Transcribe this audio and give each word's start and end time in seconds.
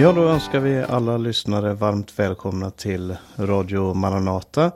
Ja, 0.00 0.12
då 0.12 0.28
önskar 0.28 0.60
vi 0.60 0.82
alla 0.82 1.16
lyssnare 1.16 1.74
varmt 1.74 2.18
välkomna 2.18 2.70
till 2.70 3.16
Radio 3.36 3.94
Maranata 3.94 4.70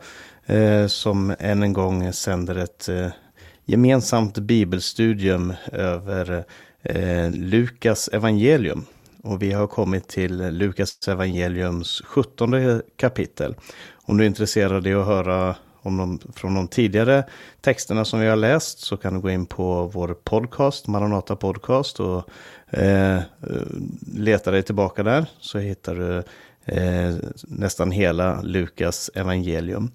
eh, 0.47 0.87
som 0.87 1.35
än 1.39 1.63
en 1.63 1.73
gång 1.73 2.13
sänder 2.13 2.57
ett 2.57 2.89
eh, 2.89 3.07
gemensamt 3.65 4.39
bibelstudium 4.39 5.55
över 5.73 6.45
eh, 6.83 7.31
Lukas 7.31 8.09
evangelium. 8.09 8.87
Och 9.23 9.43
vi 9.43 9.53
har 9.53 9.67
kommit 9.67 10.09
till 10.09 10.37
Lukas 10.37 11.09
evangeliums 11.09 12.03
17 12.05 12.83
kapitel. 12.97 13.55
Om 13.95 14.17
du 14.17 14.25
är 14.25 14.29
intresserad 14.29 14.87
av 14.87 15.01
att 15.01 15.07
höra 15.07 15.57
om 15.85 15.97
de, 15.97 16.19
från 16.37 16.55
de 16.55 16.69
tidigare 16.69 17.25
texterna 17.61 18.05
som 18.05 18.21
vi 18.21 18.27
har 18.27 18.37
läst 18.37 18.79
så 18.79 18.97
kan 18.97 19.15
du 19.15 19.21
gå 19.21 19.31
in 19.31 19.47
på 19.47 19.87
vår 19.87 20.15
podcast, 20.25 20.87
Maranata 20.87 21.37
Podcast 21.37 22.01
och 22.01 22.29
eh, 22.77 23.17
eh 23.17 23.23
leta 24.15 24.51
dig 24.51 24.63
tillbaka 24.63 25.03
där 25.03 25.27
så 25.41 25.59
hittar 25.59 25.95
du 25.95 26.23
eh, 26.65 27.15
nästan 27.43 27.91
hela 27.91 28.43
Lukas 28.43 29.11
evangelium. 29.15 29.91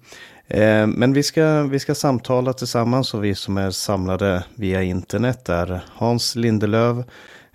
Eh, 0.48 0.86
men 0.86 1.12
vi 1.12 1.22
ska, 1.22 1.62
vi 1.62 1.78
ska 1.78 1.94
samtala 1.94 2.52
tillsammans 2.52 3.14
och 3.14 3.24
vi 3.24 3.34
som 3.34 3.56
är 3.56 3.70
samlade 3.70 4.44
via 4.54 4.82
internet 4.82 5.48
är 5.48 5.80
Hans 5.92 6.36
Lindelöv 6.36 7.04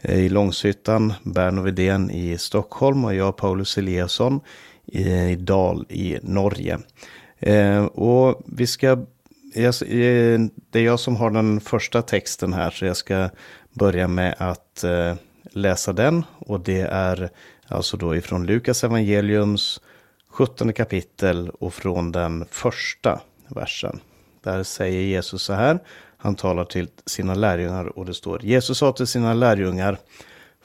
eh, 0.02 0.20
i 0.20 0.30
Långshyttan, 0.30 1.14
Berno 1.24 1.62
Widén 1.62 2.12
i 2.12 2.38
Stockholm 2.38 3.06
och 3.06 3.16
jag 3.16 3.38
Paulus 3.38 3.78
Eliasson 3.78 4.40
i 4.86 5.36
Dal 5.36 5.86
i 5.90 6.20
Norge. 6.22 6.80
Eh, 7.40 7.86
och 7.86 8.44
vi 8.46 8.68
ska, 8.68 9.06
det 9.54 10.80
är 10.80 10.84
jag 10.84 11.00
som 11.00 11.16
har 11.16 11.32
den 11.32 11.60
första 11.60 12.02
texten 12.02 12.54
här 12.54 12.70
så 12.70 12.86
jag 12.86 12.98
ska 12.98 13.30
börja 13.74 14.08
med 14.08 14.36
att 14.38 14.84
läsa 15.56 15.94
den 15.94 16.24
och 16.40 16.60
det 16.60 16.82
är 16.82 17.30
alltså 17.68 17.98
då 17.98 18.16
ifrån 18.16 18.46
Lukas 18.46 18.84
evangeliums 18.84 19.82
17 20.30 20.74
kapitel 20.74 21.50
och 21.50 21.74
från 21.74 22.12
den 22.12 22.46
första 22.52 23.22
versen. 23.48 24.00
Där 24.44 24.64
säger 24.64 25.02
Jesus 25.02 25.44
så 25.44 25.54
här. 25.54 25.80
Han 26.18 26.36
talar 26.36 26.66
till 26.66 26.88
sina 27.06 27.36
lärjungar 27.36 27.98
och 27.98 28.06
det 28.06 28.14
står 28.14 28.46
Jesus 28.46 28.78
sa 28.78 28.92
till 28.92 29.08
sina 29.08 29.34
lärjungar 29.34 29.98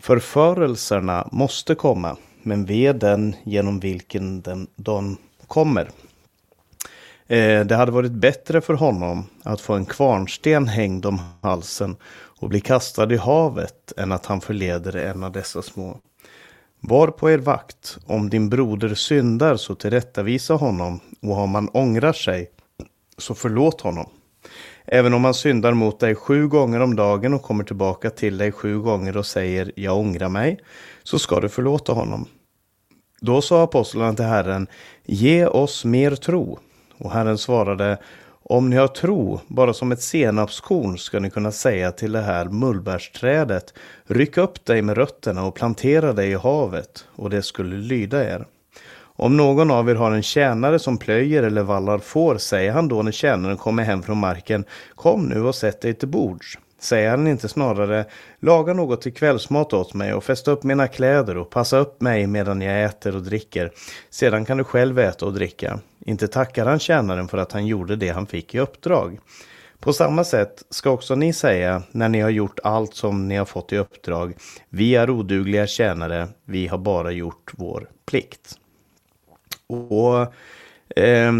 Förförelserna 0.01 1.29
måste 1.33 1.75
komma, 1.75 2.17
men 2.43 2.65
ve 2.65 2.93
den 2.93 3.37
genom 3.45 3.81
vilken 3.81 4.41
den, 4.41 4.67
de 4.77 5.17
kommer. 5.47 5.91
Eh, 7.27 7.65
det 7.65 7.77
hade 7.77 7.93
varit 7.93 8.13
bättre 8.13 8.61
för 8.61 8.75
honom 8.75 9.25
att 9.43 9.61
få 9.61 9.75
en 9.75 9.85
kvarnsten 9.85 10.69
hängd 10.69 11.07
om 11.07 11.21
halsen 11.41 11.97
och 12.41 12.49
blir 12.49 12.61
kastad 12.61 13.13
i 13.13 13.17
havet 13.17 13.93
än 13.97 14.13
att 14.13 14.27
han 14.27 14.41
förleder 14.41 14.97
en 14.97 15.25
av 15.25 15.33
dessa 15.33 15.63
små. 15.63 15.99
Var 16.81 17.09
på 17.09 17.31
er 17.31 17.39
vakt, 17.39 17.99
om 18.07 18.31
din 18.31 18.49
broder 18.49 18.95
syndar 18.95 19.57
så 19.57 19.75
tillrättavisa 19.75 20.55
honom 20.55 21.01
och 21.23 21.39
om 21.39 21.55
han 21.55 21.69
ångrar 21.69 22.13
sig 22.13 22.51
så 23.19 23.35
förlåt 23.35 23.81
honom. 23.81 24.11
Även 24.85 25.15
om 25.15 25.25
han 25.25 25.35
syndar 25.35 25.73
mot 25.73 26.01
dig 26.01 26.15
sju 26.15 26.49
gånger 26.49 26.81
om 26.81 26.97
dagen 26.97 27.35
och 27.35 27.43
kommer 27.43 27.65
tillbaka 27.65 28.11
till 28.11 28.39
dig 28.39 28.53
sju 28.53 28.79
gånger 28.79 29.17
och 29.17 29.27
säger 29.27 29.73
jag 29.77 29.99
ångrar 29.99 30.29
mig, 30.29 30.61
så 31.03 31.19
ska 31.19 31.41
du 31.41 31.49
förlåta 31.49 31.93
honom. 31.93 32.27
Då 33.21 33.43
sa 33.43 33.63
apostlarna 33.63 34.15
till 34.15 34.25
Herren, 34.25 34.67
ge 35.05 35.47
oss 35.47 35.85
mer 35.85 36.15
tro. 36.15 36.59
Och 36.99 37.11
Herren 37.11 37.39
svarade, 37.39 37.99
om 38.51 38.71
ni 38.71 38.77
har 38.77 38.89
tro, 38.89 39.41
bara 39.47 39.73
som 39.73 39.93
ett 39.93 40.03
senapskorn, 40.03 40.99
ska 40.99 41.21
ni 41.21 41.31
kunna 41.31 41.53
säga 41.53 41.93
till 41.93 42.13
det 42.13 42.21
här 42.21 42.45
mullbärsträdet, 42.45 43.75
ryck 44.07 44.37
upp 44.37 44.65
dig 44.65 44.83
med 44.83 44.97
rötterna 44.97 45.45
och 45.45 45.55
plantera 45.55 46.13
dig 46.13 46.31
i 46.31 46.35
havet, 46.35 47.05
och 47.17 47.31
det 47.31 47.43
skulle 47.43 47.77
lyda 47.77 48.25
er. 48.35 48.47
Om 49.01 49.37
någon 49.37 49.71
av 49.71 49.91
er 49.91 49.95
har 49.95 50.13
en 50.13 50.23
tjänare 50.23 50.79
som 50.79 50.99
plöjer 50.99 51.43
eller 51.43 51.63
vallar 51.63 51.99
får, 51.99 52.37
säger 52.37 52.73
han 52.73 52.89
då 52.89 53.03
när 53.03 53.13
tjänaren 53.13 53.57
kommer 53.57 53.83
hem 53.83 54.03
från 54.03 54.19
marken, 54.19 54.65
kom 54.95 55.25
nu 55.25 55.43
och 55.43 55.55
sätt 55.55 55.81
dig 55.81 55.95
till 55.95 56.09
bords. 56.09 56.59
Säger 56.81 57.11
han 57.11 57.27
inte 57.27 57.49
snarare, 57.49 58.05
laga 58.41 58.73
något 58.73 59.03
till 59.03 59.15
kvällsmat 59.15 59.73
åt 59.73 59.95
mig 59.95 60.15
och 60.15 60.25
fästa 60.25 60.51
upp 60.51 60.63
mina 60.63 60.89
kläder 60.89 61.37
och 61.37 61.51
passa 61.51 61.79
upp 61.79 62.01
mig 62.01 62.27
medan 62.27 62.61
jag 62.61 62.85
äter 62.85 63.17
och 63.17 63.23
dricker. 63.23 63.73
Sedan 64.11 64.45
kan 64.45 64.59
du 64.59 64.65
själv 64.65 64.99
äta 64.99 65.27
och 65.27 65.33
dricka. 65.33 65.81
Inte 66.01 66.29
tackar 66.29 66.67
han 66.67 66.79
tjänaren 66.79 67.29
för 67.29 67.39
att 67.39 67.53
han 67.53 67.67
gjorde 67.67 67.97
det 67.97 68.09
han 68.09 68.27
fick 68.27 68.55
i 68.55 68.59
uppdrag. 68.59 69.19
På 69.81 69.93
samma 69.93 70.25
sätt 70.25 70.63
ska 70.71 70.91
också 70.91 71.15
ni 71.15 71.33
säga 71.33 71.83
när 71.91 72.09
ni 72.09 72.21
har 72.21 72.31
gjort 72.31 72.59
allt 72.65 72.95
som 72.95 73.29
ni 73.29 73.37
har 73.37 73.45
fått 73.45 73.73
i 73.73 73.77
uppdrag. 73.77 74.35
Vi 74.69 74.95
är 74.95 75.11
odugliga 75.11 75.67
tjänare, 75.67 76.29
vi 76.45 76.67
har 76.67 76.79
bara 76.79 77.11
gjort 77.11 77.53
vår 77.57 77.89
plikt. 78.07 78.59
Och 79.67 80.21
eh, 80.99 81.33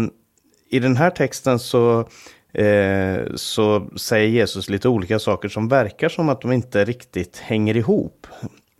I 0.69 0.79
den 0.79 0.97
här 0.97 1.09
texten 1.09 1.59
så 1.59 2.09
eh, 2.53 3.35
så 3.35 3.89
säger 3.95 4.27
Jesus 4.27 4.69
lite 4.69 4.89
olika 4.89 5.19
saker 5.19 5.49
som 5.49 5.67
verkar 5.67 6.09
som 6.09 6.29
att 6.29 6.41
de 6.41 6.51
inte 6.51 6.85
riktigt 6.85 7.37
hänger 7.37 7.77
ihop. 7.77 8.27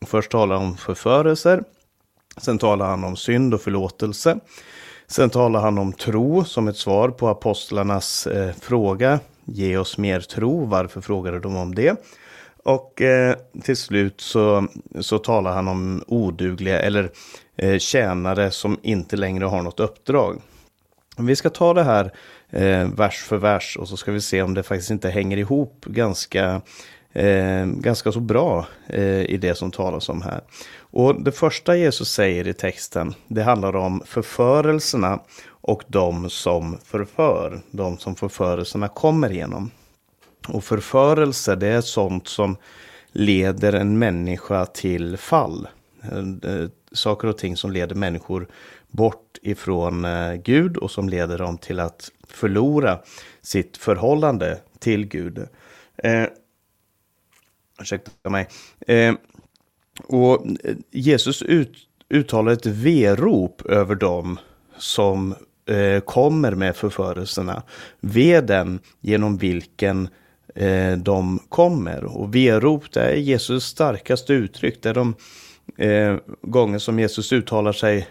Först 0.05 0.31
talar 0.31 0.55
han 0.55 0.65
om 0.65 0.77
förförelser. 0.77 1.63
Sen 2.37 2.57
talar 2.57 2.85
han 2.85 3.03
om 3.03 3.15
synd 3.15 3.53
och 3.53 3.61
förlåtelse. 3.61 4.39
Sen 5.07 5.29
talar 5.29 5.61
han 5.61 5.77
om 5.77 5.93
tro 5.93 6.43
som 6.43 6.67
ett 6.67 6.77
svar 6.77 7.09
på 7.09 7.27
apostlarnas 7.27 8.27
eh, 8.27 8.53
fråga. 8.61 9.19
Ge 9.45 9.77
oss 9.77 9.97
mer 9.97 10.19
tro. 10.19 10.65
Varför 10.65 11.01
frågade 11.01 11.39
de 11.39 11.55
om 11.55 11.75
det? 11.75 11.95
Och 12.63 13.01
eh, 13.01 13.35
till 13.63 13.77
slut 13.77 14.21
så, 14.21 14.67
så 14.99 15.17
talar 15.17 15.51
han 15.51 15.67
om 15.67 16.03
odugliga 16.07 16.79
eller 16.79 17.09
eh, 17.55 17.77
tjänare 17.77 18.51
som 18.51 18.79
inte 18.81 19.17
längre 19.17 19.45
har 19.45 19.61
något 19.61 19.79
uppdrag. 19.79 20.41
Vi 21.17 21.35
ska 21.35 21.49
ta 21.49 21.73
det 21.73 21.83
här 21.83 22.11
eh, 22.51 22.87
vers 22.87 23.17
för 23.17 23.37
vers 23.37 23.77
och 23.79 23.87
så 23.87 23.97
ska 23.97 24.11
vi 24.11 24.21
se 24.21 24.41
om 24.41 24.53
det 24.53 24.63
faktiskt 24.63 24.91
inte 24.91 25.09
hänger 25.09 25.37
ihop 25.37 25.85
ganska, 25.85 26.61
eh, 27.13 27.65
ganska 27.65 28.11
så 28.11 28.19
bra 28.19 28.67
eh, 28.87 29.21
i 29.21 29.37
det 29.37 29.55
som 29.55 29.71
talas 29.71 30.09
om 30.09 30.21
här. 30.21 30.41
Och 30.79 31.21
det 31.21 31.31
första 31.31 31.75
Jesus 31.75 32.11
säger 32.11 32.47
i 32.47 32.53
texten, 32.53 33.13
det 33.27 33.43
handlar 33.43 33.75
om 33.75 34.01
förförelserna 34.05 35.19
och 35.47 35.83
de 35.87 36.29
som 36.29 36.77
förför, 36.83 37.61
de 37.71 37.97
som 37.97 38.15
förförelserna 38.15 38.87
kommer 38.87 39.31
igenom. 39.31 39.71
Och 40.47 40.63
förförelse, 40.63 41.55
det 41.55 41.67
är 41.67 41.81
sånt 41.81 42.27
som 42.27 42.57
leder 43.11 43.73
en 43.73 43.99
människa 43.99 44.65
till 44.65 45.17
fall. 45.17 45.67
Eh, 46.03 46.69
saker 46.91 47.27
och 47.27 47.37
ting 47.37 47.57
som 47.57 47.71
leder 47.71 47.95
människor 47.95 48.47
bort 48.87 49.37
ifrån 49.41 50.05
eh, 50.05 50.33
Gud 50.33 50.77
och 50.77 50.91
som 50.91 51.09
leder 51.09 51.37
dem 51.37 51.57
till 51.57 51.79
att 51.79 52.11
förlora 52.33 52.99
sitt 53.41 53.77
förhållande 53.77 54.59
till 54.79 55.05
Gud. 55.05 55.47
Eh, 55.97 56.25
ursäkta 57.81 58.29
mig. 58.29 58.47
Eh, 58.87 59.13
och 60.03 60.45
eh, 60.63 60.75
Jesus 60.91 61.41
ut, 61.41 61.77
uttalar 62.09 62.51
ett 62.51 62.65
verop 62.65 63.61
över 63.61 63.95
dem 63.95 64.39
som 64.77 65.35
eh, 65.65 65.99
kommer 65.99 66.51
med 66.51 66.75
förförelserna. 66.75 67.63
Veden 67.99 68.79
genom 68.99 69.37
vilken 69.37 70.09
eh, 70.55 70.97
de 70.97 71.39
kommer. 71.49 72.03
Och 72.03 72.35
verop 72.35 72.91
det 72.91 73.01
är 73.01 73.15
Jesus 73.15 73.65
starkaste 73.65 74.33
uttryck. 74.33 74.83
Det 74.83 74.89
är 74.89 74.93
de 74.93 75.15
eh, 75.77 76.17
gånger 76.41 76.79
som 76.79 76.99
Jesus 76.99 77.31
uttalar 77.33 77.73
sig 77.73 78.07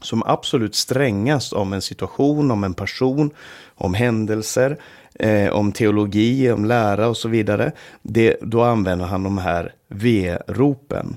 som 0.00 0.22
absolut 0.26 0.74
strängast 0.74 1.52
om 1.52 1.72
en 1.72 1.82
situation, 1.82 2.50
om 2.50 2.64
en 2.64 2.74
person, 2.74 3.30
om 3.74 3.94
händelser, 3.94 4.78
eh, 5.14 5.52
om 5.52 5.72
teologi, 5.72 6.50
om 6.50 6.64
lära 6.64 7.08
och 7.08 7.16
så 7.16 7.28
vidare. 7.28 7.72
Det, 8.02 8.36
då 8.42 8.62
använder 8.62 9.06
han 9.06 9.22
de 9.22 9.38
här 9.38 9.72
V-ropen. 9.88 11.16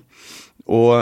Och, 0.65 0.95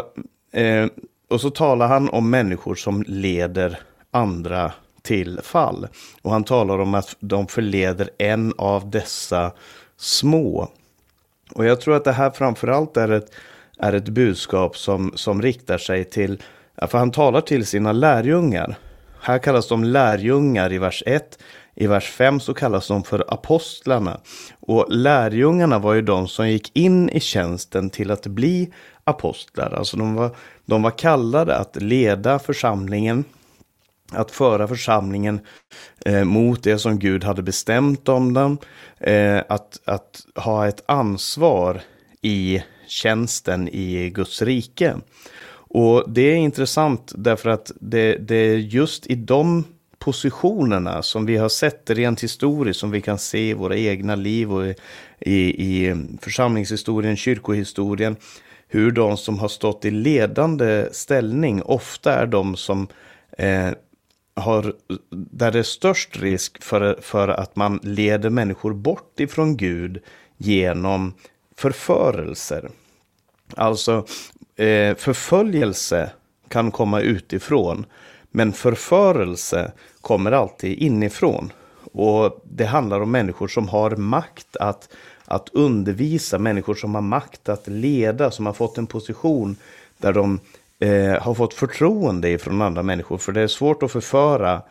eh, 0.59 0.87
och 1.29 1.41
så 1.41 1.49
talar 1.49 1.87
han 1.87 2.09
om 2.09 2.29
människor 2.29 2.75
som 2.75 3.03
leder 3.07 3.79
andra 4.11 4.71
till 5.01 5.39
fall. 5.43 5.87
Och 6.21 6.31
han 6.31 6.43
talar 6.43 6.79
om 6.79 6.93
att 6.93 7.15
de 7.19 7.47
förleder 7.47 8.09
en 8.17 8.53
av 8.57 8.89
dessa 8.89 9.51
små. 9.97 10.71
Och 11.55 11.65
jag 11.65 11.81
tror 11.81 11.95
att 11.95 12.03
det 12.03 12.11
här 12.11 12.31
framförallt 12.31 12.97
är 12.97 13.11
ett, 13.11 13.31
är 13.79 13.93
ett 13.93 14.09
budskap 14.09 14.77
som, 14.77 15.11
som 15.15 15.41
riktar 15.41 15.77
sig 15.77 16.03
till 16.03 16.43
för 16.81 16.97
han 16.97 17.11
talar 17.11 17.41
till 17.41 17.65
sina 17.65 17.91
lärjungar. 17.91 18.77
Här 19.21 19.39
kallas 19.39 19.67
de 19.67 19.83
lärjungar 19.83 20.73
i 20.73 20.77
vers 20.77 21.03
1. 21.05 21.39
I 21.75 21.87
vers 21.87 22.09
5 22.09 22.39
så 22.39 22.53
kallas 22.53 22.87
de 22.87 23.03
för 23.03 23.33
apostlarna. 23.33 24.19
Och 24.59 24.85
lärjungarna 24.89 25.79
var 25.79 25.93
ju 25.93 26.01
de 26.01 26.27
som 26.27 26.49
gick 26.49 26.77
in 26.77 27.09
i 27.09 27.19
tjänsten 27.19 27.89
till 27.89 28.11
att 28.11 28.27
bli 28.27 28.73
apostlar. 29.03 29.73
Alltså 29.73 29.97
de 29.97 30.15
var, 30.15 30.35
de 30.65 30.81
var 30.81 30.91
kallade 30.91 31.55
att 31.57 31.75
leda 31.75 32.39
församlingen, 32.39 33.23
att 34.11 34.31
föra 34.31 34.67
församlingen 34.67 35.39
eh, 36.05 36.23
mot 36.23 36.63
det 36.63 36.79
som 36.79 36.99
Gud 36.99 37.23
hade 37.23 37.41
bestämt 37.41 38.09
om 38.09 38.33
dem. 38.33 38.57
Eh, 38.99 39.41
att, 39.49 39.79
att 39.85 40.21
ha 40.35 40.67
ett 40.67 40.83
ansvar 40.85 41.81
i 42.21 42.63
tjänsten 42.87 43.67
i 43.67 44.09
Guds 44.09 44.41
rike. 44.41 44.95
Och 45.69 46.03
det 46.07 46.21
är 46.21 46.35
intressant 46.35 47.11
därför 47.15 47.49
att 47.49 47.71
det, 47.79 48.17
det 48.17 48.35
är 48.35 48.57
just 48.57 49.07
i 49.07 49.15
de 49.15 49.63
positionerna 49.99 51.03
som 51.03 51.25
vi 51.25 51.37
har 51.37 51.49
sett 51.49 51.89
rent 51.89 52.23
historiskt, 52.23 52.79
som 52.79 52.91
vi 52.91 53.01
kan 53.01 53.17
se 53.17 53.49
i 53.49 53.53
våra 53.53 53.77
egna 53.77 54.15
liv 54.15 54.53
och 54.53 54.65
i, 55.19 55.39
i 55.65 55.95
församlingshistorien, 56.21 57.17
kyrkohistorien, 57.17 58.15
hur 58.67 58.91
de 58.91 59.17
som 59.17 59.39
har 59.39 59.47
stått 59.47 59.85
i 59.85 59.91
ledande 59.91 60.87
ställning 60.91 61.61
ofta 61.63 62.13
är 62.13 62.25
de 62.25 62.55
som 62.55 62.87
eh, 63.37 63.69
har, 64.35 64.73
där 65.11 65.51
det 65.51 65.59
är 65.59 65.63
störst 65.63 66.19
risk 66.19 66.63
för, 66.63 66.97
för 67.01 67.27
att 67.27 67.55
man 67.55 67.79
leder 67.83 68.29
människor 68.29 68.73
bort 68.73 69.19
ifrån 69.19 69.57
Gud 69.57 70.03
genom 70.37 71.13
förförelser. 71.57 72.69
Alltså 73.55 74.05
eh, 74.57 74.95
förföljelse 74.95 76.09
kan 76.47 76.71
komma 76.71 77.01
utifrån, 77.01 77.85
men 78.31 78.53
förförelse 78.53 79.71
kommer 80.01 80.31
alltid 80.31 80.77
inifrån. 80.77 81.51
Och 81.93 82.41
det 82.43 82.65
handlar 82.65 83.01
om 83.01 83.11
människor 83.11 83.47
som 83.47 83.69
har 83.69 83.95
makt 83.95 84.57
att, 84.57 84.89
att 85.25 85.49
undervisa, 85.53 86.39
människor 86.39 86.75
som 86.75 86.95
har 86.95 87.01
makt 87.01 87.49
att 87.49 87.67
leda, 87.67 88.31
som 88.31 88.45
har 88.45 88.53
fått 88.53 88.77
en 88.77 88.87
position 88.87 89.55
där 89.97 90.13
de 90.13 90.39
eh, 90.79 91.21
har 91.21 91.33
fått 91.33 91.53
förtroende 91.53 92.37
från 92.37 92.61
andra 92.61 92.83
människor. 92.83 93.17
För 93.17 93.31
det 93.31 93.41
är 93.41 93.47
svårt 93.47 93.83
att 93.83 93.91
förföra 93.91 94.61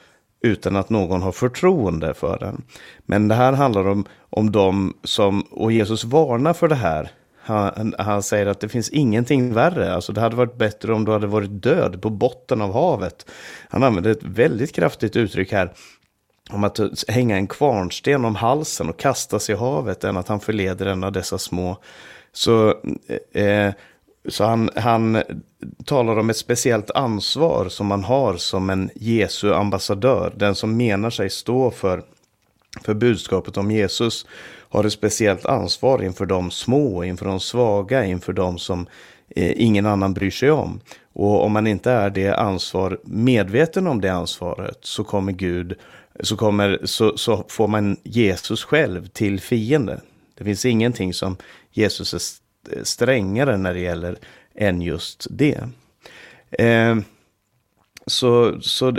utan 0.40 0.76
att 0.76 0.90
någon 0.90 1.22
har 1.22 1.32
förtroende 1.32 2.14
för 2.14 2.38
den. 2.38 2.62
Men 2.98 3.28
det 3.28 3.34
här 3.34 3.52
handlar 3.52 3.88
om, 3.88 4.04
om 4.30 4.52
de 4.52 4.94
som, 5.04 5.40
och 5.40 5.72
Jesus 5.72 6.04
varnar 6.04 6.52
för 6.52 6.68
det 6.68 6.74
här. 6.74 7.10
Han, 7.46 7.94
han, 7.98 8.22
säger 8.22 8.46
att 8.46 8.60
det 8.60 8.68
finns 8.68 8.90
ingenting 8.90 9.54
värre. 9.54 9.94
Alltså 9.94 10.12
det 10.12 10.20
hade 10.20 10.36
varit 10.36 10.56
bättre 10.56 10.92
om 10.92 11.04
du 11.04 11.12
hade 11.12 11.26
varit 11.26 11.62
död 11.62 12.02
på 12.02 12.10
botten 12.10 12.62
av 12.62 12.72
havet. 12.72 13.30
Han 13.68 13.82
använder 13.82 14.10
ett 14.10 14.22
väldigt 14.22 14.72
kraftigt 14.72 15.16
uttryck 15.16 15.52
här. 15.52 15.72
Om 16.50 16.64
att 16.64 16.78
hänga 17.08 17.36
en 17.36 17.46
kvarnsten 17.46 18.24
om 18.24 18.34
halsen 18.34 18.88
och 18.88 18.98
kastas 18.98 19.50
i 19.50 19.54
havet 19.54 20.04
än 20.04 20.16
att 20.16 20.28
han 20.28 20.40
förleder 20.40 20.86
en 20.86 21.04
av 21.04 21.12
dessa 21.12 21.38
små. 21.38 21.76
Så 22.32 22.74
eh, 23.32 23.44
eh, 23.44 23.74
så 24.28 24.44
han, 24.44 24.70
han 24.76 25.22
talar 25.84 26.18
om 26.18 26.30
ett 26.30 26.36
speciellt 26.36 26.90
ansvar 26.90 27.68
som 27.68 27.86
man 27.86 28.04
har 28.04 28.36
som 28.36 28.70
en 28.70 28.90
Jesu 28.94 29.54
ambassadör. 29.54 30.32
Den 30.36 30.54
som 30.54 30.76
menar 30.76 31.10
sig 31.10 31.30
stå 31.30 31.70
för, 31.70 32.02
för 32.84 32.94
budskapet 32.94 33.56
om 33.56 33.70
Jesus 33.70 34.26
har 34.76 34.84
ett 34.84 34.92
speciellt 34.92 35.46
ansvar 35.46 36.02
inför 36.02 36.26
de 36.26 36.50
små, 36.50 37.04
inför 37.04 37.26
de 37.26 37.40
svaga, 37.40 38.04
inför 38.04 38.32
de 38.32 38.58
som 38.58 38.86
eh, 39.28 39.52
ingen 39.56 39.86
annan 39.86 40.14
bryr 40.14 40.30
sig 40.30 40.50
om. 40.50 40.80
Och 41.12 41.44
om 41.44 41.52
man 41.52 41.66
inte 41.66 41.90
är 41.90 42.10
det 42.10 42.34
ansvar, 42.34 42.98
medveten 43.04 43.86
om 43.86 44.00
det 44.00 44.08
ansvaret 44.08 44.78
så 44.80 45.04
kommer 45.04 45.32
Gud, 45.32 45.74
så, 46.20 46.36
kommer, 46.36 46.80
så, 46.84 47.16
så 47.16 47.44
får 47.48 47.68
man 47.68 47.96
Jesus 48.02 48.64
själv 48.64 49.06
till 49.06 49.40
fiende. 49.40 50.00
Det 50.34 50.44
finns 50.44 50.64
ingenting 50.64 51.14
som 51.14 51.36
Jesus 51.72 52.14
är 52.14 52.20
strängare 52.84 53.56
när 53.56 53.74
det 53.74 53.80
gäller 53.80 54.16
än 54.54 54.82
just 54.82 55.26
det. 55.30 55.60
Eh, 56.50 56.96
så, 58.06 58.60
så, 58.60 58.96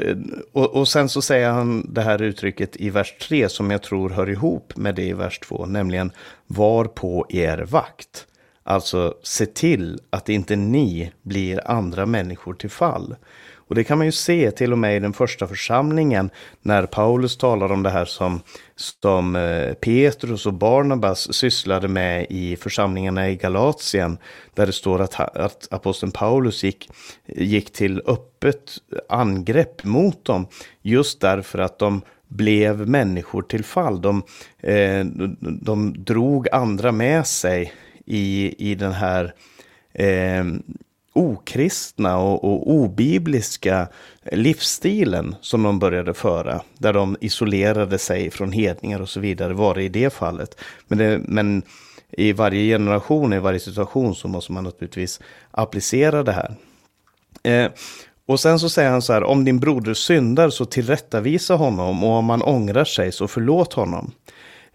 och, 0.51 0.75
och, 0.75 0.87
sen 0.87 1.09
så 1.09 1.21
säger 1.21 1.49
han 1.49 1.93
det 1.93 2.01
här 2.01 2.21
uttrycket 2.21 2.75
i 2.75 2.89
vers 2.89 3.15
3 3.21 3.49
som 3.49 3.71
jag 3.71 3.81
tror 3.81 4.09
hör 4.09 4.29
ihop 4.29 4.77
med 4.77 4.95
det 4.95 5.03
i 5.03 5.13
vers 5.13 5.39
2, 5.39 5.65
nämligen 5.65 6.11
var 6.47 6.85
på 6.85 7.25
er 7.29 7.57
vakt. 7.57 8.27
Alltså 8.63 9.13
se 9.23 9.45
till 9.45 9.99
att 10.09 10.29
inte 10.29 10.55
ni 10.55 11.11
blir 11.21 11.67
andra 11.71 12.05
människor 12.05 12.53
till 12.53 12.69
fall. 12.69 13.15
Och 13.67 13.75
det 13.75 13.83
kan 13.83 13.97
man 13.97 14.07
ju 14.07 14.11
se 14.11 14.51
till 14.51 14.71
och 14.71 14.77
med 14.77 14.97
i 14.97 14.99
den 14.99 15.13
första 15.13 15.47
församlingen 15.47 16.29
när 16.61 16.85
Paulus 16.85 17.37
talar 17.37 17.71
om 17.71 17.83
det 17.83 17.89
här 17.89 18.05
som, 18.05 18.41
som 18.75 19.35
eh, 19.35 19.73
Petrus 19.73 20.45
och 20.45 20.53
Barnabas 20.53 21.33
sysslade 21.33 21.87
med 21.87 22.27
i 22.29 22.55
församlingarna 22.55 23.29
i 23.29 23.35
Galatien. 23.35 24.17
Där 24.53 24.65
det 24.65 24.73
står 24.73 25.01
att, 25.01 25.19
att 25.19 25.67
aposteln 25.71 26.11
Paulus 26.11 26.63
gick, 26.63 26.89
gick 27.25 27.73
till 27.73 28.01
öppet 28.05 28.71
angrepp 29.09 29.83
mot 29.83 30.25
dem. 30.25 30.47
Just 30.81 31.21
därför 31.21 31.59
att 31.59 31.79
de 31.79 32.01
blev 32.27 32.89
människor 32.89 33.41
till 33.41 33.63
fall. 33.63 34.01
De, 34.01 34.23
eh, 34.59 35.05
de 35.61 36.03
drog 36.03 36.47
andra 36.51 36.91
med 36.91 37.27
sig 37.27 37.73
i, 38.05 38.55
i 38.71 38.75
den 38.75 38.91
här 38.91 39.33
eh, 39.93 40.43
okristna 41.17 42.17
och, 42.17 42.43
och 42.43 42.71
obibliska 42.71 43.87
livsstilen 44.31 45.35
som 45.41 45.63
de 45.63 45.79
började 45.79 46.13
föra. 46.13 46.61
Där 46.77 46.93
de 46.93 47.17
isolerade 47.21 47.97
sig 47.97 48.31
från 48.31 48.51
hedningar 48.51 49.01
och 49.01 49.09
så 49.09 49.19
vidare 49.19 49.53
var 49.53 49.75
det 49.75 49.83
i 49.83 49.89
det 49.89 50.13
fallet. 50.13 50.59
Men, 50.87 50.97
det, 50.97 51.21
men 51.23 51.63
i 52.11 52.33
varje 52.33 52.77
generation, 52.77 53.33
i 53.33 53.39
varje 53.39 53.59
situation 53.59 54.15
så 54.15 54.27
måste 54.27 54.51
man 54.51 54.63
naturligtvis 54.63 55.19
applicera 55.51 56.23
det 56.23 56.31
här. 56.31 56.55
Eh, 57.43 57.71
och 58.27 58.39
sen 58.39 58.59
så 58.59 58.69
säger 58.69 58.89
han 58.89 59.01
så 59.01 59.13
här, 59.13 59.23
om 59.23 59.45
din 59.45 59.59
broder 59.59 59.93
syndar 59.93 60.49
så 60.49 60.65
tillrättavisa 60.65 61.55
honom 61.55 62.03
och 62.03 62.09
om 62.09 62.29
han 62.29 62.41
ångrar 62.41 62.85
sig 62.85 63.11
så 63.11 63.27
förlåt 63.27 63.73
honom. 63.73 64.11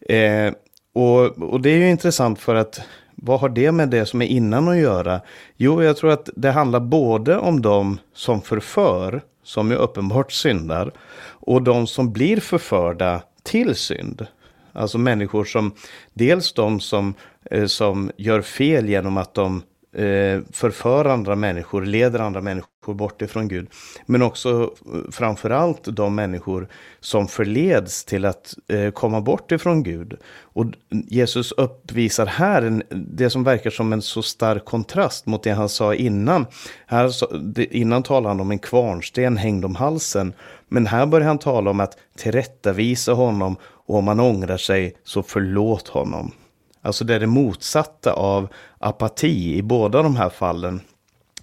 Eh, 0.08 0.52
och, 0.94 1.38
och 1.38 1.60
det 1.60 1.70
är 1.70 1.76
ju 1.76 1.90
intressant 1.90 2.38
för 2.38 2.54
att 2.54 2.80
vad 3.24 3.40
har 3.40 3.48
det 3.48 3.72
med 3.72 3.88
det 3.88 4.06
som 4.06 4.22
är 4.22 4.26
innan 4.26 4.68
att 4.68 4.76
göra? 4.76 5.20
Jo, 5.56 5.82
jag 5.82 5.96
tror 5.96 6.10
att 6.10 6.30
det 6.36 6.50
handlar 6.50 6.80
både 6.80 7.36
om 7.36 7.62
de 7.62 7.98
som 8.14 8.42
förför, 8.42 9.22
som 9.42 9.70
är 9.70 9.76
uppenbart 9.76 10.32
syndar, 10.32 10.92
och 11.28 11.62
de 11.62 11.86
som 11.86 12.12
blir 12.12 12.40
förförda 12.40 13.22
till 13.42 13.74
synd. 13.74 14.26
Alltså 14.72 14.98
människor 14.98 15.44
som, 15.44 15.72
dels 16.14 16.52
de 16.52 16.80
som, 16.80 17.14
eh, 17.50 17.66
som 17.66 18.10
gör 18.16 18.42
fel 18.42 18.88
genom 18.88 19.16
att 19.16 19.34
de 19.34 19.62
eh, 19.96 20.40
förför 20.52 21.04
andra 21.04 21.36
människor, 21.36 21.82
leder 21.82 22.18
andra 22.18 22.40
människor 22.40 22.71
bort 22.86 23.22
ifrån 23.22 23.48
Gud. 23.48 23.68
Men 24.06 24.22
också 24.22 24.62
eh, 24.62 25.10
framförallt 25.10 25.84
de 25.84 26.14
människor 26.14 26.68
som 27.00 27.28
förleds 27.28 28.04
till 28.04 28.24
att 28.24 28.54
eh, 28.68 28.90
komma 28.90 29.20
bort 29.20 29.52
ifrån 29.52 29.82
Gud. 29.82 30.16
Och 30.40 30.66
Jesus 30.90 31.52
uppvisar 31.52 32.26
här 32.26 32.62
en, 32.62 32.82
det 32.90 33.30
som 33.30 33.44
verkar 33.44 33.70
som 33.70 33.92
en 33.92 34.02
så 34.02 34.22
stark 34.22 34.64
kontrast 34.64 35.26
mot 35.26 35.42
det 35.42 35.50
han 35.50 35.68
sa 35.68 35.94
innan. 35.94 36.46
Här, 36.86 37.12
innan 37.74 38.02
talade 38.02 38.28
han 38.28 38.40
om 38.40 38.50
en 38.50 38.58
kvarnsten 38.58 39.36
hängd 39.36 39.64
om 39.64 39.74
halsen. 39.74 40.32
Men 40.68 40.86
här 40.86 41.06
börjar 41.06 41.26
han 41.26 41.38
tala 41.38 41.70
om 41.70 41.80
att 41.80 41.98
tillrättavisa 42.16 43.12
honom 43.12 43.56
och 43.62 43.98
om 43.98 44.08
han 44.08 44.20
ångrar 44.20 44.56
sig 44.56 44.96
så 45.04 45.22
förlåt 45.22 45.88
honom. 45.88 46.32
Alltså 46.82 47.04
det 47.04 47.14
är 47.14 47.20
det 47.20 47.26
motsatta 47.26 48.12
av 48.12 48.48
apati. 48.78 49.56
I 49.56 49.62
båda 49.62 50.02
de 50.02 50.16
här 50.16 50.28
fallen 50.28 50.80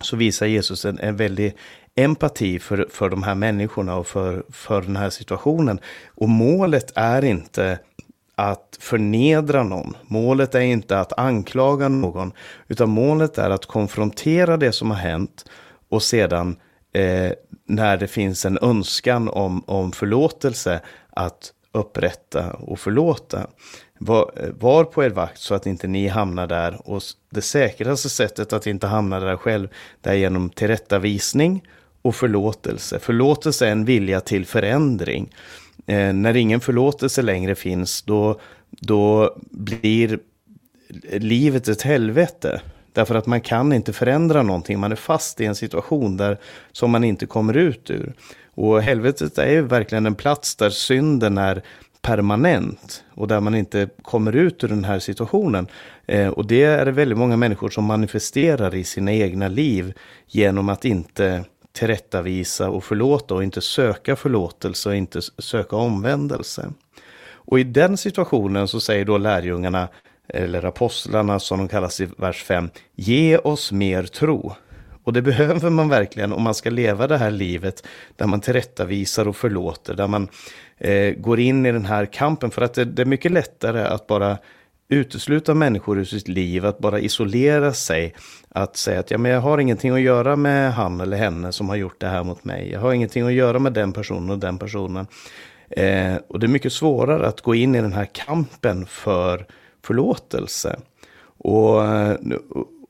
så 0.02 0.16
visar 0.16 0.46
Jesus 0.46 0.86
en, 0.86 1.00
en 1.00 1.16
väldig 1.16 1.56
empati 1.96 2.60
för, 2.60 2.88
för 2.92 3.10
de 3.10 3.24
här 3.24 3.36
människorna 3.36 3.96
och 3.96 4.08
för, 4.08 4.44
för 4.50 4.82
den 4.82 4.96
här 4.96 5.10
situationen. 5.10 5.80
Och 6.08 6.30
målet 6.30 6.92
är 6.96 7.26
inte 7.26 7.80
att 8.36 8.78
förnedra 8.80 9.64
någon. 9.64 9.98
Målet 10.08 10.56
är 10.56 10.62
inte 10.62 11.00
att 11.00 11.20
anklaga 11.20 11.90
någon. 11.90 12.32
Utan 12.68 12.90
målet 12.90 13.38
är 13.38 13.50
att 13.50 13.66
konfrontera 13.66 14.58
det 14.58 14.72
som 14.72 14.92
har 14.92 14.98
hänt. 14.98 15.46
Och 15.90 16.04
sedan 16.04 16.56
eh, 16.94 17.32
när 17.66 17.98
det 17.98 18.08
finns 18.08 18.46
en 18.46 18.58
önskan 18.62 19.30
om, 19.30 19.64
om 19.68 19.92
förlåtelse 19.92 20.82
att 21.10 21.54
upprätta 21.72 22.54
och 22.54 22.80
förlåta. 22.80 23.48
Var, 24.02 24.32
var, 24.60 24.84
på 24.84 25.04
er 25.04 25.10
vakt 25.10 25.40
så 25.40 25.56
att 25.56 25.66
inte 25.66 25.88
ni 25.88 26.08
hamnar 26.08 26.48
där. 26.48 26.90
Och 26.90 27.02
det 27.30 27.42
säkraste 27.42 28.10
sättet 28.10 28.54
att 28.54 28.68
inte 28.68 28.88
hamna 28.88 29.20
där 29.20 29.38
själv, 29.38 29.68
det 30.02 30.10
är 30.10 30.14
genom 30.14 30.50
tillrättavisning 30.50 31.64
och 32.02 32.16
förlåtelse. 32.16 33.00
Förlåtelse 33.00 33.68
är 33.68 33.72
en 33.72 33.86
vilja 33.86 34.20
till 34.20 34.46
förändring. 34.46 35.36
Eh, 35.86 36.14
när 36.14 36.36
ingen 36.36 36.60
förlåtelse 36.60 37.22
längre 37.22 37.56
finns, 37.56 38.02
då, 38.02 38.40
då 38.70 39.36
blir 39.52 40.20
livet 41.12 41.68
ett 41.68 41.82
helvete. 41.82 42.62
Därför 42.94 43.16
att 43.16 43.26
man 43.26 43.42
kan 43.42 43.74
inte 43.74 43.94
förändra 43.94 44.44
någonting. 44.44 44.80
Man 44.80 44.92
är 44.92 44.96
fast 44.96 45.42
i 45.42 45.46
en 45.46 45.56
situation 45.56 46.18
där 46.18 46.38
som 46.72 46.92
man 46.92 47.04
inte 47.04 47.26
kommer 47.26 47.58
ut 47.58 47.90
ur. 47.90 48.14
Och 48.54 48.82
helvetet 48.82 49.38
är 49.38 49.52
ju 49.52 49.62
verkligen 49.62 50.06
en 50.06 50.16
plats 50.16 50.56
där 50.56 50.70
synden 50.70 51.38
är 51.38 51.64
permanent 52.02 53.04
och 53.14 53.28
där 53.28 53.40
man 53.40 53.56
inte 53.56 53.90
kommer 54.02 54.36
ut 54.36 54.64
ur 54.64 54.68
den 54.68 54.84
här 54.84 55.00
situationen. 55.00 55.68
Eh, 56.06 56.28
och 56.28 56.46
det 56.48 56.64
är 56.64 56.86
det 56.86 56.92
väldigt 56.92 57.18
många 57.18 57.38
människor 57.38 57.70
som 57.70 57.86
manifesterar 57.86 58.76
i 58.76 58.84
sina 58.84 59.14
egna 59.14 59.48
liv 59.48 59.94
genom 60.28 60.70
att 60.70 60.86
inte 60.86 61.46
tillrättavisa 61.72 62.70
och 62.70 62.84
förlåta 62.84 63.36
och 63.36 63.44
inte 63.44 63.62
söka 63.62 64.16
förlåtelse 64.16 64.90
och 64.90 64.96
inte 64.96 65.22
söka 65.38 65.76
omvändelse. 65.76 66.72
Och 67.32 67.60
i 67.60 67.64
den 67.64 67.98
situationen 67.98 68.68
så 68.68 68.80
säger 68.80 69.06
då 69.06 69.18
lärjungarna, 69.18 69.88
eller 70.28 70.66
apostlarna 70.66 71.40
som 71.40 71.58
de 71.58 71.68
kallas 71.68 72.02
i 72.02 72.08
vers 72.18 72.44
5, 72.44 72.70
ge 72.96 73.38
oss 73.38 73.72
mer 73.72 74.04
tro. 74.04 74.56
Och 75.04 75.14
det 75.14 75.22
behöver 75.22 75.70
man 75.70 75.90
verkligen 75.90 76.34
om 76.34 76.44
man 76.44 76.54
ska 76.54 76.70
leva 76.70 77.08
det 77.08 77.18
här 77.18 77.32
livet 77.32 77.88
där 78.16 78.28
man 78.28 78.42
tillrättavisar 78.42 79.28
och 79.28 79.36
förlåter, 79.36 79.94
där 79.94 80.08
man 80.08 80.28
eh, 80.80 81.14
går 81.14 81.40
in 81.40 81.66
i 81.66 81.72
den 81.72 81.86
här 81.86 82.06
kampen. 82.06 82.52
För 82.52 82.62
att 82.62 82.74
det, 82.74 82.86
det 82.86 83.02
är 83.02 83.06
mycket 83.06 83.32
lättare 83.32 83.82
att 83.82 84.08
bara 84.08 84.38
utesluta 84.90 85.54
människor 85.54 86.00
ur 86.00 86.06
sitt 86.06 86.28
liv, 86.28 86.66
att 86.66 86.80
bara 86.80 87.00
isolera 87.00 87.74
sig. 87.74 88.14
Att 88.50 88.78
säga 88.78 89.00
att 89.00 89.12
ja, 89.12 89.18
men 89.18 89.32
jag 89.32 89.42
har 89.42 89.58
ingenting 89.58 89.92
att 89.92 90.02
göra 90.02 90.36
med 90.36 90.74
han 90.74 91.02
eller 91.02 91.18
henne 91.18 91.52
som 91.52 91.70
har 91.70 91.76
gjort 91.76 92.02
det 92.02 92.08
här 92.08 92.24
mot 92.24 92.44
mig. 92.44 92.72
Jag 92.72 92.80
har 92.80 92.94
ingenting 92.94 93.28
att 93.28 93.34
göra 93.34 93.60
med 93.60 93.74
den 93.74 93.94
personen 93.94 94.30
och 94.30 94.40
den 94.40 94.58
personen. 94.58 95.08
Eh, 95.70 96.16
och 96.28 96.40
det 96.40 96.46
är 96.46 96.48
mycket 96.48 96.74
svårare 96.74 97.28
att 97.28 97.42
gå 97.42 97.56
in 97.56 97.76
i 97.76 97.82
den 97.82 97.94
här 97.94 98.06
kampen 98.06 98.86
för 98.86 99.46
förlåtelse. 99.84 100.80
Och, 101.38 101.82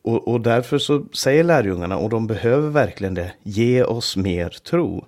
och, 0.02 0.28
och 0.28 0.42
därför 0.42 0.78
så 0.78 1.06
säger 1.14 1.44
lärjungarna, 1.44 1.98
och 1.98 2.10
de 2.10 2.28
behöver 2.28 2.70
verkligen 2.70 3.14
det, 3.14 3.32
ge 3.44 3.84
oss 3.84 4.18
mer 4.18 4.50
tro. 4.50 5.06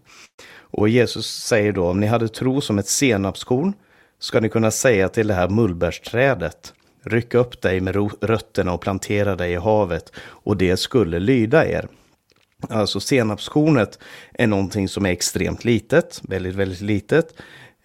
Och 0.72 0.90
Jesus 0.90 1.28
säger 1.28 1.72
då, 1.72 1.88
om 1.88 2.00
ni 2.00 2.08
hade 2.08 2.28
tro 2.28 2.62
som 2.62 2.80
ett 2.80 2.88
senapskorn, 2.88 3.74
ska 4.20 4.40
ni 4.40 4.50
kunna 4.50 4.72
säga 4.72 5.10
till 5.10 5.28
det 5.28 5.34
här 5.34 5.50
mullbärsträdet, 5.50 6.74
ryck 7.04 7.34
upp 7.34 7.62
dig 7.62 7.80
med 7.80 7.96
rötterna 8.22 8.74
och 8.74 8.82
plantera 8.82 9.36
dig 9.36 9.52
i 9.52 9.56
havet, 9.56 10.12
och 10.18 10.58
det 10.58 10.78
skulle 10.78 11.20
lyda 11.20 11.68
er. 11.68 11.88
Alltså 12.70 13.00
senapskornet 13.00 14.00
är 14.34 14.48
någonting 14.48 14.88
som 14.88 15.06
är 15.06 15.10
extremt 15.10 15.66
litet, 15.66 16.22
väldigt, 16.24 16.56
väldigt 16.56 16.82
litet. 16.82 17.34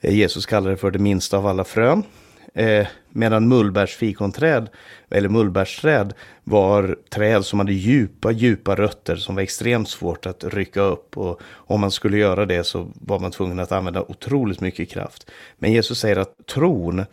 Jesus 0.01 0.47
kallar 0.47 0.71
det 0.71 0.77
för 0.77 0.91
det 0.91 0.99
minsta 0.99 1.37
av 1.37 1.47
alla 1.47 1.65
frön. 1.65 2.03
Eh, 2.57 2.87
medan 3.11 3.49
mullbärsfikonträd, 3.49 4.69
eller 5.11 5.29
mullbärsträd, 5.29 6.15
var 6.45 6.97
träd 7.11 7.45
som 7.45 7.59
hade 7.59 7.73
djupa, 7.73 8.31
djupa 8.31 8.75
rötter 8.75 9.17
som 9.17 9.35
var 9.35 9.43
extremt 9.43 9.89
svårt 9.89 10.27
att 10.27 10.45
rycka 10.45 10.81
upp. 10.81 11.17
Och 11.17 11.41
om 11.55 11.81
man 11.81 11.91
skulle 11.91 12.19
göra 12.19 12.47
det 12.47 12.65
så 12.65 12.89
var 12.95 13.19
man 13.19 13.31
tvungen 13.31 13.59
att 13.59 13.73
använda 13.73 14.03
otroligt 14.03 14.61
mycket 14.61 14.91
kraft. 14.91 15.31
Men 15.59 15.73
Jesus 15.73 15.99
säger 15.99 16.17
att 16.17 16.47
tron 16.47 17.05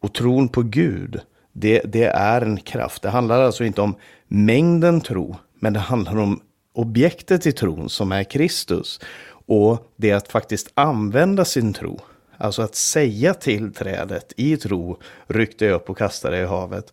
och 0.00 0.14
tron 0.14 0.48
på 0.48 0.62
Gud, 0.62 1.20
det, 1.52 1.80
det 1.84 2.04
är 2.04 2.40
en 2.40 2.56
kraft. 2.56 3.02
Det 3.02 3.10
handlar 3.10 3.42
alltså 3.42 3.64
inte 3.64 3.80
om 3.80 3.94
mängden 4.28 5.00
tro, 5.00 5.36
men 5.54 5.72
det 5.72 5.80
handlar 5.80 6.18
om 6.18 6.40
objektet 6.72 7.46
i 7.46 7.52
tron 7.52 7.88
som 7.88 8.12
är 8.12 8.24
Kristus. 8.24 9.00
Och 9.46 9.92
det 9.96 10.10
är 10.10 10.16
att 10.16 10.28
faktiskt 10.28 10.70
använda 10.74 11.44
sin 11.44 11.72
tro. 11.72 12.00
Alltså 12.42 12.62
att 12.62 12.74
säga 12.74 13.34
till 13.34 13.74
trädet 13.74 14.32
i 14.36 14.56
tro, 14.56 14.98
ryck 15.26 15.58
dig 15.58 15.70
upp 15.70 15.90
och 15.90 15.98
kasta 15.98 16.30
dig 16.30 16.40
i 16.42 16.46
havet. 16.46 16.92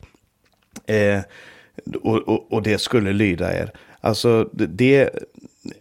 Eh, 0.85 1.21
och, 2.01 2.17
och, 2.17 2.53
och, 2.53 2.63
det 2.63 2.77
skulle 2.77 3.13
lyda 3.13 3.53
er. 3.57 3.71
Alltså 4.01 4.49
det, 4.53 5.09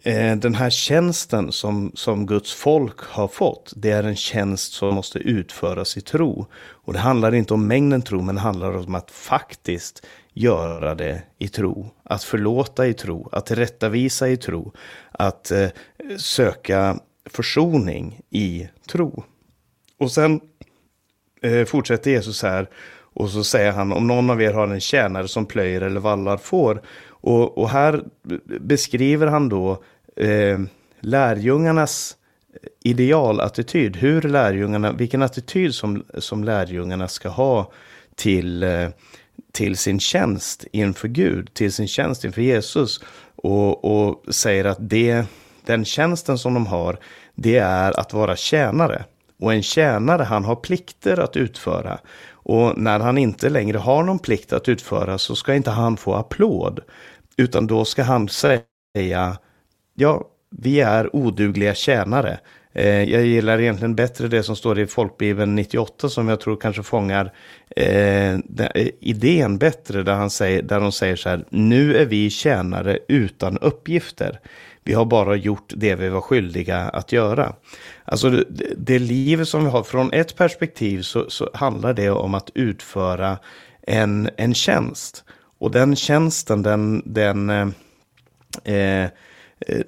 eh, 0.03 0.35
den 0.35 0.55
här 0.55 0.69
tjänsten 0.69 1.51
som, 1.51 1.91
som 1.93 2.25
Guds 2.25 2.53
folk 2.53 2.99
har 2.99 3.27
fått, 3.27 3.73
det 3.75 3.91
är 3.91 4.03
en 4.03 4.15
tjänst 4.15 4.73
som 4.73 4.95
måste 4.95 5.19
utföras 5.19 5.97
i 5.97 6.01
tro. 6.01 6.45
Och 6.55 6.93
det 6.93 6.99
handlar 6.99 7.35
inte 7.35 7.53
om 7.53 7.67
mängden 7.67 8.01
tro, 8.01 8.21
men 8.21 8.35
det 8.35 8.41
handlar 8.41 8.77
om 8.77 8.95
att 8.95 9.11
faktiskt 9.11 10.05
göra 10.33 10.95
det 10.95 11.21
i 11.37 11.47
tro. 11.47 11.89
Att 12.03 12.23
förlåta 12.23 12.87
i 12.87 12.93
tro, 12.93 13.29
att 13.31 13.45
tillrättavisa 13.45 14.29
i 14.29 14.37
tro, 14.37 14.71
att 15.11 15.51
eh, 15.51 15.69
söka 16.17 16.99
försoning 17.25 18.21
i 18.29 18.69
tro. 18.87 19.23
Och 19.99 20.11
sen 20.11 20.41
eh, 21.41 21.65
fortsätter 21.65 22.11
Jesus 22.11 22.43
här 22.43 22.69
och 23.13 23.29
så 23.29 23.43
säger 23.43 23.71
han 23.71 23.91
om 23.91 24.07
någon 24.07 24.29
av 24.29 24.41
er 24.41 24.53
har 24.53 24.67
en 24.67 24.79
tjänare 24.79 25.27
som 25.27 25.45
plöjer 25.45 25.81
eller 25.81 25.99
vallar 25.99 26.37
får. 26.37 26.81
Och, 27.07 27.57
och 27.57 27.69
här 27.69 28.03
beskriver 28.59 29.27
han 29.27 29.49
då 29.49 29.83
eh, 30.15 30.59
lärjungarnas 30.99 32.17
eh, 32.53 32.69
idealattityd. 32.83 33.97
Hur 33.97 34.21
lärjungarna, 34.21 34.91
vilken 34.91 35.21
attityd 35.21 35.75
som, 35.75 36.03
som 36.17 36.43
lärjungarna 36.43 37.07
ska 37.07 37.29
ha 37.29 37.71
till, 38.15 38.63
eh, 38.63 38.89
till 39.51 39.77
sin 39.77 39.99
tjänst 39.99 40.65
inför 40.71 41.07
Gud, 41.07 41.53
till 41.53 41.73
sin 41.73 41.87
tjänst 41.87 42.25
inför 42.25 42.41
Jesus. 42.41 43.03
Och, 43.35 43.85
och 43.85 44.33
säger 44.33 44.65
att 44.65 44.89
det, 44.89 45.25
den 45.65 45.85
tjänsten 45.85 46.37
som 46.37 46.53
de 46.53 46.67
har, 46.67 46.99
det 47.35 47.57
är 47.57 47.99
att 47.99 48.13
vara 48.13 48.35
tjänare. 48.35 49.05
Och 49.39 49.53
en 49.53 49.63
tjänare, 49.63 50.23
han 50.23 50.45
har 50.45 50.55
plikter 50.55 51.19
att 51.19 51.37
utföra. 51.37 51.99
Och 52.31 52.77
när 52.77 52.99
han 52.99 53.17
inte 53.17 53.49
längre 53.49 53.77
har 53.77 54.03
någon 54.03 54.19
plikt 54.19 54.53
att 54.53 54.69
utföra 54.69 55.17
så 55.17 55.35
ska 55.35 55.55
inte 55.55 55.71
han 55.71 55.97
få 55.97 56.15
applåd. 56.15 56.79
Utan 57.37 57.67
då 57.67 57.85
ska 57.85 58.03
han 58.03 58.29
säga, 58.29 59.37
ja, 59.95 60.23
vi 60.49 60.79
är 60.79 61.15
odugliga 61.15 61.75
tjänare. 61.75 62.39
Eh, 62.73 63.03
jag 63.03 63.25
gillar 63.25 63.59
egentligen 63.61 63.95
bättre 63.95 64.27
det 64.27 64.43
som 64.43 64.55
står 64.55 64.79
i 64.79 64.87
Folkbibeln 64.87 65.55
98 65.55 66.09
som 66.09 66.27
jag 66.27 66.39
tror 66.39 66.55
kanske 66.55 66.83
fångar 66.83 67.33
eh, 67.75 68.33
eh, 68.33 68.39
idén 68.99 69.57
bättre 69.57 70.03
där, 70.03 70.13
han 70.13 70.29
säger, 70.29 70.61
där 70.61 70.79
de 70.79 70.91
säger 70.91 71.15
så 71.15 71.29
här, 71.29 71.45
nu 71.49 71.97
är 71.97 72.05
vi 72.05 72.29
tjänare 72.29 72.99
utan 73.07 73.57
uppgifter. 73.57 74.39
Vi 74.83 74.93
har 74.93 75.05
bara 75.05 75.35
gjort 75.35 75.73
det 75.75 75.95
vi 75.95 76.09
var 76.09 76.21
skyldiga 76.21 76.79
att 76.79 77.11
göra. 77.11 77.53
Alltså 78.11 78.29
det, 78.29 78.73
det 78.77 78.99
livet 78.99 79.47
som 79.47 79.63
vi 79.63 79.69
har, 79.69 79.83
från 79.83 80.13
ett 80.13 80.35
perspektiv 80.35 81.01
så, 81.01 81.29
så 81.29 81.49
handlar 81.53 81.93
det 81.93 82.09
om 82.09 82.33
att 82.33 82.49
utföra 82.53 83.37
en, 83.81 84.29
en 84.37 84.53
tjänst. 84.53 85.23
Och 85.59 85.71
den 85.71 85.95
tjänsten, 85.95 86.63
den, 86.63 87.01
den, 87.05 87.49
eh, 87.49 87.67
eh, 88.65 89.09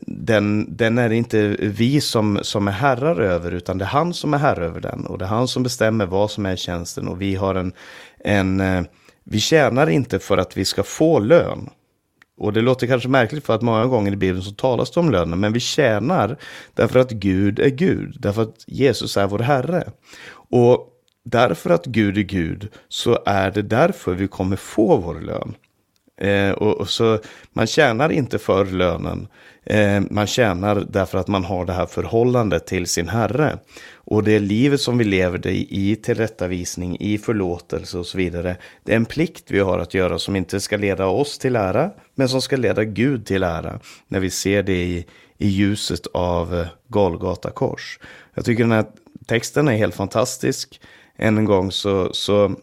den, 0.01 0.75
den 0.77 0.97
är 0.97 1.09
inte 1.09 1.47
vi 1.59 2.01
som, 2.01 2.39
som 2.41 2.67
är 2.67 2.71
herrar 2.71 3.19
över, 3.19 3.51
utan 3.51 3.77
det 3.77 3.85
är 3.85 3.89
han 3.89 4.13
som 4.13 4.33
är 4.33 4.37
herre 4.37 4.65
över 4.65 4.81
den. 4.81 5.05
Och 5.05 5.17
det 5.17 5.25
är 5.25 5.29
han 5.29 5.47
som 5.47 5.63
bestämmer 5.63 6.05
vad 6.05 6.31
som 6.31 6.45
är 6.45 6.55
tjänsten. 6.55 7.07
Och 7.07 7.21
vi 7.21 7.35
har 7.35 7.55
en, 7.55 7.73
en 8.19 8.59
eh, 8.59 8.83
vi 9.23 9.39
tjänar 9.39 9.89
inte 9.89 10.19
för 10.19 10.37
att 10.37 10.57
vi 10.57 10.65
ska 10.65 10.83
få 10.83 11.19
lön. 11.19 11.69
Och 12.41 12.53
det 12.53 12.61
låter 12.61 12.87
kanske 12.87 13.09
märkligt 13.09 13.45
för 13.45 13.55
att 13.55 13.61
många 13.61 13.85
gånger 13.85 14.11
i 14.11 14.15
Bibeln 14.15 14.43
så 14.43 14.51
talas 14.51 14.91
det 14.91 14.99
om 14.99 15.11
lönen, 15.11 15.39
men 15.39 15.53
vi 15.53 15.59
tjänar 15.59 16.37
därför 16.73 16.99
att 16.99 17.11
Gud 17.11 17.59
är 17.59 17.69
Gud, 17.69 18.15
därför 18.19 18.41
att 18.41 18.63
Jesus 18.67 19.17
är 19.17 19.27
vår 19.27 19.39
Herre. 19.39 19.91
Och 20.33 20.87
därför 21.23 21.69
att 21.69 21.85
Gud 21.85 22.17
är 22.17 22.21
Gud 22.21 22.67
så 22.89 23.19
är 23.25 23.51
det 23.51 23.61
därför 23.61 24.13
vi 24.13 24.27
kommer 24.27 24.55
få 24.55 24.97
vår 24.97 25.19
lön. 25.19 25.55
Eh, 26.21 26.51
och, 26.51 26.77
och, 26.77 26.89
så 26.89 27.19
Man 27.53 27.67
tjänar 27.67 28.11
inte 28.11 28.39
för 28.39 28.65
lönen, 28.65 29.27
eh, 29.65 30.01
man 30.09 30.27
tjänar 30.27 30.85
därför 30.89 31.17
att 31.17 31.27
man 31.27 31.45
har 31.45 31.65
det 31.65 31.73
här 31.73 31.85
förhållandet 31.85 32.67
till 32.67 32.87
sin 32.87 33.09
Herre. 33.09 33.57
Och 34.11 34.23
det 34.23 34.39
livet 34.39 34.81
som 34.81 34.97
vi 34.97 35.03
lever 35.03 35.37
det 35.37 35.51
i, 35.51 35.91
i 35.91 35.95
tillrättavisning, 35.95 36.97
i 36.99 37.17
förlåtelse 37.17 37.97
och 37.97 38.05
så 38.05 38.17
vidare. 38.17 38.57
Det 38.83 38.91
är 38.91 38.95
en 38.95 39.05
plikt 39.05 39.51
vi 39.51 39.59
har 39.59 39.79
att 39.79 39.93
göra 39.93 40.19
som 40.19 40.35
inte 40.35 40.59
ska 40.59 40.77
leda 40.77 41.05
oss 41.05 41.37
till 41.37 41.55
ära, 41.55 41.91
men 42.15 42.29
som 42.29 42.41
ska 42.41 42.57
leda 42.57 42.83
Gud 42.83 43.25
till 43.25 43.43
ära. 43.43 43.79
När 44.07 44.19
vi 44.19 44.29
ser 44.29 44.63
det 44.63 44.83
i, 44.83 45.05
i 45.37 45.47
ljuset 45.47 46.07
av 46.13 46.55
eh, 46.55 46.67
Golgata 46.87 47.51
kors. 47.51 47.99
Jag 48.33 48.45
tycker 48.45 48.63
den 48.63 48.71
här 48.71 48.85
texten 49.25 49.67
är 49.67 49.77
helt 49.77 49.95
fantastisk. 49.95 50.81
Än 51.15 51.37
en 51.37 51.45
gång 51.45 51.71
så, 51.71 52.13
så 52.13 52.55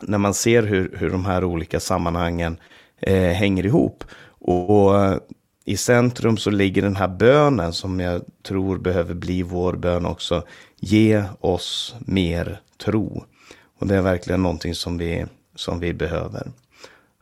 när 0.00 0.18
man 0.18 0.34
ser 0.34 0.62
hur, 0.62 0.96
hur 0.98 1.10
de 1.10 1.24
här 1.24 1.44
olika 1.44 1.80
sammanhangen 1.80 2.56
eh, 3.00 3.32
hänger 3.32 3.66
ihop. 3.66 4.04
Och, 4.40 4.70
och, 4.70 5.20
i 5.68 5.76
centrum 5.76 6.36
så 6.36 6.50
ligger 6.50 6.82
den 6.82 6.96
här 6.96 7.08
bönen 7.08 7.72
som 7.72 8.00
jag 8.00 8.22
tror 8.42 8.78
behöver 8.78 9.14
bli 9.14 9.42
vår 9.42 9.72
bön 9.72 10.06
också. 10.06 10.42
Ge 10.80 11.24
oss 11.40 11.94
mer 12.00 12.60
tro. 12.76 13.24
Och 13.78 13.86
det 13.86 13.96
är 13.96 14.02
verkligen 14.02 14.42
någonting 14.42 14.74
som 14.74 14.98
vi, 14.98 15.26
som 15.54 15.80
vi 15.80 15.94
behöver. 15.94 16.52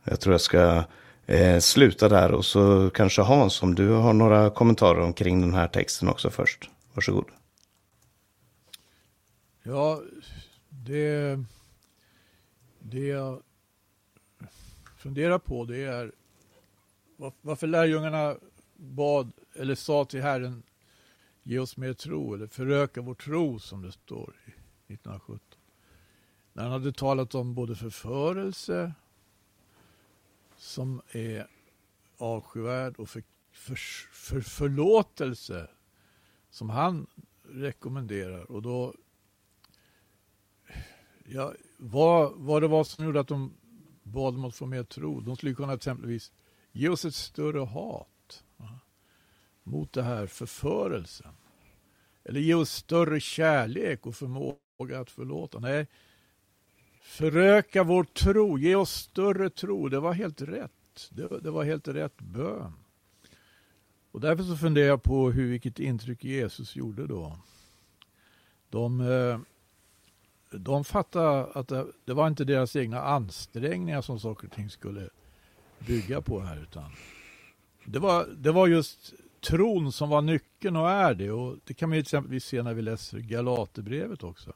Jag 0.03 0.19
tror 0.19 0.33
jag 0.33 0.41
ska 0.41 0.83
eh, 1.25 1.59
sluta 1.59 2.09
där 2.09 2.31
och 2.31 2.45
så 2.45 2.89
kanske 2.89 3.21
Hans, 3.21 3.63
om 3.63 3.75
du 3.75 3.89
har 3.89 4.13
några 4.13 4.49
kommentarer 4.49 4.99
omkring 4.99 5.41
den 5.41 5.53
här 5.53 5.67
texten 5.67 6.09
också 6.09 6.29
först. 6.29 6.69
Varsågod. 6.93 7.25
Ja, 9.63 10.01
det, 10.69 11.39
det 12.79 13.07
jag 13.07 13.41
funderar 14.97 15.39
på 15.39 15.65
det 15.65 15.83
är 15.83 16.11
varför 17.41 17.67
lärjungarna 17.67 18.35
bad 18.75 19.31
eller 19.55 19.75
sa 19.75 20.05
till 20.05 20.21
Herren 20.21 20.63
ge 21.47 21.59
oss 21.59 21.77
mer 21.77 21.93
tro 21.93 22.33
eller 22.33 22.47
föröka 22.47 23.01
vår 23.01 23.13
tro 23.13 23.59
som 23.59 23.81
det 23.81 23.91
står 23.91 24.35
i 24.45 24.93
1917. 24.93 25.59
När 26.53 26.63
han 26.63 26.71
hade 26.71 26.91
talat 26.91 27.35
om 27.35 27.53
både 27.53 27.75
förförelse 27.75 28.93
som 30.57 31.01
är 31.11 31.47
avskyvärd 32.17 32.95
och 32.95 33.09
för, 33.09 33.23
för, 33.51 33.75
för 34.11 34.41
förlåtelse 34.41 35.69
som 36.49 36.69
han 36.69 37.07
rekommenderar. 37.43 38.51
Och 38.51 38.61
då, 38.61 38.93
ja, 41.25 41.53
vad, 41.77 42.33
vad 42.35 42.61
det 42.61 42.67
var 42.67 42.83
som 42.83 43.05
gjorde 43.05 43.19
att 43.19 43.27
de 43.27 43.53
bad 44.03 44.35
om 44.35 44.45
att 44.45 44.55
få 44.55 44.65
mer 44.65 44.83
tro. 44.83 45.19
De 45.19 45.35
skulle 45.35 45.53
kunna 45.53 45.73
exempelvis 45.73 46.31
ge 46.71 46.89
oss 46.89 47.05
ett 47.05 47.15
större 47.15 47.59
hat 47.59 48.07
mot 49.67 49.93
det 49.93 50.03
här 50.03 50.27
förförelsen. 50.27 51.31
Eller 52.23 52.39
ge 52.39 52.53
oss 52.53 52.71
större 52.71 53.19
kärlek 53.19 54.05
och 54.05 54.15
förmåga 54.15 54.99
att 54.99 55.11
förlåta. 55.11 55.59
Nej, 55.59 55.87
föröka 57.01 57.83
vår 57.83 58.03
tro, 58.03 58.57
ge 58.57 58.75
oss 58.75 58.91
större 58.91 59.49
tro. 59.49 59.89
Det 59.89 59.99
var 59.99 60.13
helt 60.13 60.41
rätt. 60.41 61.09
Det, 61.09 61.39
det 61.39 61.51
var 61.51 61.63
helt 61.63 61.87
rätt 61.87 62.17
bön. 62.17 62.73
Och 64.11 64.21
därför 64.21 64.43
så 64.43 64.57
funderar 64.57 64.87
jag 64.87 65.03
på 65.03 65.31
hur, 65.31 65.49
vilket 65.49 65.79
intryck 65.79 66.23
Jesus 66.23 66.75
gjorde 66.75 67.07
då. 67.07 67.37
De, 68.69 69.01
eh, 69.01 69.39
de 70.51 70.83
fattade 70.83 71.45
att 71.45 71.67
det, 71.67 71.87
det 72.05 72.13
var 72.13 72.27
inte 72.27 72.43
deras 72.43 72.75
egna 72.75 73.01
ansträngningar 73.01 74.01
som 74.01 74.19
saker 74.19 74.47
och 74.47 74.53
ting 74.53 74.69
skulle 74.69 75.09
bygga 75.79 76.21
på 76.21 76.39
här. 76.39 76.61
Utan 76.61 76.91
det, 77.85 77.99
var, 77.99 78.25
det 78.25 78.51
var 78.51 78.67
just 78.67 79.13
tron 79.41 79.91
som 79.91 80.09
var 80.09 80.21
nyckeln 80.21 80.75
och 80.75 80.89
är 80.89 81.13
det. 81.13 81.31
Och 81.31 81.57
det 81.63 81.73
kan 81.73 81.89
man 81.89 81.97
ju 81.97 82.01
exempelvis 82.01 82.45
se 82.45 82.63
när 82.63 82.73
vi 82.73 82.81
läser 82.81 83.19
Galaterbrevet 83.19 84.23
också. 84.23 84.53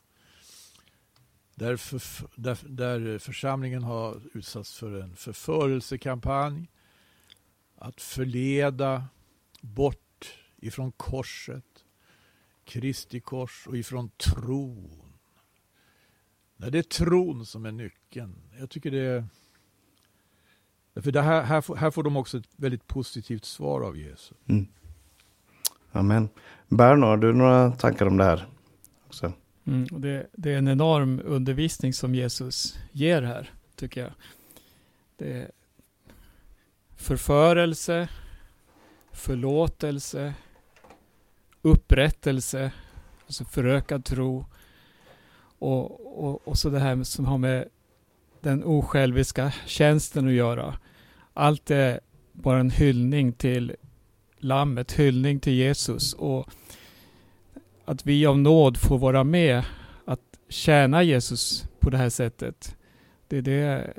Där, 1.56 1.78
för, 1.78 2.02
där, 2.36 2.58
där 2.64 3.20
församlingen 3.20 3.84
har 3.84 4.22
utsatts 4.34 4.78
för 4.78 5.02
en 5.02 5.16
förförelsekampanj. 5.16 6.70
Att 7.76 8.02
förleda 8.02 9.06
bort 9.62 10.38
ifrån 10.58 10.92
korset, 10.92 11.86
Kristi 12.64 13.20
kors 13.20 13.68
och 13.68 13.78
ifrån 13.78 14.10
tron. 14.10 15.14
Nej, 16.58 16.72
det 16.72 16.78
är 16.80 16.84
tron 16.84 17.46
som 17.46 17.66
är 17.66 17.72
nyckeln. 17.72 18.36
Jag 18.60 18.70
tycker 18.70 18.92
det 18.92 19.00
är 19.00 19.26
för 20.96 21.12
det 21.12 21.22
här, 21.22 21.44
här, 21.44 21.62
får, 21.62 21.76
här 21.76 21.92
får 21.92 22.04
de 22.04 22.18
också 22.18 22.38
ett 22.38 22.50
väldigt 22.56 22.88
positivt 22.88 23.46
svar 23.46 23.82
av 23.82 23.98
Jesus. 23.98 24.34
Mm. 24.48 24.68
Amen. 25.92 26.30
Berno, 26.68 27.06
har 27.06 27.18
du 27.18 27.34
några 27.34 27.72
tankar 27.72 28.06
om 28.06 28.18
det 28.18 28.24
här? 28.24 28.48
Också? 29.08 29.34
Mm, 29.66 29.88
det, 29.92 30.28
det, 30.34 30.54
är 30.54 30.58
en 30.58 30.68
enorm 30.68 31.22
undervisning 31.26 31.94
som 31.94 32.16
Jesus 32.16 32.80
ger 32.92 33.22
här, 33.22 33.52
tycker 33.76 34.02
jag. 34.02 34.12
Det 35.18 35.34
är 35.34 35.52
förförelse, 36.96 38.10
förlåtelse, 39.12 40.34
upprättelse, 41.62 42.72
alltså 43.26 43.46
förökad 43.46 44.06
tro 44.06 44.46
och, 45.60 46.24
och, 46.24 46.48
och 46.48 46.58
så 46.58 46.70
det 46.70 46.80
här 46.80 47.04
som 47.04 47.26
har 47.26 47.38
med 47.38 47.70
den 48.42 48.64
osjälviska 48.64 49.54
tjänsten 49.66 50.28
att 50.28 50.34
göra. 50.34 50.78
Allt 51.34 51.72
är 51.72 52.00
bara 52.32 52.60
en 52.60 52.70
hyllning 52.70 53.34
till 53.34 53.76
Lammet, 54.38 54.92
hyllning 54.92 55.40
till 55.40 55.54
Jesus 55.54 56.14
och 56.14 56.50
att 57.86 58.06
vi 58.06 58.26
av 58.26 58.38
nåd 58.38 58.78
får 58.78 58.98
vara 58.98 59.24
med 59.24 59.64
att 60.06 60.40
tjäna 60.50 61.04
Jesus 61.04 61.66
på 61.80 61.90
det 61.90 61.98
här 61.98 62.10
sättet. 62.10 62.76
Det 63.28 63.38
är 63.38 63.42
det 63.42 63.94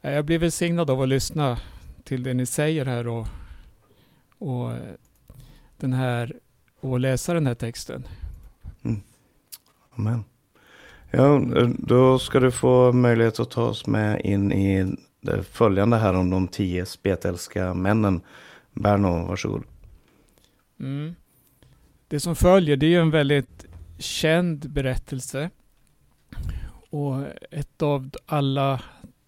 jag 0.00 0.24
blir 0.24 0.38
välsignad 0.38 0.90
av 0.90 1.02
att 1.02 1.08
lyssna 1.08 1.58
till 2.04 2.22
det 2.22 2.34
ni 2.34 2.46
säger 2.46 2.86
här 2.86 3.08
och, 3.08 3.26
och 4.38 4.72
den 5.76 5.92
här 5.92 6.40
och 6.80 7.00
läsa 7.00 7.34
den 7.34 7.46
här 7.46 7.54
texten. 7.54 8.06
Mm. 8.82 9.00
Amen. 9.90 10.24
Ja, 11.16 11.42
då 11.78 12.18
ska 12.18 12.40
du 12.40 12.50
få 12.50 12.92
möjlighet 12.92 13.40
att 13.40 13.50
ta 13.50 13.62
oss 13.62 13.86
med 13.86 14.20
in 14.24 14.52
i 14.52 14.96
det 15.20 15.42
följande 15.42 15.96
här 15.96 16.14
om 16.14 16.30
de 16.30 16.48
tio 16.48 16.86
spetälska 16.86 17.74
männen. 17.74 18.20
Berno, 18.72 19.26
varsågod. 19.26 19.62
Mm. 20.80 21.14
Det 22.08 22.20
som 22.20 22.36
följer 22.36 22.76
det 22.76 22.86
är 22.86 22.90
ju 22.90 23.00
en 23.00 23.10
väldigt 23.10 23.66
känd 23.98 24.70
berättelse. 24.70 25.50
Och 26.90 27.16
ett 27.50 27.82
av 27.82 28.10
alla 28.26 28.82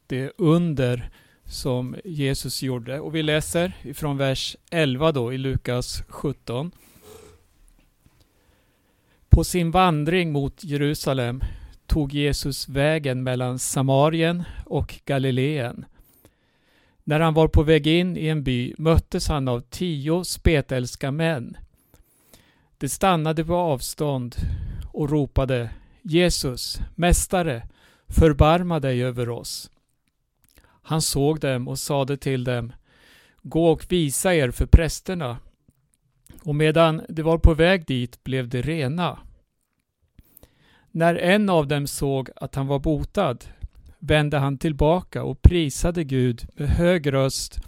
de 0.07 0.31
under 0.39 1.11
som 1.45 1.97
Jesus 2.05 2.63
gjorde. 2.63 3.01
Och 3.01 3.15
vi 3.15 3.23
läser 3.23 3.73
ifrån 3.83 4.17
vers 4.17 4.57
11 4.71 5.13
då 5.13 5.33
i 5.33 5.39
Lukas 5.39 6.03
17. 6.09 6.71
På 9.29 9.45
sin 9.45 9.71
vandring 9.71 10.33
mot 10.33 10.65
Jerusalem 10.65 11.41
tog 11.97 12.15
Jesus 12.15 12.69
vägen 12.69 13.23
mellan 13.23 13.59
Samarien 13.59 14.45
och 14.65 15.01
Galileen. 15.05 15.85
När 17.05 17.21
han 17.21 17.35
var 17.35 17.49
på 17.49 17.63
väg 17.63 17.87
in 17.87 18.17
i 18.17 18.29
en 18.29 18.43
by 18.43 18.75
möttes 18.79 19.29
han 19.29 19.49
av 19.49 19.61
tio 19.61 20.25
spetälska 20.25 21.11
män. 21.11 21.57
De 22.79 22.89
stannade 22.89 23.45
på 23.45 23.55
avstånd 23.55 24.37
och 24.93 25.11
ropade 25.11 25.71
Jesus, 26.03 26.81
Mästare, 26.95 27.69
förbarma 28.09 28.81
dig 28.81 29.05
över 29.05 29.29
oss. 29.29 29.71
Han 30.83 31.03
såg 31.03 31.41
dem 31.41 31.69
och 31.69 31.79
sade 31.79 32.17
till 32.17 32.45
dem 32.45 32.73
Gå 33.43 33.71
och 33.71 33.87
visa 33.89 34.35
er 34.35 34.51
för 34.51 34.67
prästerna. 34.67 35.39
Och 36.43 36.55
medan 36.55 37.03
de 37.09 37.23
var 37.23 37.39
på 37.39 37.55
väg 37.55 37.87
dit 37.87 38.25
blev 38.25 38.49
de 38.49 38.63
rena. 38.63 39.19
När 40.97 41.15
en 41.15 41.51
av 41.51 41.69
dem 41.69 41.87
såg 41.87 42.31
att 42.37 42.55
han 42.55 42.67
var 42.67 42.79
botad 42.79 43.39
vände 43.99 44.39
han 44.39 44.59
tillbaka 44.59 45.23
och 45.23 45.43
prisade 45.43 46.05
Gud 46.05 46.47
med 46.55 46.69
hög 46.69 47.13
röst 47.13 47.61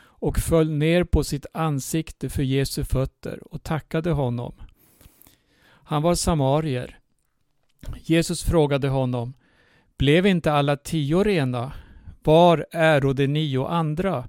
och 0.00 0.38
föll 0.38 0.70
ner 0.70 1.04
på 1.04 1.24
sitt 1.24 1.46
ansikte 1.54 2.28
för 2.28 2.42
Jesu 2.42 2.84
fötter 2.84 3.54
och 3.54 3.62
tackade 3.62 4.10
honom. 4.10 4.52
Han 5.64 6.02
var 6.02 6.14
samarier. 6.14 6.98
Jesus 8.04 8.42
frågade 8.44 8.88
honom, 8.88 9.34
blev 9.96 10.26
inte 10.26 10.52
alla 10.52 10.76
tio 10.76 11.24
rena? 11.24 11.72
Var 12.24 12.66
är 12.70 13.14
de 13.14 13.26
nio 13.26 13.66
andra? 13.66 14.28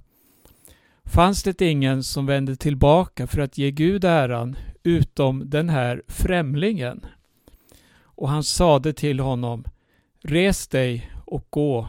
Fanns 1.04 1.42
det 1.42 1.62
ingen 1.62 2.04
som 2.04 2.26
vände 2.26 2.56
tillbaka 2.56 3.26
för 3.26 3.40
att 3.40 3.58
ge 3.58 3.70
Gud 3.70 4.04
äran 4.04 4.56
utom 4.82 5.50
den 5.50 5.68
här 5.68 6.02
främlingen? 6.08 7.06
Och 8.20 8.28
han 8.28 8.44
sade 8.44 8.92
till 8.92 9.20
honom, 9.20 9.64
Res 10.22 10.68
dig 10.68 11.10
och 11.26 11.46
gå, 11.50 11.88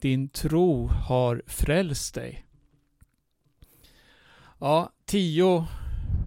din 0.00 0.28
tro 0.28 0.86
har 0.86 1.42
frälst 1.46 2.14
dig. 2.14 2.46
Ja, 4.58 4.90
tio 5.06 5.66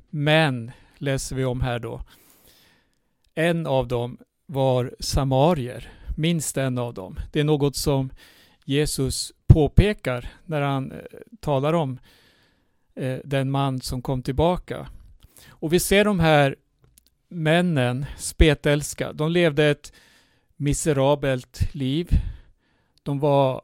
män 0.09 0.71
läser 0.97 1.35
vi 1.35 1.45
om 1.45 1.61
här 1.61 1.79
då. 1.79 2.01
En 3.35 3.67
av 3.67 3.87
dem 3.87 4.17
var 4.45 4.95
samarier, 4.99 5.91
minst 6.17 6.57
en 6.57 6.77
av 6.77 6.93
dem. 6.93 7.19
Det 7.31 7.39
är 7.39 7.43
något 7.43 7.75
som 7.75 8.09
Jesus 8.65 9.33
påpekar 9.47 10.29
när 10.45 10.61
han 10.61 10.91
eh, 10.91 10.97
talar 11.39 11.73
om 11.73 11.99
eh, 12.95 13.19
den 13.23 13.51
man 13.51 13.81
som 13.81 14.01
kom 14.01 14.23
tillbaka. 14.23 14.87
Och 15.49 15.73
vi 15.73 15.79
ser 15.79 16.05
de 16.05 16.19
här 16.19 16.55
männen, 17.29 18.05
spetälska, 18.17 19.13
de 19.13 19.31
levde 19.31 19.65
ett 19.65 19.93
miserabelt 20.55 21.73
liv. 21.73 22.09
De 23.03 23.19
var 23.19 23.61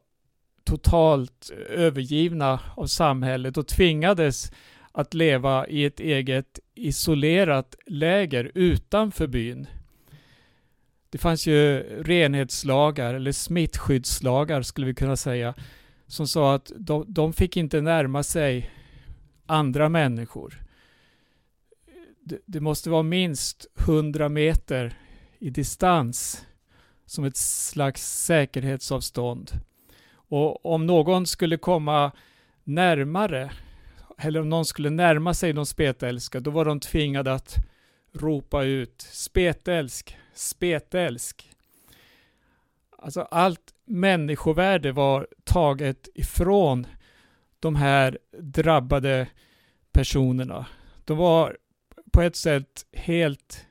totalt 0.63 1.51
övergivna 1.69 2.59
av 2.75 2.87
samhället 2.87 3.57
och 3.57 3.67
tvingades 3.67 4.51
att 4.91 5.13
leva 5.13 5.67
i 5.67 5.85
ett 5.85 5.99
eget 5.99 6.59
isolerat 6.75 7.75
läger 7.85 8.51
utanför 8.55 9.27
byn. 9.27 9.67
Det 11.09 11.17
fanns 11.17 11.47
ju 11.47 11.79
renhetslagar, 12.03 13.13
eller 13.13 13.31
smittskyddslagar 13.31 14.61
skulle 14.61 14.87
vi 14.87 14.93
kunna 14.93 15.15
säga, 15.15 15.53
som 16.07 16.27
sa 16.27 16.55
att 16.55 16.71
de, 16.77 17.05
de 17.07 17.33
fick 17.33 17.57
inte 17.57 17.81
närma 17.81 18.23
sig 18.23 18.71
andra 19.45 19.89
människor. 19.89 20.62
Det, 22.25 22.39
det 22.45 22.59
måste 22.59 22.89
vara 22.89 23.03
minst 23.03 23.67
100 23.79 24.29
meter 24.29 24.97
i 25.39 25.49
distans 25.49 26.45
som 27.05 27.23
ett 27.23 27.37
slags 27.37 28.23
säkerhetsavstånd. 28.25 29.51
Och 30.13 30.65
om 30.65 30.85
någon 30.85 31.27
skulle 31.27 31.57
komma 31.57 32.11
närmare, 32.63 33.51
eller 34.17 34.39
om 34.39 34.49
någon 34.49 34.65
skulle 34.65 34.89
närma 34.89 35.33
sig 35.33 35.53
de 35.53 35.65
spetälska, 35.65 36.39
då 36.39 36.51
var 36.51 36.65
de 36.65 36.79
tvingade 36.79 37.33
att 37.33 37.55
ropa 38.13 38.63
ut 38.63 39.01
spetälsk, 39.11 40.17
spetälsk. 40.33 41.49
Alltså 42.97 43.21
allt 43.21 43.73
människovärde 43.85 44.91
var 44.91 45.27
taget 45.43 46.09
ifrån 46.15 46.87
de 47.59 47.75
här 47.75 48.17
drabbade 48.39 49.27
personerna. 49.91 50.65
De 51.05 51.17
var 51.17 51.57
på 52.13 52.21
ett 52.21 52.35
sätt 52.35 52.85
helt 52.93 53.65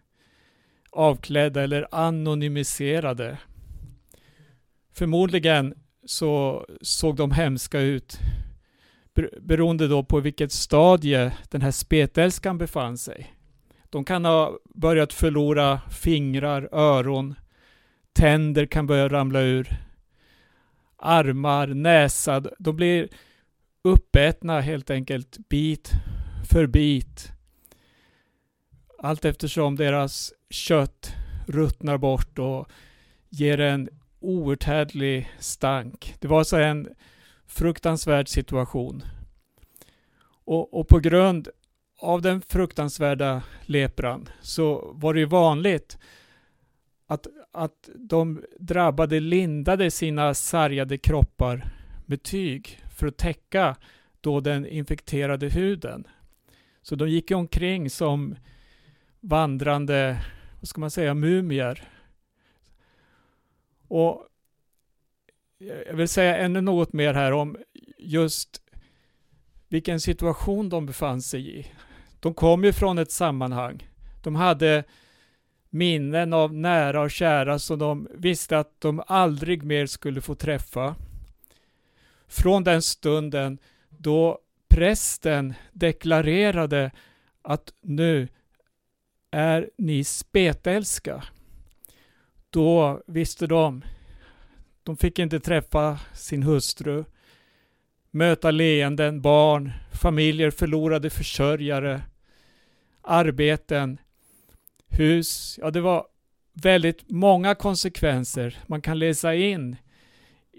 avklädda 0.91 1.63
eller 1.63 1.89
anonymiserade. 1.91 3.39
Förmodligen 4.93 5.75
så 6.05 6.67
såg 6.81 7.17
de 7.17 7.31
hemska 7.31 7.81
ut 7.81 8.19
beroende 9.41 9.89
då 9.89 10.05
på 10.05 10.21
vilket 10.21 10.53
stadie 10.53 11.33
den 11.51 11.63
här 11.63 11.71
spetälskan 11.71 12.59
befann 12.59 12.99
sig. 12.99 13.35
De 13.91 14.05
kan 14.05 14.25
ha 14.25 14.59
börjat 14.75 15.13
förlora 15.13 15.81
fingrar, 15.91 16.69
öron, 16.73 17.35
tänder 18.13 18.67
kan 18.67 18.87
börja 18.87 19.09
ramla 19.09 19.41
ur, 19.41 19.69
armar, 20.97 21.67
näsa, 21.67 22.43
de 22.59 22.77
blir 22.77 23.09
uppätna 23.85 24.61
helt 24.61 24.91
enkelt 24.91 25.49
bit 25.49 25.91
för 26.51 26.67
bit. 26.67 27.33
Allt 29.05 29.25
eftersom 29.25 29.77
deras 29.77 30.33
kött 30.51 31.13
ruttnar 31.47 31.99
bort 31.99 32.39
och 32.39 32.69
ger 33.29 33.61
en 33.61 33.89
outhärdlig 34.21 35.31
stank. 35.39 36.15
Det 36.21 36.29
var 36.29 36.45
så 36.45 36.57
en 36.57 36.89
fruktansvärd 37.47 38.29
situation. 38.29 39.03
Och, 40.45 40.75
och, 40.75 40.89
på 40.89 40.99
grund 40.99 41.49
av 42.01 42.23
den 42.23 42.43
fruktansvärda 42.43 43.43
lepran 43.63 44.29
så 44.41 44.93
var 44.95 45.15
det 45.15 45.21
ju 45.21 45.27
vanligt 45.27 45.99
att, 47.07 47.27
att 47.53 47.89
de 47.95 48.43
drabbade 48.59 49.21
lindade 49.21 49.91
sina 49.91 50.35
sargade 50.35 50.99
kroppar 50.99 51.71
med 52.07 52.23
tyg 52.23 52.81
för 52.97 53.07
att 53.07 53.17
täcka 53.17 53.77
då 54.21 54.41
den 54.41 54.67
infekterade 54.67 55.49
huden. 55.49 56.07
Så 56.83 56.95
de 56.95 57.09
gick 57.09 57.31
omkring 57.31 57.91
som 57.91 58.37
vandrande, 59.23 60.25
vad 60.61 60.69
ska 60.69 60.81
man 60.81 60.91
säga, 60.91 61.15
mumier. 61.15 61.89
Och 63.89 64.29
jag 65.59 65.97
vill 65.97 66.09
säga 66.09 66.37
ännu 66.37 66.61
något 66.61 66.93
mer 66.93 67.15
här 67.15 67.33
om 67.33 67.57
just 67.99 68.63
vilken 69.69 70.01
situation 70.01 70.69
de 70.69 70.87
befann 70.87 71.23
sig 71.23 71.59
i. 71.59 71.67
De 72.21 72.35
kom 72.35 72.65
ju 72.65 72.73
från 72.73 72.99
ett 72.99 73.11
sammanhang. 73.11 73.89
De 74.23 74.35
hade 74.35 74.85
minnen 75.71 76.33
av 76.33 76.55
nära 76.55 77.01
och 77.01 77.11
kära 77.11 77.59
som 77.59 77.79
de 77.79 78.09
visste 78.15 78.59
att 78.59 78.81
de 78.81 79.03
aldrig 79.07 79.63
mer 79.63 79.87
skulle 79.87 80.21
få 80.21 80.35
träffa. 80.35 80.97
Från 82.29 82.65
den 82.65 82.83
stunden 82.83 83.59
då 83.89 84.39
prästen 84.69 85.55
deklarerade 85.73 86.91
att 87.43 87.73
nu 87.81 88.29
är 89.33 89.71
ni 89.79 90.05
spetälska. 90.05 91.25
Då 92.51 93.03
visste 93.07 93.47
de, 93.47 93.85
de 94.83 94.97
fick 94.97 95.19
inte 95.19 95.41
träffa 95.41 95.99
sin 96.15 96.43
hustru, 96.43 97.05
möta 98.11 98.51
leenden, 98.51 99.23
barn, 99.23 99.73
familjer 99.93 100.51
förlorade 100.51 101.11
försörjare, 101.11 102.03
arbeten, 103.03 103.99
hus. 104.89 105.59
Ja, 105.63 105.71
det 105.71 105.81
var 105.81 106.07
väldigt 106.53 107.11
många 107.11 107.55
konsekvenser 107.55 108.59
man 108.67 108.81
kan 108.83 108.99
läsa 108.99 109.35
in 109.35 109.77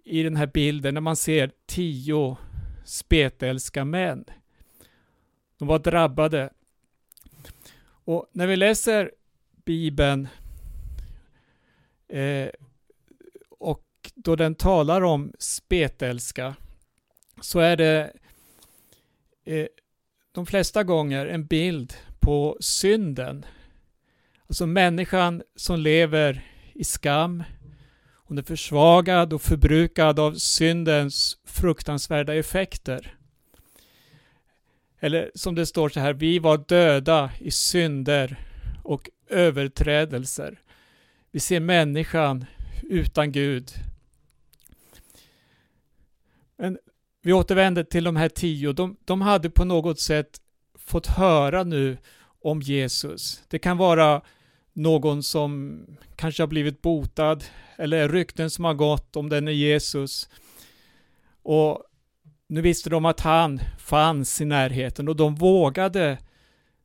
i 0.04 0.24
den 0.24 0.36
här 0.36 0.48
bilden 0.48 0.94
när 0.94 1.02
man 1.02 1.16
ser 1.16 1.52
tio 1.66 2.38
spetälska 2.86 3.86
män. 3.86 4.26
De 5.58 5.68
var 5.68 5.80
drabbade. 5.80 6.50
Och 8.06 8.30
när 8.32 8.48
vi 8.48 8.56
läser 8.56 9.12
Bibeln 9.66 10.28
eh, 12.08 12.50
och 13.50 13.84
då 14.16 14.36
den 14.36 14.56
talar 14.56 15.02
om 15.02 15.34
spetälska 15.40 16.56
så 17.42 17.60
är 17.60 17.78
det 17.78 18.14
eh, 19.46 19.68
de 20.32 20.46
flesta 20.46 20.84
gånger 20.84 21.26
en 21.26 21.46
bild 21.46 21.94
på 22.20 22.58
synden. 22.60 23.46
Alltså 24.48 24.66
människan 24.66 25.44
som 25.56 25.80
lever 25.80 26.48
i 26.74 26.84
skam. 26.84 27.44
Hon 28.26 28.38
är 28.38 28.44
försvagad 28.44 29.34
och 29.34 29.42
förbrukad 29.42 30.20
av 30.20 30.34
syndens 30.34 31.38
fruktansvärda 31.46 32.36
effekter. 32.36 33.18
Eller 35.04 35.32
som 35.36 35.56
det 35.56 35.66
står 35.66 35.90
så 35.90 36.00
här, 36.00 36.14
vi 36.14 36.40
var 36.40 36.58
döda 36.68 37.32
i 37.40 37.52
synder 37.52 38.40
och 38.84 39.10
överträdelser. 39.30 40.60
Vi 41.32 41.40
ser 41.40 41.60
människan 41.60 42.46
utan 42.84 43.32
Gud. 43.32 43.72
Men 46.58 46.78
vi 47.22 47.34
återvänder 47.34 47.84
till 47.84 48.04
de 48.04 48.16
här 48.16 48.30
tio. 48.30 48.74
De, 48.74 48.98
de 49.06 49.22
hade 49.22 49.50
på 49.50 49.66
något 49.66 50.00
sätt 50.00 50.42
fått 50.78 51.08
höra 51.08 51.64
nu 51.64 51.98
om 52.42 52.62
Jesus. 52.62 53.44
Det 53.48 53.60
kan 53.60 53.78
vara 53.78 54.22
någon 54.74 55.24
som 55.24 55.82
kanske 56.16 56.44
har 56.44 56.48
blivit 56.48 56.82
botad 56.82 57.44
eller 57.78 58.10
rykten 58.10 58.50
som 58.50 58.66
har 58.66 58.74
gått 58.74 59.16
om 59.16 59.30
den 59.30 59.48
är 59.48 59.52
Jesus. 59.52 60.30
Och 61.42 61.84
nu 62.54 62.62
visste 62.62 62.90
de 62.90 63.06
att 63.06 63.20
han 63.20 63.60
fanns 63.78 64.42
i 64.42 64.46
närheten 64.46 65.08
och 65.08 65.16
de 65.16 65.36
vågade 65.36 66.18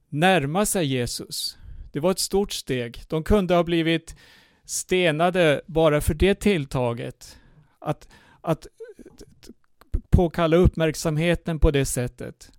närma 0.09 0.67
sig 0.67 0.87
Jesus. 0.87 1.59
Det 1.93 2.01
var 2.01 2.11
ett 2.11 2.19
stort 2.19 2.53
steg. 2.53 3.03
De 3.09 3.25
kunde 3.25 3.55
ha 3.55 3.65
blivit 3.65 4.17
stenade 4.65 5.61
bara 5.67 6.01
för 6.01 6.15
det 6.15 6.35
tilltaget. 6.35 7.39
Att, 7.79 8.09
att 8.41 8.67
påkalla 10.11 10.57
uppmärksamheten 10.57 11.59
på 11.59 11.71
det 11.71 11.85
sättet. 11.85 12.53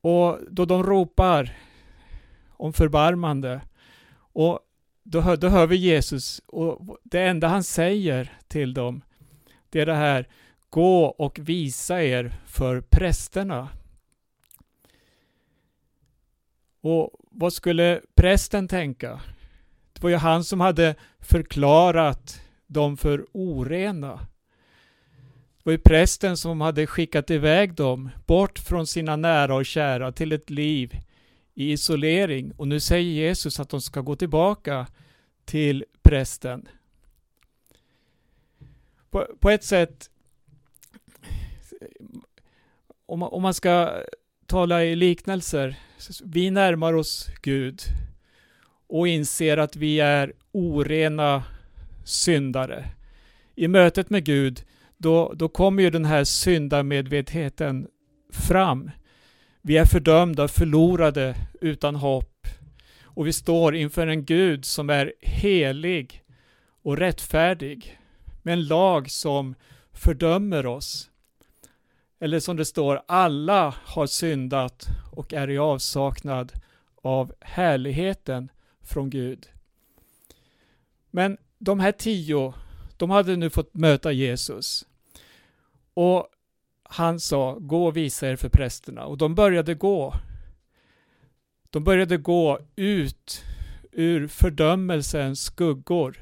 Och 0.00 0.38
då 0.50 0.64
de 0.64 0.82
ropar 0.82 1.56
om 2.48 2.72
förbarmande 2.72 3.60
och 4.16 4.60
då 5.02 5.20
hör, 5.20 5.36
då 5.36 5.48
hör 5.48 5.66
vi 5.66 5.76
Jesus 5.76 6.42
och 6.46 6.98
det 7.02 7.22
enda 7.22 7.48
han 7.48 7.64
säger 7.64 8.38
till 8.48 8.74
dem 8.74 9.02
det 9.72 9.80
är 9.80 9.86
det 9.86 9.94
här 9.94 10.28
Gå 10.70 11.04
och 11.04 11.38
visa 11.42 12.02
er 12.02 12.32
för 12.46 12.80
prästerna. 12.80 13.68
Och 16.80 17.10
vad 17.30 17.52
skulle 17.52 18.00
prästen 18.14 18.68
tänka? 18.68 19.20
Det 19.92 20.02
var 20.02 20.10
ju 20.10 20.16
han 20.16 20.44
som 20.44 20.60
hade 20.60 20.94
förklarat 21.20 22.40
dem 22.66 22.96
för 22.96 23.26
orena. 23.32 24.12
Det 25.56 25.62
var 25.62 25.72
ju 25.72 25.78
prästen 25.78 26.36
som 26.36 26.60
hade 26.60 26.86
skickat 26.86 27.30
iväg 27.30 27.74
dem 27.74 28.10
bort 28.26 28.58
från 28.58 28.86
sina 28.86 29.16
nära 29.16 29.54
och 29.54 29.66
kära 29.66 30.12
till 30.12 30.32
ett 30.32 30.50
liv 30.50 30.96
i 31.54 31.72
isolering. 31.72 32.52
Och 32.56 32.68
nu 32.68 32.80
säger 32.80 33.12
Jesus 33.12 33.60
att 33.60 33.68
de 33.68 33.80
ska 33.80 34.00
gå 34.00 34.16
tillbaka 34.16 34.86
till 35.44 35.84
prästen. 36.02 36.68
På, 39.12 39.26
på 39.40 39.50
ett 39.50 39.64
sätt, 39.64 40.10
om 43.06 43.18
man, 43.18 43.28
om 43.32 43.42
man 43.42 43.54
ska 43.54 44.02
tala 44.46 44.84
i 44.84 44.96
liknelser, 44.96 45.76
vi 46.24 46.50
närmar 46.50 46.92
oss 46.92 47.30
Gud 47.42 47.80
och 48.86 49.08
inser 49.08 49.56
att 49.56 49.76
vi 49.76 50.00
är 50.00 50.32
orena 50.52 51.44
syndare. 52.04 52.84
I 53.54 53.68
mötet 53.68 54.10
med 54.10 54.24
Gud, 54.24 54.64
då, 54.96 55.32
då 55.36 55.48
kommer 55.48 55.82
ju 55.82 55.90
den 55.90 56.04
här 56.04 56.24
syndamedvetenheten 56.24 57.86
fram. 58.32 58.90
Vi 59.62 59.76
är 59.76 59.84
fördömda, 59.84 60.48
förlorade, 60.48 61.36
utan 61.60 61.94
hopp. 61.94 62.46
Och 63.04 63.26
vi 63.26 63.32
står 63.32 63.74
inför 63.74 64.06
en 64.06 64.24
Gud 64.24 64.64
som 64.64 64.90
är 64.90 65.12
helig 65.20 66.22
och 66.82 66.96
rättfärdig. 66.96 67.98
Med 68.42 68.52
en 68.52 68.66
lag 68.66 69.10
som 69.10 69.54
fördömer 69.92 70.66
oss. 70.66 71.10
Eller 72.20 72.40
som 72.40 72.56
det 72.56 72.64
står, 72.64 73.02
alla 73.08 73.74
har 73.84 74.06
syndat 74.06 74.86
och 75.12 75.32
är 75.32 75.50
i 75.50 75.58
avsaknad 75.58 76.52
av 77.02 77.34
härligheten 77.40 78.48
från 78.80 79.10
Gud. 79.10 79.48
Men 81.10 81.36
de 81.58 81.80
här 81.80 81.92
tio, 81.92 82.54
de 82.96 83.10
hade 83.10 83.36
nu 83.36 83.50
fått 83.50 83.74
möta 83.74 84.12
Jesus. 84.12 84.86
Och 85.94 86.28
han 86.82 87.20
sa, 87.20 87.56
gå 87.60 87.86
och 87.86 87.96
visa 87.96 88.28
er 88.28 88.36
för 88.36 88.48
prästerna. 88.48 89.04
Och 89.04 89.18
de 89.18 89.34
började 89.34 89.74
gå. 89.74 90.14
De 91.70 91.84
började 91.84 92.16
gå 92.16 92.58
ut 92.76 93.44
ur 93.92 94.26
fördömelsens 94.26 95.42
skuggor. 95.44 96.16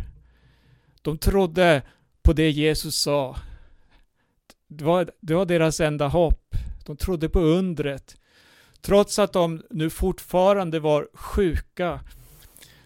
De 1.02 1.18
trodde 1.18 1.82
på 2.22 2.32
det 2.32 2.50
Jesus 2.50 2.96
sa. 2.96 3.36
Det 4.68 4.84
var, 4.84 5.10
det 5.20 5.34
var 5.34 5.46
deras 5.46 5.80
enda 5.80 6.08
hopp. 6.08 6.54
De 6.86 6.96
trodde 6.96 7.28
på 7.28 7.40
undret. 7.40 8.16
Trots 8.80 9.18
att 9.18 9.32
de 9.32 9.62
nu 9.70 9.90
fortfarande 9.90 10.80
var 10.80 11.08
sjuka. 11.14 12.00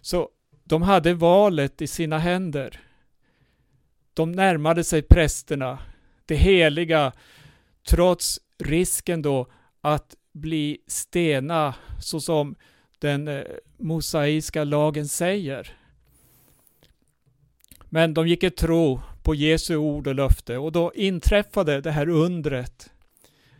Så 0.00 0.28
de 0.64 0.82
hade 0.82 1.14
valet 1.14 1.82
i 1.82 1.86
sina 1.86 2.18
händer. 2.18 2.80
De 4.14 4.32
närmade 4.32 4.84
sig 4.84 5.02
prästerna 5.02 5.78
det 6.26 6.36
heliga 6.36 7.12
trots 7.88 8.40
risken 8.58 9.22
då 9.22 9.46
att 9.80 10.16
bli 10.32 10.78
stena 10.86 11.74
så 12.00 12.20
som 12.20 12.54
den 12.98 13.28
eh, 13.28 13.44
mosaiska 13.78 14.64
lagen 14.64 15.08
säger. 15.08 15.76
Men 17.88 18.14
de 18.14 18.28
gick 18.28 18.42
i 18.42 18.50
tro 18.50 19.00
på 19.24 19.34
Jesu 19.34 19.76
ord 19.76 20.06
och 20.06 20.14
löfte 20.14 20.58
och 20.58 20.72
då 20.72 20.92
inträffade 20.94 21.80
det 21.80 21.90
här 21.90 22.08
undret 22.08 22.92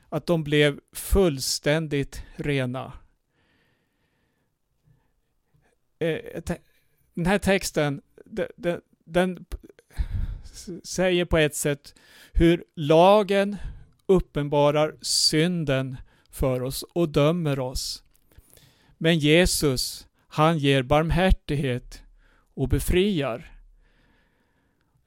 att 0.09 0.27
de 0.27 0.45
blev 0.45 0.81
fullständigt 0.93 2.23
rena. 2.37 2.93
Eh, 5.99 6.43
den 7.15 7.27
här 7.27 7.39
texten, 7.39 8.03
den, 8.57 8.81
den 9.05 9.45
säger 10.85 11.25
på 11.25 11.39
ett 11.39 11.57
sätt 11.57 11.95
hur 12.33 12.65
lagen 12.75 13.57
uppenbarar 14.07 14.97
synden 15.01 15.97
för 16.31 16.63
oss 16.63 16.83
och 16.83 17.09
dömer 17.09 17.59
oss. 17.59 18.03
Men 18.99 19.19
Jesus, 19.19 20.07
han 20.27 20.59
ger 20.59 20.83
barmhärtighet 20.83 22.03
och 22.55 22.69
befriar. 22.69 23.54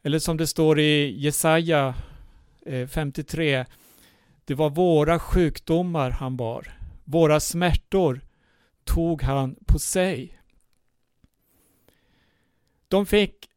Eller 0.08 0.20
som 0.20 0.38
det 0.38 0.48
står 0.48 0.80
i 0.80 1.20
Jesaja 1.20 1.96
eh, 2.66 2.88
53. 2.88 3.66
Det 4.46 4.56
var 4.56 4.70
våra 4.70 5.20
sjukdomar 5.20 6.10
han 6.10 6.38
bar. 6.38 6.78
Våra 7.04 7.40
smärtor 7.40 8.22
tog 8.84 9.22
han 9.22 9.56
på 9.66 9.80
sig. 9.80 10.40
De 12.88 13.06
fick 13.06 13.50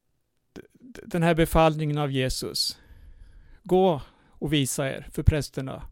den 1.04 1.22
här 1.22 1.34
befallningen 1.34 1.98
av 1.98 2.10
Jesus. 2.10 2.78
Gå 3.62 4.02
och 4.28 4.52
visa 4.52 4.90
er 4.90 5.06
för 5.12 5.22
prästerna. 5.22 5.82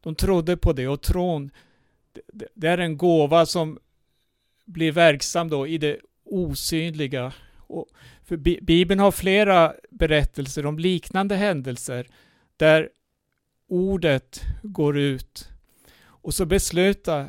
De 0.00 0.14
trodde 0.14 0.56
på 0.56 0.72
det 0.72 0.88
och 0.88 1.02
tron, 1.02 1.50
det 2.54 2.68
är 2.68 2.78
en 2.78 2.96
gåva 2.96 3.46
som 3.46 3.78
blir 4.64 4.92
verksam 4.92 5.48
då 5.48 5.66
i 5.66 5.78
det 5.78 6.00
osynliga. 6.24 7.32
Och 7.74 7.88
för 8.24 8.36
Bibeln 8.60 9.00
har 9.00 9.10
flera 9.10 9.74
berättelser 9.90 10.66
om 10.66 10.78
liknande 10.78 11.36
händelser 11.36 12.06
där 12.56 12.88
ordet 13.68 14.42
går 14.62 14.98
ut 14.98 15.48
och 16.24 16.34
så 16.34 16.46
besluta, 16.46 17.28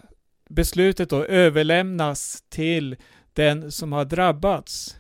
beslutet 0.50 1.10
då 1.10 1.26
överlämnas 1.26 2.44
till 2.50 2.96
den 3.34 3.72
som 3.72 3.94
har 3.94 4.06
drabbats. 4.06 4.98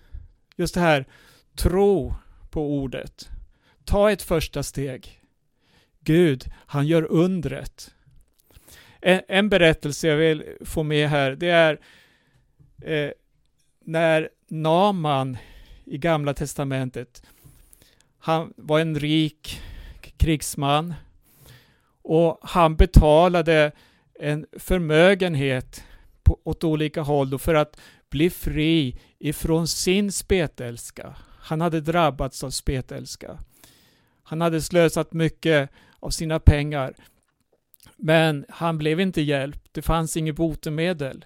Just 0.56 0.74
det 0.74 0.80
här, 0.80 1.06
tro 1.56 2.16
på 2.50 2.78
ordet. 2.78 3.30
Ta 3.86 4.12
ett 4.12 4.22
första 4.22 4.64
steg. 4.64 5.22
Gud, 6.00 6.46
han 6.66 6.88
gör 6.88 7.04
undret. 7.04 7.94
En, 9.02 9.22
en 9.28 9.50
berättelse 9.50 10.08
jag 10.08 10.18
vill 10.18 10.44
få 10.62 10.84
med 10.84 11.10
här, 11.10 11.32
det 11.32 11.50
är 11.50 11.80
eh, 12.82 13.12
när 13.86 14.30
Naman 14.48 15.38
i 15.86 15.98
Gamla 15.98 16.34
Testamentet, 16.34 17.24
han 18.19 18.54
var 18.58 18.80
en 18.80 19.00
rik 19.00 19.62
krigsman 20.17 20.93
och 22.02 22.39
han 22.41 22.76
betalade 22.76 23.71
en 24.19 24.45
förmögenhet 24.60 25.84
på, 26.24 26.39
åt 26.43 26.63
olika 26.63 27.02
håll 27.02 27.39
för 27.39 27.56
att 27.56 27.78
bli 28.10 28.30
fri 28.30 29.00
ifrån 29.19 29.67
sin 29.67 30.12
spetälska. 30.12 31.15
Han 31.39 31.62
hade 31.62 31.82
drabbats 31.82 32.43
av 32.43 32.50
spetälska. 32.50 33.38
Han 34.24 34.41
hade 34.41 34.62
slösat 34.62 35.13
mycket 35.13 35.69
av 36.00 36.10
sina 36.10 36.39
pengar. 36.39 36.93
Men 37.98 38.45
han 38.50 38.78
blev 38.78 39.00
inte 39.00 39.21
hjälpt. 39.21 39.69
Det 39.71 39.82
fanns 39.82 40.17
inget 40.17 40.36
botemedel. 40.36 41.26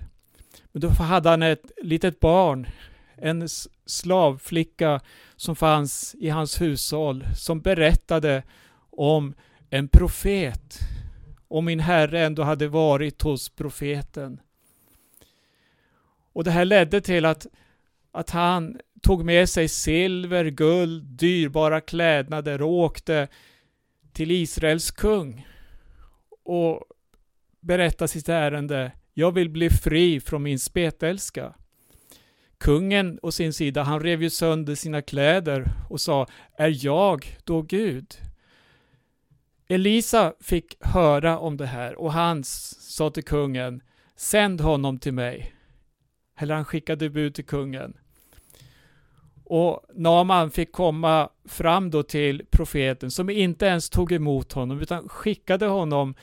Men 0.72 0.82
då 0.82 0.88
hade 0.88 1.30
han 1.30 1.44
ett 1.44 1.72
litet 1.82 2.20
barn, 2.20 2.68
en 3.16 3.48
slavflicka 3.86 5.02
som 5.36 5.56
fanns 5.56 6.16
i 6.20 6.30
hans 6.30 6.62
hushåll, 6.62 7.26
som 7.36 7.62
berättade 7.62 8.44
om 8.90 9.34
en 9.70 9.88
profet. 9.88 10.80
Och 11.48 11.64
min 11.64 11.80
herre 11.80 12.26
ändå 12.26 12.44
hade 12.44 12.68
varit 12.68 13.22
hos 13.22 13.50
profeten. 13.50 14.40
Och 16.34 16.44
det 16.44 16.52
här 16.52 16.66
ledde 16.66 17.02
till 17.02 17.26
att, 17.26 17.48
att 18.12 18.30
han 18.30 18.80
tog 19.02 19.26
med 19.26 19.50
sig 19.50 19.68
silver, 19.68 20.46
guld, 20.46 21.04
dyrbara 21.04 21.82
klädnader 21.82 22.62
och 22.62 22.74
åkte 22.74 23.28
till 24.14 24.32
Israels 24.32 24.92
kung 24.92 25.48
och 26.44 26.84
berättade 27.60 28.08
sitt 28.08 28.30
ärende. 28.30 28.92
Jag 29.20 29.32
vill 29.32 29.50
bli 29.50 29.70
fri 29.70 30.20
från 30.20 30.44
min 30.44 30.60
spetälska. 30.60 31.54
Kungen 32.58 33.20
å 33.22 33.32
sin 33.32 33.54
sida, 33.54 33.84
han 33.84 34.00
rev 34.00 34.24
ju 34.24 34.30
sönder 34.30 34.76
sina 34.76 35.02
kläder 35.02 35.72
och 35.90 36.02
sa, 36.02 36.28
är 36.58 36.86
jag 36.86 37.38
då 37.44 37.62
Gud? 37.62 38.14
Elisa 39.68 40.34
fick 40.40 40.78
höra 40.80 41.40
om 41.40 41.58
det 41.58 41.66
här 41.66 41.96
och 41.96 42.14
han 42.14 42.44
sa 42.44 43.10
till 43.10 43.24
kungen, 43.24 43.82
sänd 44.16 44.62
honom 44.62 45.00
till 45.00 45.14
mig. 45.14 45.54
Eller 46.38 46.56
han 46.56 46.66
skickade 46.66 47.10
bud 47.10 47.36
till 47.36 47.46
kungen. 47.46 47.98
Och 49.44 49.82
Naman 49.96 50.52
fick 50.52 50.72
komma 50.72 51.30
fram 51.46 51.92
då 51.92 52.04
till 52.04 52.46
profeten 52.52 53.12
som 53.12 53.30
inte 53.30 53.66
ens 53.66 53.90
tog 53.90 54.12
emot 54.12 54.54
honom 54.54 54.82
utan 54.82 55.10
skickade 55.10 55.66
honom 55.66 56.16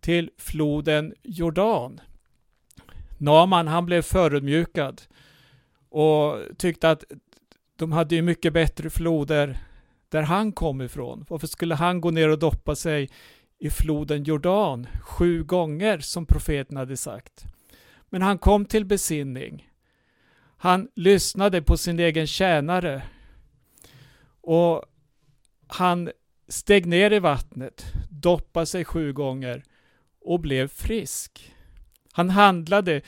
till 0.00 0.30
floden 0.38 1.14
Jordan. 1.22 2.00
Naman 3.20 3.68
han 3.68 3.86
blev 3.86 4.02
förödmjukad 4.02 5.02
och 5.88 6.38
tyckte 6.58 6.90
att 6.90 7.04
de 7.76 7.92
hade 7.92 8.14
ju 8.14 8.22
mycket 8.22 8.52
bättre 8.52 8.90
floder 8.90 9.58
där 10.08 10.22
han 10.22 10.52
kom 10.52 10.80
ifrån. 10.80 11.24
Varför 11.28 11.46
skulle 11.46 11.74
han 11.74 12.00
gå 12.00 12.10
ner 12.10 12.28
och 12.28 12.38
doppa 12.38 12.76
sig 12.76 13.08
i 13.58 13.70
floden 13.70 14.24
Jordan 14.24 14.86
sju 15.02 15.44
gånger 15.44 15.98
som 15.98 16.26
profeten 16.26 16.76
hade 16.76 16.96
sagt? 16.96 17.44
Men 18.08 18.22
han 18.22 18.38
kom 18.38 18.64
till 18.64 18.84
besinning. 18.84 19.68
Han 20.56 20.88
lyssnade 20.96 21.62
på 21.62 21.76
sin 21.76 22.00
egen 22.00 22.26
tjänare 22.26 23.02
och 24.40 24.84
han 25.66 26.10
steg 26.48 26.86
ner 26.86 27.12
i 27.12 27.18
vattnet, 27.18 27.84
doppade 28.10 28.66
sig 28.66 28.84
sju 28.84 29.12
gånger 29.12 29.62
och 30.20 30.40
blev 30.40 30.68
frisk. 30.68 31.54
Han 32.12 32.30
handlade 32.30 33.00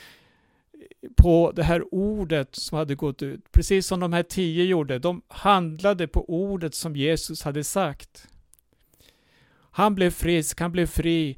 på 1.15 1.51
det 1.55 1.63
här 1.63 1.93
ordet 1.93 2.55
som 2.55 2.77
hade 2.77 2.95
gått 2.95 3.21
ut, 3.21 3.51
precis 3.51 3.87
som 3.87 3.99
de 3.99 4.13
här 4.13 4.23
tio 4.23 4.63
gjorde. 4.63 4.99
De 4.99 5.21
handlade 5.27 6.07
på 6.07 6.29
ordet 6.29 6.75
som 6.75 6.95
Jesus 6.95 7.43
hade 7.43 7.63
sagt. 7.63 8.27
Han 9.71 9.95
blev 9.95 10.11
frisk, 10.11 10.59
han 10.59 10.71
blev 10.71 10.85
fri 10.85 11.37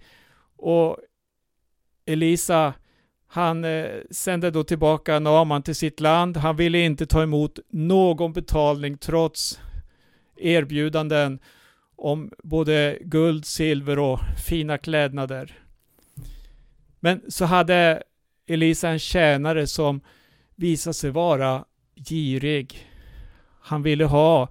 och 0.57 0.97
Elisa 2.05 2.73
han 3.35 3.65
eh, 3.65 3.85
sände 4.11 4.51
då 4.51 4.63
tillbaka 4.63 5.19
Naman 5.19 5.63
till 5.63 5.75
sitt 5.75 5.99
land. 5.99 6.37
Han 6.37 6.55
ville 6.55 6.79
inte 6.79 7.05
ta 7.05 7.23
emot 7.23 7.59
någon 7.69 8.33
betalning 8.33 8.97
trots 8.97 9.59
erbjudanden 10.35 11.39
om 11.95 12.31
både 12.43 12.97
guld, 13.01 13.45
silver 13.45 13.99
och 13.99 14.19
fina 14.47 14.77
klädnader. 14.77 15.64
Men 17.05 17.21
så 17.31 17.45
hade 17.45 18.03
Elisa 18.47 18.89
en 18.89 18.99
tjänare 18.99 19.67
som 19.67 20.01
visade 20.55 20.93
sig 20.93 21.09
vara 21.09 21.65
girig. 21.95 22.89
Han 23.61 23.83
ville 23.83 24.05
ha 24.05 24.49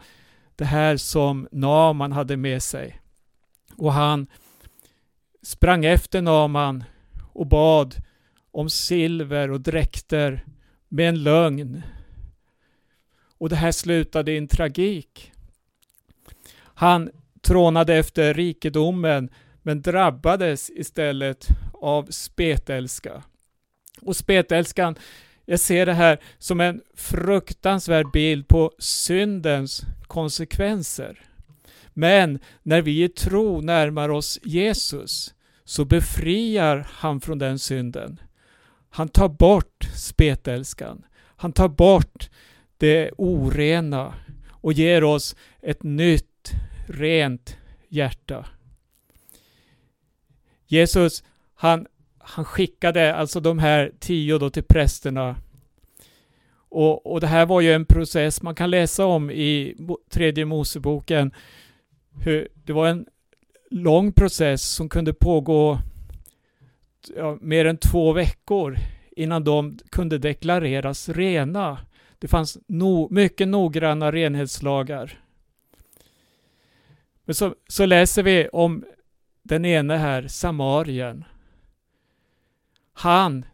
det 0.56 0.64
här 0.64 0.96
som 0.96 1.48
Naman 1.52 2.12
hade 2.12 2.36
med 2.36 2.62
sig. 2.62 3.00
Och 3.76 3.92
han 3.92 4.26
sprang 5.42 5.84
efter 5.84 6.22
Naman 6.22 6.84
och 7.32 7.46
bad 7.46 7.94
om 8.50 8.70
silver 8.70 9.50
och 9.50 9.60
dräkter 9.60 10.44
med 10.88 11.08
en 11.08 11.22
lögn. 11.22 11.82
Och 13.38 13.48
det 13.48 13.56
här 13.56 13.72
slutade 13.72 14.32
i 14.32 14.38
en 14.38 14.48
tragik. 14.48 15.32
Han 16.60 17.10
trånade 17.40 17.94
efter 17.94 18.34
rikedomen 18.34 19.30
men 19.66 19.82
drabbades 19.82 20.70
istället 20.70 21.48
av 21.72 22.06
spetälska. 22.10 23.22
Och 24.00 24.16
spetälskan, 24.16 24.94
jag 25.44 25.60
ser 25.60 25.86
det 25.86 25.92
här 25.92 26.20
som 26.38 26.60
en 26.60 26.80
fruktansvärd 26.94 28.10
bild 28.12 28.48
på 28.48 28.72
syndens 28.78 29.82
konsekvenser. 30.06 31.20
Men 31.92 32.38
när 32.62 32.82
vi 32.82 33.04
i 33.04 33.08
tro 33.08 33.60
närmar 33.60 34.08
oss 34.08 34.40
Jesus 34.42 35.34
så 35.64 35.84
befriar 35.84 36.86
han 36.90 37.20
från 37.20 37.38
den 37.38 37.58
synden. 37.58 38.20
Han 38.90 39.08
tar 39.08 39.28
bort 39.28 39.84
spetälskan. 39.96 41.04
Han 41.36 41.52
tar 41.52 41.68
bort 41.68 42.30
det 42.78 43.10
orena 43.16 44.14
och 44.50 44.72
ger 44.72 45.04
oss 45.04 45.36
ett 45.62 45.82
nytt, 45.82 46.50
rent 46.88 47.56
hjärta. 47.88 48.46
Jesus, 50.74 51.24
han, 51.54 51.86
han 52.18 52.44
skickade 52.44 53.14
alltså 53.14 53.40
de 53.40 53.58
här 53.58 53.92
tio 54.00 54.38
då 54.38 54.50
till 54.50 54.62
prästerna. 54.62 55.36
Och, 56.68 57.12
och 57.12 57.20
det 57.20 57.26
här 57.26 57.46
var 57.46 57.60
ju 57.60 57.72
en 57.72 57.84
process 57.84 58.42
man 58.42 58.54
kan 58.54 58.70
läsa 58.70 59.06
om 59.06 59.30
i 59.30 59.76
tredje 60.10 60.44
Moseboken. 60.44 61.32
Hur 62.24 62.48
det 62.54 62.72
var 62.72 62.88
en 62.88 63.06
lång 63.70 64.12
process 64.12 64.62
som 64.62 64.88
kunde 64.88 65.12
pågå 65.14 65.78
ja, 67.16 67.38
mer 67.40 67.64
än 67.64 67.76
två 67.76 68.12
veckor 68.12 68.78
innan 69.16 69.44
de 69.44 69.78
kunde 69.90 70.18
deklareras 70.18 71.08
rena. 71.08 71.78
Det 72.18 72.28
fanns 72.28 72.58
no, 72.66 73.08
mycket 73.10 73.48
noggranna 73.48 74.12
renhetslagar. 74.12 75.18
Men 77.24 77.34
så, 77.34 77.54
så 77.68 77.86
läser 77.86 78.22
vi 78.22 78.48
om 78.48 78.84
den 79.44 79.64
ene 79.64 79.96
här, 79.96 80.28
Samarien. 80.28 81.24
Han, 82.92 83.44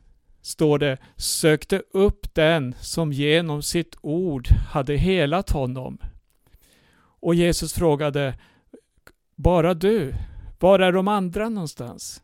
står 0.40 0.78
det, 0.78 0.98
sökte 1.16 1.82
upp 1.90 2.34
den 2.34 2.74
som 2.80 3.12
genom 3.12 3.62
sitt 3.62 3.96
ord 4.00 4.48
hade 4.48 4.96
helat 4.96 5.50
honom. 5.50 5.98
Och 7.20 7.34
Jesus 7.34 7.72
frågade, 7.72 8.38
bara 9.36 9.74
du, 9.74 10.14
var 10.58 10.78
är 10.78 10.92
de 10.92 11.08
andra 11.08 11.48
någonstans? 11.48 12.22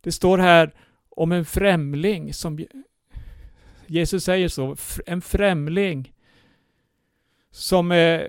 Det 0.00 0.12
står 0.12 0.38
här 0.38 0.74
om 1.08 1.32
en 1.32 1.44
främling 1.44 2.34
som 2.34 2.66
Jesus 3.86 4.24
säger 4.24 4.48
så, 4.48 4.76
en 5.06 5.22
främling 5.22 6.12
som 7.50 7.92
eh, 7.92 8.22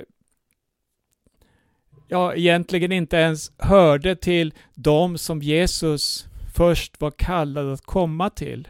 ja, 2.13 2.35
egentligen 2.35 2.91
inte 2.91 3.17
ens 3.17 3.51
hörde 3.57 4.15
till 4.15 4.53
dem 4.73 5.17
som 5.17 5.41
Jesus 5.41 6.27
först 6.55 7.01
var 7.01 7.11
kallad 7.11 7.73
att 7.73 7.81
komma 7.81 8.29
till. 8.29 8.67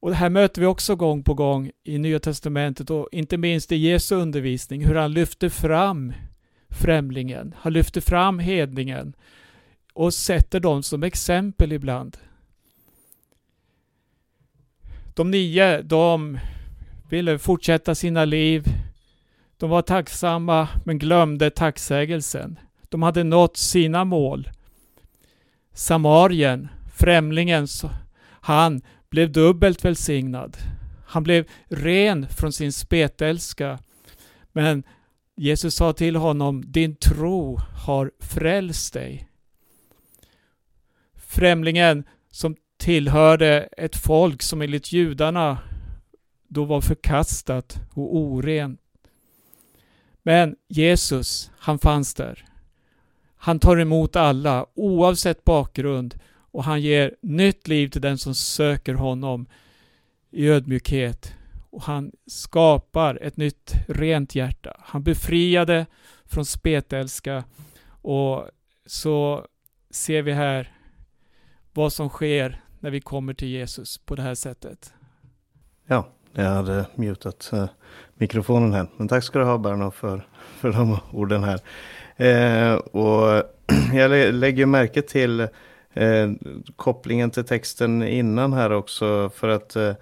Och 0.00 0.10
det 0.10 0.16
här 0.16 0.30
möter 0.30 0.60
vi 0.60 0.66
också 0.66 0.96
gång 0.96 1.22
på 1.22 1.34
gång 1.34 1.70
i 1.84 1.98
Nya 1.98 2.18
Testamentet 2.18 2.90
och 2.90 3.08
inte 3.12 3.36
minst 3.36 3.72
i 3.72 3.76
Jesu 3.76 4.14
undervisning, 4.14 4.84
hur 4.84 4.94
han 4.94 5.12
lyfter 5.12 5.48
fram 5.48 6.12
främlingen. 6.68 7.54
Han 7.58 7.72
lyfter 7.72 8.00
fram 8.00 8.38
hedningen 8.38 9.12
och 9.92 10.14
sätter 10.14 10.60
dem 10.60 10.82
som 10.82 11.02
exempel 11.02 11.72
ibland. 11.72 12.16
De 15.14 15.30
nio, 15.30 15.82
de 15.82 16.38
ville 17.08 17.38
fortsätta 17.38 17.94
sina 17.94 18.24
liv. 18.24 18.64
De 19.58 19.70
var 19.70 19.82
tacksamma 19.82 20.68
men 20.84 20.98
glömde 20.98 21.50
tacksägelsen. 21.50 22.58
De 22.88 23.02
hade 23.02 23.24
nått 23.24 23.56
sina 23.56 24.04
mål. 24.04 24.50
Samarien, 25.72 26.68
främlingen, 26.94 27.66
han 28.40 28.82
blev 29.10 29.32
dubbelt 29.32 29.84
välsignad. 29.84 30.56
Han 31.06 31.22
blev 31.22 31.48
ren 31.64 32.26
från 32.28 32.52
sin 32.52 32.72
spetälska. 32.72 33.78
Men 34.52 34.82
Jesus 35.36 35.74
sa 35.74 35.92
till 35.92 36.16
honom, 36.16 36.62
din 36.66 36.96
tro 36.96 37.58
har 37.84 38.10
frälst 38.20 38.94
dig. 38.94 39.28
Främlingen 41.16 42.04
som 42.30 42.56
tillhörde 42.78 43.68
ett 43.76 43.96
folk 43.96 44.42
som 44.42 44.62
enligt 44.62 44.92
judarna 44.92 45.58
då 46.48 46.64
var 46.64 46.80
förkastat 46.80 47.80
och 47.94 48.16
orent. 48.16 48.80
Men 50.26 50.56
Jesus, 50.68 51.50
han 51.58 51.78
fanns 51.78 52.14
där. 52.14 52.44
Han 53.36 53.58
tar 53.58 53.76
emot 53.76 54.16
alla 54.16 54.66
oavsett 54.74 55.44
bakgrund 55.44 56.18
och 56.50 56.64
han 56.64 56.80
ger 56.80 57.14
nytt 57.22 57.68
liv 57.68 57.88
till 57.88 58.00
den 58.00 58.18
som 58.18 58.34
söker 58.34 58.94
honom 58.94 59.46
i 60.30 60.48
ödmjukhet. 60.48 61.34
Och 61.70 61.82
han 61.82 62.12
skapar 62.26 63.18
ett 63.22 63.36
nytt 63.36 63.72
rent 63.88 64.34
hjärta. 64.34 64.76
Han 64.80 65.02
befriade 65.02 65.86
från 66.24 66.44
spetälska 66.44 67.44
och 68.02 68.48
så 68.86 69.46
ser 69.90 70.22
vi 70.22 70.32
här 70.32 70.72
vad 71.72 71.92
som 71.92 72.08
sker 72.08 72.64
när 72.80 72.90
vi 72.90 73.00
kommer 73.00 73.34
till 73.34 73.48
Jesus 73.48 73.98
på 73.98 74.14
det 74.14 74.22
här 74.22 74.34
sättet. 74.34 74.92
Ja, 75.86 76.08
jag 76.32 76.50
hade 76.50 76.86
mutat 76.94 77.52
mikrofonen 78.18 78.72
här. 78.72 78.86
Men 78.96 79.08
tack 79.08 79.24
ska 79.24 79.38
du 79.38 79.44
ha 79.44 79.58
Berno 79.58 79.90
för, 79.90 80.26
för 80.60 80.72
de 80.72 80.98
orden 81.12 81.44
här. 81.44 81.60
Eh, 82.16 82.74
och 82.74 83.42
jag 83.94 84.34
lägger 84.34 84.66
märke 84.66 85.02
till 85.02 85.40
eh, 85.94 86.30
kopplingen 86.76 87.30
till 87.30 87.44
texten 87.44 88.02
innan 88.02 88.52
här 88.52 88.72
också. 88.72 89.30
För 89.34 89.48
att 89.48 89.76
eh, 89.76 89.94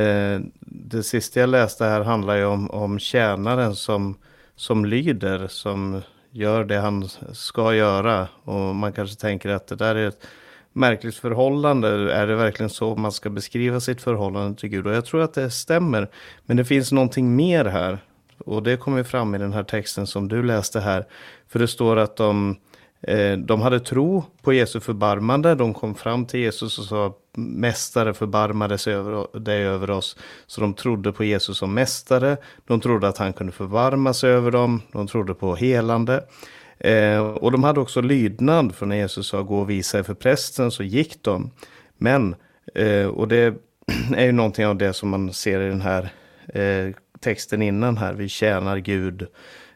eh, 0.00 0.40
det 0.60 1.02
sista 1.02 1.40
jag 1.40 1.48
läste 1.48 1.84
här 1.84 2.00
handlar 2.00 2.36
ju 2.36 2.44
om, 2.44 2.70
om 2.70 2.98
tjänaren 2.98 3.74
som, 3.74 4.16
som 4.56 4.84
lyder, 4.84 5.46
som 5.46 6.02
gör 6.30 6.64
det 6.64 6.78
han 6.78 7.08
ska 7.32 7.74
göra. 7.74 8.28
Och 8.44 8.74
man 8.74 8.92
kanske 8.92 9.20
tänker 9.20 9.48
att 9.48 9.66
det 9.66 9.76
där 9.76 9.94
är 9.94 10.08
ett 10.08 10.26
märkligt 10.74 11.14
förhållande. 11.14 12.12
Är 12.12 12.26
det 12.26 12.36
verkligen 12.36 12.70
så 12.70 12.94
man 12.96 13.12
ska 13.12 13.30
beskriva 13.30 13.80
sitt 13.80 14.02
förhållande 14.02 14.60
till 14.60 14.68
Gud? 14.68 14.86
Och 14.86 14.94
jag 14.94 15.04
tror 15.04 15.22
att 15.22 15.34
det 15.34 15.50
stämmer. 15.50 16.08
Men 16.46 16.56
det 16.56 16.64
finns 16.64 16.92
någonting 16.92 17.36
mer 17.36 17.64
här. 17.64 17.98
Och 18.38 18.62
det 18.62 18.76
kommer 18.76 19.02
fram 19.02 19.34
i 19.34 19.38
den 19.38 19.52
här 19.52 19.64
texten 19.64 20.06
som 20.06 20.28
du 20.28 20.42
läste 20.42 20.80
här. 20.80 21.04
För 21.48 21.58
det 21.58 21.68
står 21.68 21.96
att 21.96 22.16
de, 22.16 22.56
eh, 23.02 23.32
de 23.32 23.60
hade 23.60 23.80
tro 23.80 24.24
på 24.42 24.52
Jesu 24.52 24.80
förbarmande. 24.80 25.54
De 25.54 25.74
kom 25.74 25.94
fram 25.94 26.26
till 26.26 26.40
Jesus 26.40 26.78
och 26.78 26.84
sa 26.84 27.14
Mästare 27.36 28.14
förbarmade 28.14 28.78
sig 28.78 28.94
över 28.94 29.38
dig 29.40 29.62
över 29.62 29.90
oss. 29.90 30.16
Så 30.46 30.60
de 30.60 30.74
trodde 30.74 31.12
på 31.12 31.24
Jesus 31.24 31.58
som 31.58 31.74
mästare. 31.74 32.36
De 32.66 32.80
trodde 32.80 33.08
att 33.08 33.18
han 33.18 33.32
kunde 33.32 33.52
förbarma 33.52 34.14
sig 34.14 34.30
över 34.30 34.50
dem. 34.50 34.82
De 34.92 35.06
trodde 35.06 35.34
på 35.34 35.54
helande. 35.54 36.24
Eh, 36.84 37.20
och 37.20 37.52
de 37.52 37.64
hade 37.64 37.80
också 37.80 38.00
lydnad, 38.00 38.74
för 38.74 38.86
när 38.86 38.96
Jesus 38.96 39.26
sa 39.26 39.42
gå 39.42 39.58
och 39.58 39.70
visa 39.70 39.98
er 39.98 40.02
för 40.02 40.14
prästen 40.14 40.70
så 40.70 40.82
gick 40.82 41.22
de. 41.22 41.50
Men, 41.98 42.34
eh, 42.74 43.06
och 43.06 43.28
det 43.28 43.54
är 44.16 44.24
ju 44.24 44.32
någonting 44.32 44.66
av 44.66 44.76
det 44.76 44.92
som 44.92 45.08
man 45.08 45.32
ser 45.32 45.60
i 45.60 45.68
den 45.68 45.80
här 45.80 46.12
eh, 46.48 46.94
texten 47.20 47.62
innan 47.62 47.96
här, 47.96 48.14
vi 48.14 48.28
tjänar 48.28 48.78
Gud, 48.78 49.26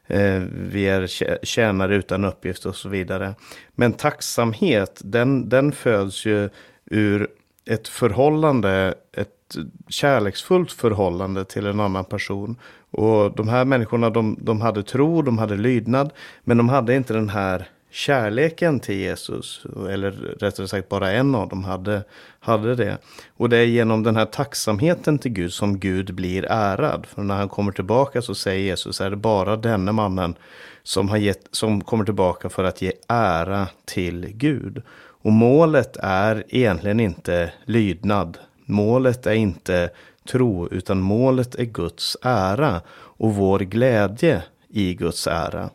eh, 0.06 0.42
vi 0.52 0.88
är 0.88 1.06
tjänare 1.44 1.96
utan 1.96 2.24
uppgift 2.24 2.66
och 2.66 2.76
så 2.76 2.88
vidare. 2.88 3.34
Men 3.74 3.92
tacksamhet, 3.92 5.00
den, 5.04 5.48
den 5.48 5.72
föds 5.72 6.26
ju 6.26 6.48
ur 6.84 7.28
ett 7.70 7.88
förhållande, 7.88 8.94
ett 9.12 9.56
kärleksfullt 9.88 10.72
förhållande 10.72 11.44
till 11.44 11.66
en 11.66 11.80
annan 11.80 12.04
person. 12.04 12.56
Och 12.90 13.34
de 13.36 13.48
här 13.48 13.64
människorna 13.64 14.10
de, 14.10 14.36
de 14.40 14.60
hade 14.60 14.82
tro, 14.82 15.22
de 15.22 15.38
hade 15.38 15.56
lydnad, 15.56 16.12
men 16.44 16.56
de 16.56 16.68
hade 16.68 16.94
inte 16.94 17.14
den 17.14 17.28
här 17.28 17.68
kärleken 17.90 18.80
till 18.80 18.98
Jesus. 18.98 19.64
Eller 19.90 20.10
rättare 20.10 20.68
sagt 20.68 20.88
bara 20.88 21.10
en 21.10 21.34
av 21.34 21.48
dem 21.48 21.64
hade, 21.64 22.04
hade 22.40 22.74
det. 22.74 22.98
Och 23.36 23.48
det 23.48 23.56
är 23.56 23.64
genom 23.64 24.02
den 24.02 24.16
här 24.16 24.24
tacksamheten 24.24 25.18
till 25.18 25.32
Gud 25.32 25.52
som 25.52 25.78
Gud 25.78 26.14
blir 26.14 26.44
ärad. 26.48 27.06
För 27.06 27.22
när 27.22 27.36
han 27.36 27.48
kommer 27.48 27.72
tillbaka 27.72 28.22
så 28.22 28.34
säger 28.34 28.64
Jesus, 28.64 29.00
är 29.00 29.10
det 29.10 29.16
bara 29.16 29.56
denne 29.56 29.92
mannen 29.92 30.34
som, 30.82 31.08
har 31.08 31.16
gett, 31.16 31.48
som 31.50 31.80
kommer 31.84 32.04
tillbaka 32.04 32.48
för 32.48 32.64
att 32.64 32.82
ge 32.82 32.92
ära 33.08 33.68
till 33.84 34.26
Gud. 34.34 34.82
Och 35.22 35.32
målet 35.32 35.96
är 35.96 36.44
egentligen 36.48 37.00
inte 37.00 37.52
lydnad. 37.64 38.38
Målet 38.64 39.26
är 39.26 39.34
inte 39.34 39.90
tro, 40.30 40.68
utan 40.70 41.00
målet 41.00 41.54
är 41.54 41.64
Guds 41.64 42.16
ära 42.22 42.80
och 42.90 43.34
vår 43.34 43.58
glädje 43.58 44.42
i 44.68 44.94
Guds 44.94 45.26
ära. 45.26 45.70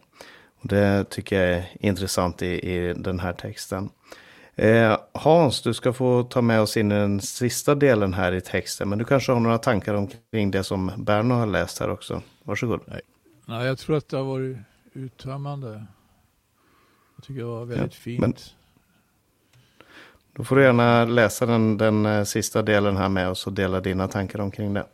Och 0.61 0.67
det 0.67 1.09
tycker 1.09 1.41
jag 1.41 1.57
är 1.57 1.65
intressant 1.79 2.41
i, 2.41 2.75
i 2.75 2.93
den 2.93 3.19
här 3.19 3.33
texten. 3.33 3.89
Eh, 4.55 4.97
Hans, 5.13 5.61
du 5.61 5.73
ska 5.73 5.93
få 5.93 6.23
ta 6.23 6.41
med 6.41 6.61
oss 6.61 6.77
in 6.77 6.91
i 6.91 6.95
den 6.95 7.21
sista 7.21 7.75
delen 7.75 8.13
här 8.13 8.31
i 8.31 8.41
texten, 8.41 8.89
men 8.89 8.99
du 8.99 9.05
kanske 9.05 9.31
har 9.31 9.39
några 9.39 9.57
tankar 9.57 9.93
omkring 9.93 10.51
det 10.51 10.63
som 10.63 10.91
Berno 10.97 11.33
har 11.33 11.45
läst 11.45 11.79
här 11.79 11.89
också. 11.89 12.21
Varsågod. 12.43 12.79
Nej, 12.85 13.01
Nej 13.45 13.65
jag 13.65 13.77
tror 13.77 13.97
att 13.97 14.09
det 14.09 14.17
har 14.17 14.23
varit 14.23 14.57
uttömmande. 14.93 15.85
Jag 17.15 17.25
tycker 17.25 17.39
det 17.39 17.47
var 17.47 17.65
väldigt 17.65 17.93
ja, 17.93 18.01
fint. 18.01 18.19
Men 18.19 18.33
då 20.33 20.43
får 20.43 20.55
du 20.55 20.63
gärna 20.63 21.05
läsa 21.05 21.45
den, 21.45 21.77
den 21.77 22.05
eh, 22.05 22.23
sista 22.23 22.61
delen 22.61 22.97
här 22.97 23.09
med 23.09 23.29
oss 23.29 23.47
och 23.47 23.53
dela 23.53 23.81
dina 23.81 24.07
tankar 24.07 24.39
omkring 24.39 24.73
det. 24.73 24.85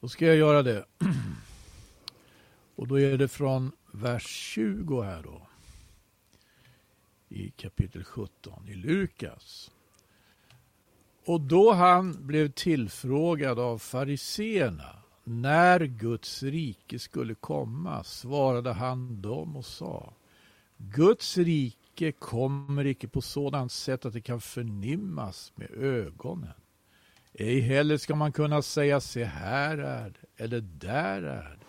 Då 0.00 0.08
ska 0.08 0.26
jag 0.26 0.36
göra 0.36 0.62
det. 0.62 0.84
Och 2.76 2.88
då 2.88 3.00
är 3.00 3.18
det 3.18 3.28
från 3.28 3.72
vers 3.92 4.26
20 4.26 5.02
här 5.02 5.22
då. 5.22 5.46
I 7.28 7.50
kapitel 7.50 8.04
17 8.04 8.68
i 8.68 8.74
Lukas. 8.74 9.70
Och 11.26 11.40
då 11.40 11.72
han 11.72 12.26
blev 12.26 12.50
tillfrågad 12.50 13.58
av 13.58 13.78
fariseerna 13.78 14.96
när 15.24 15.80
Guds 15.80 16.42
rike 16.42 16.98
skulle 16.98 17.34
komma 17.34 18.04
svarade 18.04 18.72
han 18.72 19.22
dem 19.22 19.56
och 19.56 19.64
sa 19.64 20.12
Guds 20.76 21.38
rike 21.38 21.83
kommer 22.18 22.86
icke 22.86 23.08
på 23.08 23.20
sådant 23.20 23.72
sätt 23.72 24.04
att 24.04 24.12
det 24.12 24.20
kan 24.20 24.40
förnimmas 24.40 25.52
med 25.54 25.70
ögonen. 25.70 26.54
Ej 27.32 27.60
heller 27.60 27.96
ska 27.96 28.14
man 28.14 28.32
kunna 28.32 28.62
säga 28.62 29.00
se 29.00 29.24
här 29.24 29.78
är 29.78 30.10
det 30.10 30.44
eller 30.44 30.60
där 30.60 31.22
är 31.22 31.58
det. 31.60 31.66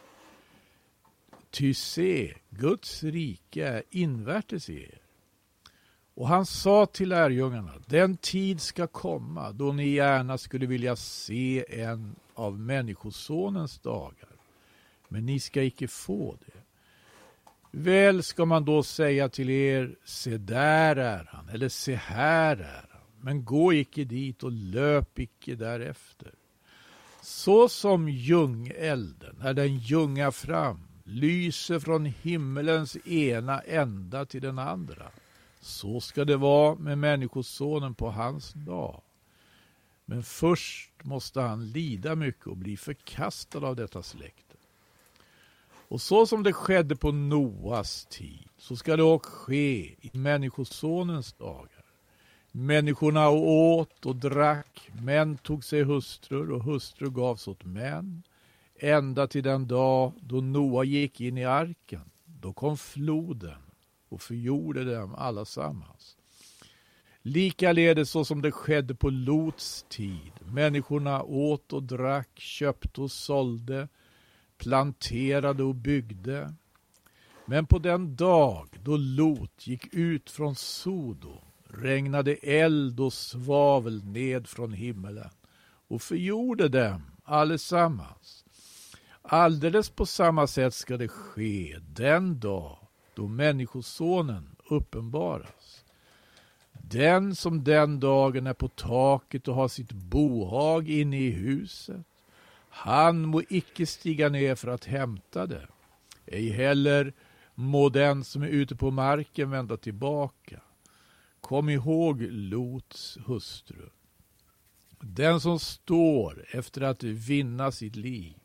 Ty 1.49 1.73
se, 1.73 2.33
Guds 2.49 3.03
rike 3.03 3.67
är 3.67 3.83
invärtes 3.89 4.69
i 4.69 4.83
er. 4.83 5.01
Och 6.13 6.27
han 6.27 6.45
sa 6.45 6.85
till 6.85 7.09
lärjungarna, 7.09 7.73
den 7.87 8.17
tid 8.17 8.61
ska 8.61 8.87
komma 8.87 9.51
då 9.51 9.71
ni 9.71 9.89
gärna 9.89 10.37
skulle 10.37 10.65
vilja 10.65 10.95
se 10.95 11.65
en 11.81 12.15
av 12.33 12.59
Människosonens 12.59 13.79
dagar, 13.79 14.35
men 15.07 15.25
ni 15.25 15.39
ska 15.39 15.63
icke 15.63 15.87
få 15.87 16.37
det. 16.45 16.54
Väl 17.77 18.23
ska 18.23 18.45
man 18.45 18.65
då 18.65 18.83
säga 18.83 19.29
till 19.29 19.49
er, 19.49 19.95
se 20.05 20.37
där 20.37 20.95
är 20.95 21.29
han, 21.31 21.49
eller 21.49 21.69
se 21.69 21.95
här 21.95 22.57
är 22.57 22.87
han, 22.91 23.01
men 23.21 23.45
gå 23.45 23.73
icke 23.73 24.03
dit 24.03 24.43
och 24.43 24.51
löp 24.51 25.19
icke 25.19 25.55
därefter. 25.55 26.33
Så 27.21 27.69
som 27.69 28.09
ljungelden, 28.09 29.35
när 29.39 29.53
den 29.53 29.77
ljungar 29.77 30.31
fram, 30.31 30.79
lyser 31.03 31.79
från 31.79 32.05
himmelens 32.05 33.07
ena 33.07 33.59
ända 33.59 34.25
till 34.25 34.41
den 34.41 34.59
andra, 34.59 35.11
så 35.61 36.01
ska 36.01 36.25
det 36.25 36.37
vara 36.37 36.75
med 36.75 36.97
Människosonen 36.97 37.95
på 37.95 38.11
hans 38.11 38.53
dag. 38.53 39.01
Men 40.05 40.23
först 40.23 41.03
måste 41.03 41.41
han 41.41 41.71
lida 41.71 42.15
mycket 42.15 42.47
och 42.47 42.57
bli 42.57 42.77
förkastad 42.77 43.67
av 43.67 43.75
detta 43.75 44.03
släkte. 44.03 44.44
Och 45.95 46.01
så 46.01 46.25
som 46.25 46.43
det 46.43 46.53
skedde 46.53 46.95
på 46.95 47.11
Noas 47.11 48.05
tid, 48.05 48.47
så 48.57 48.75
ska 48.75 48.95
det 48.95 49.03
också 49.03 49.31
ske 49.31 49.95
i 50.01 50.11
Människosonens 50.13 51.33
dagar. 51.33 51.85
Människorna 52.51 53.29
åt 53.29 54.05
och 54.05 54.15
drack, 54.15 54.89
män 55.01 55.37
tog 55.37 55.63
sig 55.63 55.83
hustrur 55.83 56.51
och 56.51 56.63
hustrur 56.63 57.09
gavs 57.09 57.47
åt 57.47 57.65
män, 57.65 58.23
ända 58.79 59.27
till 59.27 59.43
den 59.43 59.67
dag 59.67 60.13
då 60.21 60.41
Noa 60.41 60.83
gick 60.83 61.21
in 61.21 61.37
i 61.37 61.45
arken. 61.45 62.09
Då 62.25 62.53
kom 62.53 62.77
floden 62.77 63.61
och 64.09 64.21
förgjorde 64.21 64.95
dem 64.95 65.15
allasammans. 65.15 66.17
Likaledes 67.21 68.09
så 68.09 68.25
som 68.25 68.41
det 68.41 68.51
skedde 68.51 68.95
på 68.95 69.09
Lots 69.09 69.85
tid. 69.89 70.31
Människorna 70.45 71.23
åt 71.23 71.73
och 71.73 71.83
drack, 71.83 72.29
köpte 72.39 73.01
och 73.01 73.11
sålde, 73.11 73.87
planterade 74.57 75.63
och 75.63 75.75
byggde. 75.75 76.53
Men 77.45 77.65
på 77.65 77.79
den 77.79 78.15
dag 78.15 78.67
då 78.83 78.97
Lot 78.97 79.67
gick 79.67 79.93
ut 79.93 80.29
från 80.29 80.55
Sodom 80.55 81.45
regnade 81.67 82.33
eld 82.35 82.99
och 82.99 83.13
svavel 83.13 84.03
ned 84.05 84.47
från 84.47 84.73
himmelen 84.73 85.29
och 85.87 86.01
förgjorde 86.01 86.69
dem 86.69 87.01
allesammans. 87.23 88.45
Alldeles 89.21 89.89
på 89.89 90.05
samma 90.05 90.47
sätt 90.47 90.73
ska 90.73 90.97
det 90.97 91.07
ske 91.07 91.79
den 91.87 92.39
dag 92.39 92.77
då 93.13 93.27
Människosonen 93.27 94.55
uppenbaras. 94.69 95.83
Den 96.71 97.35
som 97.35 97.63
den 97.63 97.99
dagen 97.99 98.47
är 98.47 98.53
på 98.53 98.67
taket 98.67 99.47
och 99.47 99.55
har 99.55 99.67
sitt 99.67 99.91
bohag 99.91 100.89
inne 100.89 101.19
i 101.19 101.29
huset, 101.29 102.05
han 102.75 103.21
må 103.21 103.41
icke 103.49 103.85
stiga 103.85 104.29
ner 104.29 104.55
för 104.55 104.67
att 104.67 104.85
hämta 104.85 105.45
det. 105.45 105.67
Ej 106.25 106.49
heller 106.49 107.13
må 107.53 107.89
den 107.89 108.23
som 108.23 108.43
är 108.43 108.47
ute 108.47 108.75
på 108.75 108.91
marken 108.91 109.49
vända 109.49 109.77
tillbaka. 109.77 110.61
Kom 111.41 111.69
ihåg 111.69 112.21
Lots 112.29 113.17
hustru. 113.25 113.89
Den 114.99 115.41
som 115.41 115.59
står 115.59 116.45
efter 116.51 116.81
att 116.81 117.03
vinna 117.03 117.71
sitt 117.71 117.95
liv, 117.95 118.37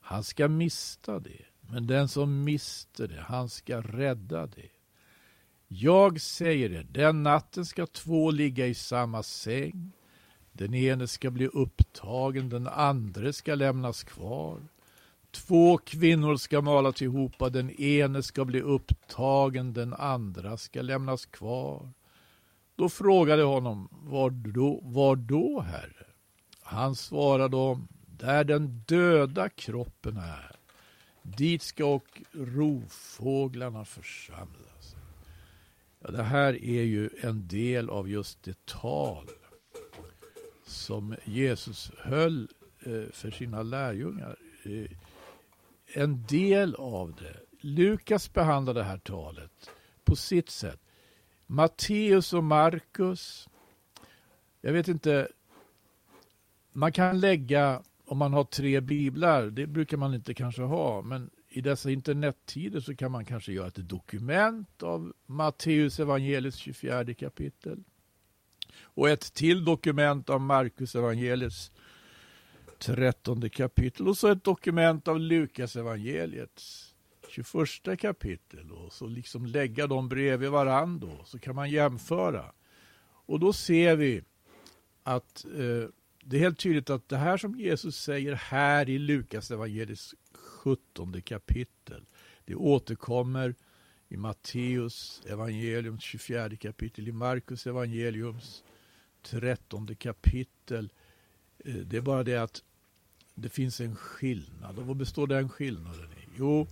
han 0.00 0.24
ska 0.24 0.48
mista 0.48 1.18
det. 1.18 1.44
Men 1.60 1.86
den 1.86 2.08
som 2.08 2.44
mister 2.44 3.08
det, 3.08 3.20
han 3.20 3.48
ska 3.48 3.80
rädda 3.80 4.46
det. 4.46 4.70
Jag 5.68 6.20
säger 6.20 6.72
er, 6.72 6.86
den 6.90 7.22
natten 7.22 7.66
ska 7.66 7.86
två 7.86 8.30
ligga 8.30 8.66
i 8.66 8.74
samma 8.74 9.22
säng. 9.22 9.92
Den 10.56 10.74
ene 10.74 11.06
ska 11.06 11.30
bli 11.30 11.46
upptagen, 11.46 12.48
den 12.48 12.66
andre 12.68 13.32
ska 13.32 13.54
lämnas 13.54 14.02
kvar. 14.04 14.60
Två 15.30 15.78
kvinnor 15.78 16.36
ska 16.36 16.60
mala 16.60 16.92
ihop, 17.00 17.32
den 17.38 17.70
ene 17.70 18.22
ska 18.22 18.44
bli 18.44 18.60
upptagen, 18.60 19.72
den 19.72 19.94
andra 19.94 20.56
ska 20.56 20.82
lämnas 20.82 21.26
kvar. 21.26 21.88
Då 22.76 22.88
frågade 22.88 23.42
honom, 23.42 23.88
var 23.90 24.30
då, 24.30 24.80
var 24.82 25.16
då 25.16 25.60
herre? 25.60 26.06
Han 26.62 26.94
svarade 26.94 27.56
dem, 27.56 27.88
där 28.06 28.44
den 28.44 28.84
döda 28.86 29.48
kroppen 29.48 30.16
är, 30.16 30.56
dit 31.22 31.62
ska 31.62 31.84
och 31.84 32.22
rovfåglarna 32.32 33.84
församlas. 33.84 34.96
Ja, 36.00 36.10
det 36.10 36.22
här 36.22 36.64
är 36.64 36.82
ju 36.82 37.10
en 37.20 37.48
del 37.48 37.90
av 37.90 38.08
just 38.08 38.42
det 38.42 38.66
tal 38.66 39.28
som 40.66 41.16
Jesus 41.24 41.90
höll 41.98 42.48
eh, 42.80 43.12
för 43.12 43.30
sina 43.30 43.62
lärjungar. 43.62 44.36
Eh, 44.62 44.90
en 45.86 46.26
del 46.26 46.74
av 46.74 47.14
det. 47.14 47.40
Lukas 47.60 48.32
behandlar 48.32 48.74
det 48.74 48.84
här 48.84 48.98
talet 48.98 49.70
på 50.04 50.16
sitt 50.16 50.50
sätt. 50.50 50.80
Matteus 51.46 52.32
och 52.32 52.44
Markus. 52.44 53.48
Jag 54.60 54.72
vet 54.72 54.88
inte. 54.88 55.28
Man 56.72 56.92
kan 56.92 57.20
lägga, 57.20 57.82
om 58.04 58.18
man 58.18 58.32
har 58.32 58.44
tre 58.44 58.80
biblar, 58.80 59.46
det 59.46 59.66
brukar 59.66 59.96
man 59.96 60.14
inte 60.14 60.34
kanske 60.34 60.62
ha, 60.62 61.02
men 61.02 61.30
i 61.48 61.60
dessa 61.60 61.90
internettider 61.90 62.80
så 62.80 62.96
kan 62.96 63.12
man 63.12 63.24
kanske 63.24 63.52
göra 63.52 63.66
ett 63.66 63.88
dokument 63.88 64.82
av 64.82 65.12
Matteus 65.26 66.00
evangeliets 66.00 66.56
24 66.56 67.14
kapitel. 67.14 67.84
Och 68.82 69.08
ett 69.08 69.34
till 69.34 69.64
dokument 69.64 70.30
av 70.30 70.40
Markus 70.40 70.94
evangeliets 70.94 71.72
13 72.78 73.50
kapitel 73.50 74.08
och 74.08 74.16
så 74.16 74.28
ett 74.28 74.44
dokument 74.44 75.08
av 75.08 75.20
Lukas 75.20 75.76
evangeliets 75.76 76.94
21 77.28 78.00
kapitel 78.00 78.72
och 78.72 78.92
så 78.92 79.06
liksom 79.06 79.46
lägga 79.46 79.86
dem 79.86 80.08
bredvid 80.08 80.50
varandra 80.50 81.24
så 81.24 81.38
kan 81.38 81.54
man 81.54 81.70
jämföra. 81.70 82.52
Och 83.26 83.40
då 83.40 83.52
ser 83.52 83.96
vi 83.96 84.22
att 85.02 85.44
eh, 85.44 85.88
det 86.24 86.36
är 86.36 86.40
helt 86.40 86.58
tydligt 86.58 86.90
att 86.90 87.08
det 87.08 87.16
här 87.16 87.36
som 87.36 87.54
Jesus 87.60 87.96
säger 87.96 88.32
här 88.34 88.88
i 88.88 88.98
Lukas 88.98 89.50
evangeliets 89.50 90.14
17 90.32 91.22
kapitel, 91.22 92.06
det 92.44 92.54
återkommer 92.54 93.54
i 94.14 94.16
Matteus 94.16 95.22
evangeliums 95.26 96.02
24 96.02 96.56
kapitel, 96.56 97.08
i 97.08 97.12
Markus 97.12 97.66
evangeliums 97.66 98.64
13 99.22 99.96
kapitel. 99.96 100.92
Eh, 101.58 101.74
det 101.74 101.96
är 101.96 102.00
bara 102.00 102.22
det 102.22 102.36
att 102.36 102.62
det 103.34 103.48
finns 103.48 103.80
en 103.80 103.96
skillnad. 103.96 104.78
Och 104.78 104.86
vad 104.86 104.96
består 104.96 105.26
den 105.26 105.48
skillnaden 105.48 106.12
i? 106.12 106.28
Jo, 106.36 106.66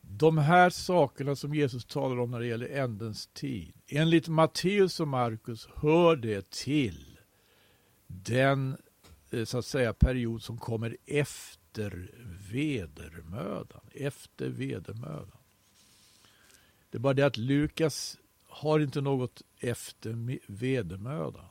de 0.00 0.38
här 0.38 0.70
sakerna 0.70 1.36
som 1.36 1.54
Jesus 1.54 1.84
talar 1.84 2.20
om 2.20 2.30
när 2.30 2.40
det 2.40 2.46
gäller 2.46 2.68
ändens 2.68 3.26
tid, 3.26 3.72
enligt 3.88 4.28
Matteus 4.28 5.00
och 5.00 5.08
Markus 5.08 5.68
hör 5.74 6.16
det 6.16 6.50
till 6.50 7.18
den 8.06 8.76
eh, 9.30 9.44
så 9.44 9.58
att 9.58 9.66
säga 9.66 9.92
period 9.92 10.42
som 10.42 10.58
kommer 10.58 10.96
efter 11.06 12.10
vedermödan. 12.52 13.80
Efter 13.94 14.48
vedermödan. 14.48 15.41
Det 16.92 16.98
är 16.98 17.00
bara 17.00 17.14
det 17.14 17.26
att 17.26 17.36
Lukas 17.36 18.18
har 18.46 18.80
inte 18.80 19.00
något 19.00 19.42
efter 19.58 20.38
vedermödan. 20.46 21.44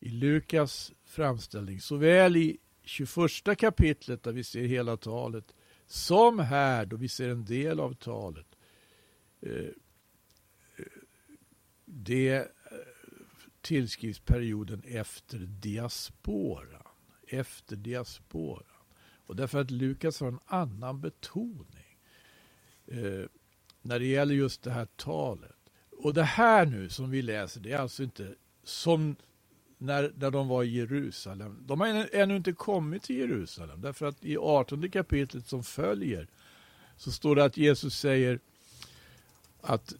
I 0.00 0.08
Lukas 0.08 0.92
framställning, 1.04 1.80
såväl 1.80 2.36
i 2.36 2.58
21 2.82 3.58
kapitlet 3.58 4.22
där 4.22 4.32
vi 4.32 4.44
ser 4.44 4.64
hela 4.64 4.96
talet, 4.96 5.54
som 5.86 6.38
här 6.38 6.86
då 6.86 6.96
vi 6.96 7.08
ser 7.08 7.28
en 7.28 7.44
del 7.44 7.80
av 7.80 7.94
talet. 7.94 8.46
Eh, 9.40 9.70
det 11.84 12.34
eh, 12.34 12.46
tillskrivs 13.60 14.18
perioden 14.18 14.82
efter 14.86 15.38
diasporan. 15.38 16.88
Efter 17.26 17.76
diasporan. 17.76 18.82
Och 19.26 19.36
därför 19.36 19.60
att 19.60 19.70
Lukas 19.70 20.20
har 20.20 20.28
en 20.28 20.40
annan 20.46 21.00
betoning 21.00 21.98
eh, 22.86 23.24
när 23.84 23.98
det 23.98 24.06
gäller 24.06 24.34
just 24.34 24.62
det 24.62 24.70
här 24.70 24.86
talet. 24.96 25.56
Och 25.90 26.14
det 26.14 26.22
här 26.22 26.66
nu 26.66 26.88
som 26.88 27.10
vi 27.10 27.22
läser, 27.22 27.60
det 27.60 27.72
är 27.72 27.78
alltså 27.78 28.02
inte 28.02 28.34
som 28.64 29.16
när, 29.78 30.12
när 30.16 30.30
de 30.30 30.48
var 30.48 30.62
i 30.62 30.68
Jerusalem. 30.68 31.58
De 31.66 31.80
har 31.80 32.08
ännu 32.12 32.36
inte 32.36 32.52
kommit 32.52 33.02
till 33.02 33.16
Jerusalem. 33.16 33.80
Därför 33.80 34.06
att 34.06 34.24
i 34.24 34.36
18 34.36 34.90
kapitlet 34.90 35.46
som 35.46 35.62
följer 35.62 36.28
så 36.96 37.12
står 37.12 37.36
det 37.36 37.44
att 37.44 37.56
Jesus 37.56 37.98
säger 37.98 38.40
att 39.60 39.94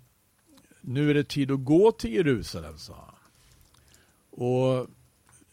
nu 0.80 1.10
är 1.10 1.14
det 1.14 1.28
tid 1.28 1.50
att 1.50 1.64
gå 1.64 1.92
till 1.92 2.12
Jerusalem, 2.12 2.78
sa 2.78 2.94
han. 2.94 3.14
Och 4.30 4.86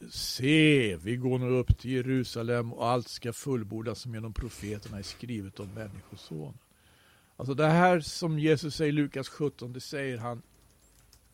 se, 0.10 0.96
vi 0.96 1.16
går 1.16 1.40
nu 1.40 1.50
upp 1.50 1.78
till 1.78 1.92
Jerusalem 1.92 2.74
och 2.74 2.88
allt 2.88 3.08
ska 3.08 3.34
fullbordas 3.34 4.00
som 4.00 4.14
genom 4.14 4.34
profeterna 4.34 4.98
är 4.98 5.04
skrivet 5.04 5.60
om 5.60 5.74
Människosonen. 5.74 6.58
Alltså 7.38 7.54
det 7.54 7.68
här 7.68 8.00
som 8.00 8.40
Jesus 8.40 8.76
säger 8.76 8.90
i 8.90 8.96
Lukas 8.96 9.30
17, 9.30 9.74
det 9.74 9.82
säger 9.82 10.18
han 10.18 10.42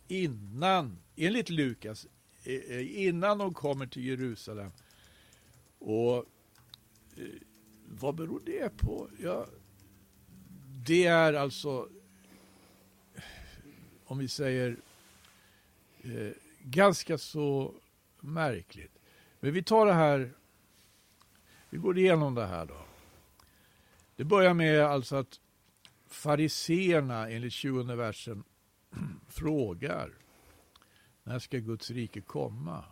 innan, 0.07 0.97
enligt 1.15 1.49
Lukas, 1.49 2.07
eh, 2.43 2.53
eh, 2.53 3.07
innan 3.07 3.37
de 3.37 3.53
kommer 3.53 3.87
till 3.87 4.05
Jerusalem. 4.05 4.71
Och 5.79 6.17
eh, 7.17 7.25
vad 7.85 8.15
beror 8.15 8.41
det 8.45 8.77
på? 8.77 9.09
Ja, 9.19 9.45
det 10.85 11.05
är 11.05 11.33
alltså, 11.33 11.89
om 14.05 14.17
vi 14.17 14.27
säger, 14.27 14.77
ganska 16.59 17.17
så 17.17 17.73
märkligt. 18.19 18.99
Men 19.39 19.53
vi 19.53 19.63
tar 19.63 19.85
det 19.85 19.93
här, 19.93 20.33
vi 21.69 21.77
går 21.77 21.97
igenom 21.97 22.35
det 22.35 22.45
här 22.45 22.65
då. 22.65 22.85
Det 24.15 24.23
börjar 24.23 24.53
med 24.53 24.81
alltså 24.81 25.15
att 25.15 25.40
fariseerna 26.13 27.29
enligt 27.29 27.53
20 27.53 27.95
versen 27.95 28.43
frågar 29.27 30.13
när 31.23 31.39
ska 31.39 31.57
Guds 31.57 31.91
rike 31.91 32.21
komma? 32.21 32.83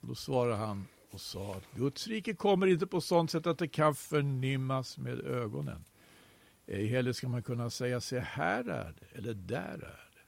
Och 0.00 0.08
då 0.08 0.14
svarar 0.14 0.56
han 0.56 0.86
och 1.10 1.20
sa 1.20 1.54
att 1.54 1.78
Guds 1.78 2.06
rike 2.06 2.34
kommer 2.34 2.66
inte 2.66 2.86
på 2.86 3.00
sådant 3.00 3.30
sätt 3.30 3.46
att 3.46 3.58
det 3.58 3.68
kan 3.68 3.94
förnimmas 3.94 4.98
med 4.98 5.20
ögonen. 5.20 5.84
Ej 6.66 6.86
heller 6.86 7.12
ska 7.12 7.28
man 7.28 7.42
kunna 7.42 7.70
säga 7.70 8.00
se 8.00 8.18
här 8.18 8.64
är 8.64 8.94
det 9.00 9.18
eller 9.18 9.34
där 9.34 9.74
är 9.74 10.10
det. 10.14 10.20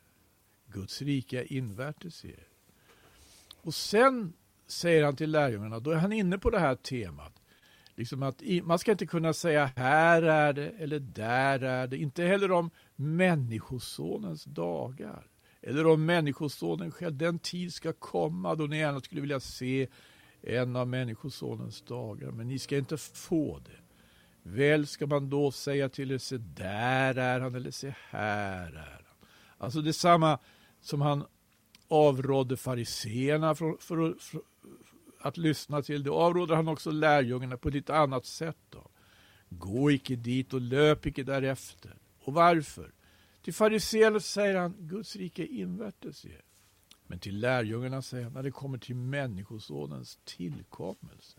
Guds 0.72 1.02
rike 1.02 1.40
är 1.40 1.52
invärtes 1.52 2.24
er. 2.24 2.48
Och 3.60 3.74
sen 3.74 4.32
säger 4.66 5.04
han 5.04 5.16
till 5.16 5.30
lärjungarna, 5.30 5.80
då 5.80 5.90
är 5.90 5.96
han 5.96 6.12
inne 6.12 6.38
på 6.38 6.50
det 6.50 6.58
här 6.58 6.74
temat. 6.74 7.41
Liksom 7.96 8.22
att 8.22 8.42
man 8.62 8.78
ska 8.78 8.92
inte 8.92 9.06
kunna 9.06 9.32
säga 9.32 9.70
här 9.76 10.22
är 10.22 10.52
det 10.52 10.70
eller 10.70 10.98
där 10.98 11.60
är 11.60 11.86
det. 11.86 11.96
Inte 11.96 12.24
heller 12.24 12.50
om 12.50 12.70
Människosonens 12.96 14.44
dagar. 14.44 15.26
Eller 15.62 15.86
om 15.86 16.04
Människosonen 16.04 16.90
själv. 16.90 17.16
Den 17.16 17.38
tid 17.38 17.74
ska 17.74 17.92
komma 17.92 18.54
då 18.54 18.66
ni 18.66 18.78
gärna 18.78 19.00
skulle 19.00 19.20
vilja 19.20 19.40
se 19.40 19.88
en 20.42 20.76
av 20.76 20.88
Människosonens 20.88 21.82
dagar. 21.82 22.30
Men 22.30 22.48
ni 22.48 22.58
ska 22.58 22.76
inte 22.76 22.96
få 22.96 23.58
det. 23.58 23.82
Väl 24.42 24.86
ska 24.86 25.06
man 25.06 25.30
då 25.30 25.50
säga 25.50 25.88
till 25.88 26.10
er, 26.10 26.18
se 26.18 26.36
där 26.38 27.18
är 27.18 27.40
han 27.40 27.54
eller 27.54 27.70
se 27.70 27.94
här 28.10 28.72
är 28.72 29.04
han. 29.06 29.28
Alltså 29.58 29.82
detsamma 29.82 30.38
som 30.80 31.00
han 31.00 31.24
avrådde 31.88 32.56
fariseerna 32.56 33.54
för, 33.54 33.76
för, 33.80 34.14
för, 34.18 34.40
att 35.22 35.36
lyssna 35.36 35.82
till. 35.82 36.02
Det 36.02 36.10
avråder 36.10 36.54
han 36.54 36.68
också 36.68 36.90
lärjungarna 36.90 37.56
på 37.56 37.68
ett 37.68 37.74
lite 37.74 37.96
annat 37.96 38.26
sätt. 38.26 38.56
Då. 38.70 38.90
Gå 39.48 39.90
icke 39.90 40.16
dit 40.16 40.54
och 40.54 40.60
löp 40.60 41.06
icke 41.06 41.22
därefter. 41.22 41.98
Och 42.24 42.34
varför? 42.34 42.92
Till 43.42 43.54
fariséerna 43.54 44.20
säger 44.20 44.56
han, 44.56 44.74
Guds 44.78 45.16
rike 45.16 45.46
invärtes 45.46 46.24
er. 46.24 46.42
Men 47.06 47.18
till 47.18 47.40
lärjungarna 47.40 48.02
säger 48.02 48.24
han, 48.24 48.32
när 48.32 48.42
det 48.42 48.50
kommer 48.50 48.78
till 48.78 48.96
Människosonens 48.96 50.18
tillkommelse. 50.24 51.38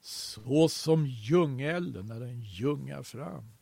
Så 0.00 0.68
som 0.68 1.06
ljungelden 1.06 2.06
när 2.06 2.20
den 2.20 2.40
ljungar 2.40 3.02
fram 3.02 3.52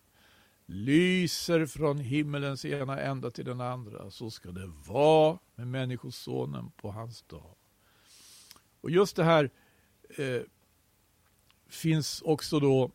lyser 0.66 1.66
från 1.66 1.98
himmelens 1.98 2.64
ena 2.64 3.00
ända 3.00 3.30
till 3.30 3.44
den 3.44 3.60
andra, 3.60 4.10
så 4.10 4.30
ska 4.30 4.50
det 4.50 4.70
vara 4.86 5.38
med 5.54 5.66
Människosonen 5.66 6.70
på 6.70 6.90
hans 6.90 7.22
dag. 7.22 7.56
Och 8.84 8.90
just 8.90 9.16
det 9.16 9.24
här 9.24 9.50
eh, 10.08 10.42
finns 11.68 12.22
också 12.22 12.60
då 12.60 12.90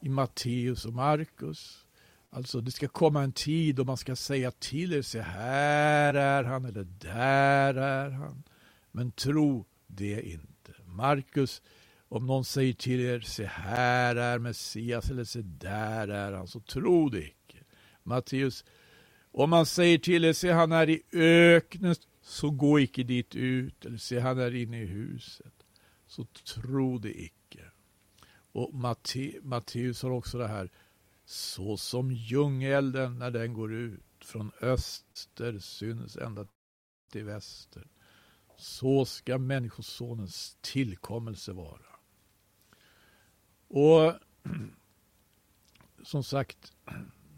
i 0.00 0.08
Matteus 0.08 0.84
och 0.84 0.92
Markus. 0.92 1.86
Alltså 2.30 2.60
det 2.60 2.70
ska 2.70 2.88
komma 2.88 3.22
en 3.22 3.32
tid 3.32 3.74
då 3.74 3.84
man 3.84 3.96
ska 3.96 4.16
säga 4.16 4.50
till 4.50 4.92
er, 4.92 5.02
se 5.02 5.20
här 5.20 6.14
är 6.14 6.44
han 6.44 6.64
eller 6.64 6.84
där 6.84 7.74
är 7.74 8.10
han. 8.10 8.42
Men 8.92 9.12
tro 9.12 9.64
det 9.86 10.22
inte. 10.22 10.72
Markus, 10.84 11.62
om 12.08 12.26
någon 12.26 12.44
säger 12.44 12.72
till 12.72 13.00
er, 13.00 13.20
se 13.20 13.44
här 13.44 14.16
är 14.16 14.38
Messias 14.38 15.10
eller 15.10 15.24
se 15.24 15.40
där 15.42 16.08
är 16.08 16.32
han, 16.32 16.48
så 16.48 16.60
tro 16.60 17.08
det 17.08 17.22
icke. 17.22 17.58
Matteus, 18.02 18.64
om 19.32 19.50
man 19.50 19.66
säger 19.66 19.98
till 19.98 20.24
er, 20.24 20.32
se 20.32 20.50
han 20.50 20.72
är 20.72 20.88
i 20.88 21.02
öknen, 21.12 21.94
så 22.28 22.50
gå 22.50 22.80
icke 22.80 23.02
dit 23.02 23.36
ut, 23.36 23.84
eller 23.84 23.98
se 23.98 24.20
han 24.20 24.38
är 24.38 24.54
inne 24.54 24.82
i 24.82 24.86
huset, 24.86 25.66
så 26.06 26.24
tro 26.24 26.98
det 26.98 27.20
icke. 27.20 27.70
Och 28.52 28.74
Matte, 28.74 29.32
Matteus 29.42 30.02
har 30.02 30.10
också 30.10 30.38
det 30.38 30.48
här, 30.48 30.70
så 31.24 31.76
som 31.76 32.12
ljungelden 32.12 33.18
när 33.18 33.30
den 33.30 33.54
går 33.54 33.74
ut 33.74 34.24
från 34.24 34.52
öster 34.60 35.58
syns 35.58 36.16
ända 36.16 36.46
till 37.12 37.24
väster. 37.24 37.86
Så 38.56 39.04
ska 39.04 39.38
Människosonens 39.38 40.56
tillkommelse 40.60 41.52
vara. 41.52 41.98
Och 43.68 44.14
som 46.02 46.24
sagt, 46.24 46.72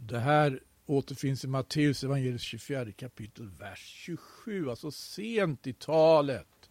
det 0.01 0.19
här 0.19 0.61
återfinns 0.91 1.45
i 1.45 1.49
Matteus 1.49 2.05
evangeliets 2.05 2.45
24 2.45 2.93
kapitel, 2.93 3.51
vers 3.59 3.79
27, 3.79 4.71
alltså 4.71 4.91
sent 4.91 5.67
i 5.67 5.73
talet 5.73 6.71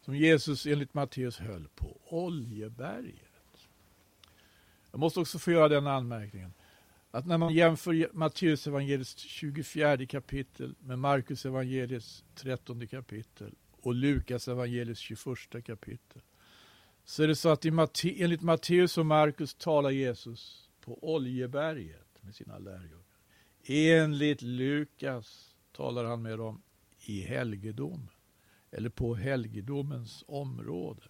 som 0.00 0.16
Jesus 0.16 0.66
enligt 0.66 0.94
Matteus 0.94 1.38
höll 1.38 1.68
på 1.74 2.00
Oljeberget. 2.04 3.68
Jag 4.90 5.00
måste 5.00 5.20
också 5.20 5.38
få 5.38 5.50
göra 5.50 5.68
den 5.68 5.86
anmärkningen 5.86 6.52
att 7.10 7.26
när 7.26 7.38
man 7.38 7.54
jämför 7.54 8.08
Matteus 8.12 8.66
evangeliets 8.66 9.18
24 9.18 10.06
kapitel 10.06 10.74
med 10.78 10.98
Markus 10.98 11.46
evangeliets 11.46 12.24
13 12.34 12.86
kapitel 12.86 13.54
och 13.80 13.94
Lukas 13.94 14.48
evangeliets 14.48 15.00
21 15.00 15.66
kapitel 15.66 16.22
så 17.04 17.22
är 17.22 17.28
det 17.28 17.36
så 17.36 17.48
att 17.48 17.64
i 17.64 17.70
Matte, 17.70 18.22
enligt 18.22 18.42
Matteus 18.42 18.98
och 18.98 19.06
Markus 19.06 19.54
talar 19.54 19.90
Jesus 19.90 20.70
på 20.80 21.14
Oljeberget 21.14 22.18
med 22.20 22.34
sina 22.34 22.58
lärjungar. 22.58 23.03
Enligt 23.66 24.42
Lukas 24.42 25.54
talar 25.72 26.04
han 26.04 26.22
med 26.22 26.38
dem 26.38 26.62
i 27.00 27.20
helgedom 27.20 28.08
eller 28.70 28.88
på 28.90 29.14
helgedomens 29.14 30.24
område. 30.26 31.02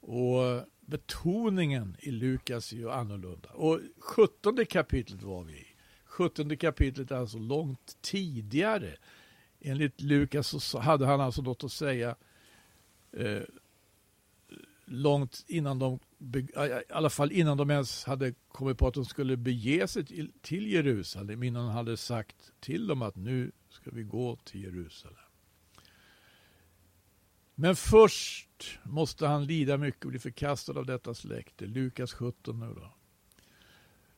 Och 0.00 0.64
betoningen 0.80 1.96
i 1.98 2.10
Lukas 2.10 2.72
är 2.72 2.76
ju 2.76 2.90
annorlunda. 2.90 3.48
Och 3.48 3.80
17 3.98 4.66
kapitlet 4.66 5.22
var 5.22 5.44
vi 5.44 5.52
i. 5.52 5.66
17 6.04 6.56
kapitlet 6.56 7.10
är 7.10 7.16
alltså 7.16 7.38
långt 7.38 7.96
tidigare. 8.00 8.96
Enligt 9.60 10.00
Lukas 10.00 10.64
så 10.64 10.78
hade 10.78 11.06
han 11.06 11.20
alltså 11.20 11.42
något 11.42 11.64
att 11.64 11.72
säga 11.72 12.16
eh, 13.12 13.42
långt 14.86 15.44
innan 15.46 15.78
de, 15.78 15.98
i 16.36 16.48
alla 16.88 17.10
fall 17.10 17.32
innan 17.32 17.56
de 17.56 17.70
ens 17.70 18.04
hade 18.04 18.34
kommit 18.48 18.78
på 18.78 18.88
att 18.88 18.94
de 18.94 19.04
skulle 19.04 19.36
bege 19.36 19.88
sig 19.88 20.04
till, 20.04 20.32
till 20.42 20.66
Jerusalem, 20.66 21.42
innan 21.42 21.66
han 21.66 21.74
hade 21.74 21.96
sagt 21.96 22.52
till 22.60 22.86
dem 22.86 23.02
att 23.02 23.16
nu 23.16 23.52
ska 23.68 23.90
vi 23.90 24.02
gå 24.02 24.36
till 24.36 24.62
Jerusalem. 24.62 25.18
Men 27.54 27.76
först 27.76 28.78
måste 28.82 29.26
han 29.26 29.44
lida 29.44 29.76
mycket 29.76 30.04
och 30.04 30.10
bli 30.10 30.18
förkastad 30.18 30.78
av 30.78 30.86
detta 30.86 31.14
släkte. 31.14 31.66
Lukas 31.66 32.12
17 32.12 32.60
nu 32.60 32.74
då. 32.74 32.94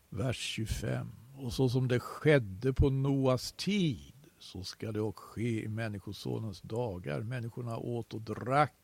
Vers 0.08 0.36
25. 0.36 1.08
Och 1.36 1.52
så 1.52 1.68
som 1.68 1.88
det 1.88 2.00
skedde 2.00 2.72
på 2.72 2.90
Noas 2.90 3.52
tid 3.52 4.12
så 4.38 4.64
ska 4.64 4.92
det 4.92 5.00
också 5.00 5.24
ske 5.24 5.64
i 5.64 5.68
Människosonens 5.68 6.60
dagar. 6.60 7.20
Människorna 7.20 7.76
åt 7.76 8.14
och 8.14 8.20
drack 8.20 8.77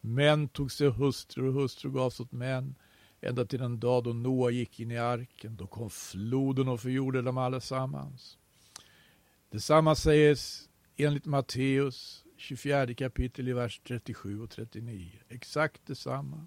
Män 0.00 0.48
tog 0.48 0.72
sig 0.72 0.90
hustrur 0.90 1.46
och 1.46 1.54
hustrur 1.54 1.90
gavs 1.90 2.20
åt 2.20 2.32
män. 2.32 2.74
Ända 3.20 3.44
till 3.44 3.58
den 3.58 3.80
dag 3.80 4.04
då 4.04 4.12
Noa 4.12 4.50
gick 4.50 4.80
in 4.80 4.90
i 4.90 4.98
arken. 4.98 5.56
Då 5.56 5.66
kom 5.66 5.90
floden 5.90 6.68
och 6.68 6.80
förgjorde 6.80 7.22
dem 7.22 7.38
allesammans. 7.38 8.38
Detsamma 9.50 9.94
sägs 9.94 10.68
enligt 10.96 11.26
Matteus 11.26 12.24
24 12.36 12.94
kapitel 12.94 13.48
i 13.48 13.52
vers 13.52 13.80
37 13.84 14.40
och 14.40 14.50
39. 14.50 15.10
Exakt 15.28 15.86
detsamma. 15.86 16.46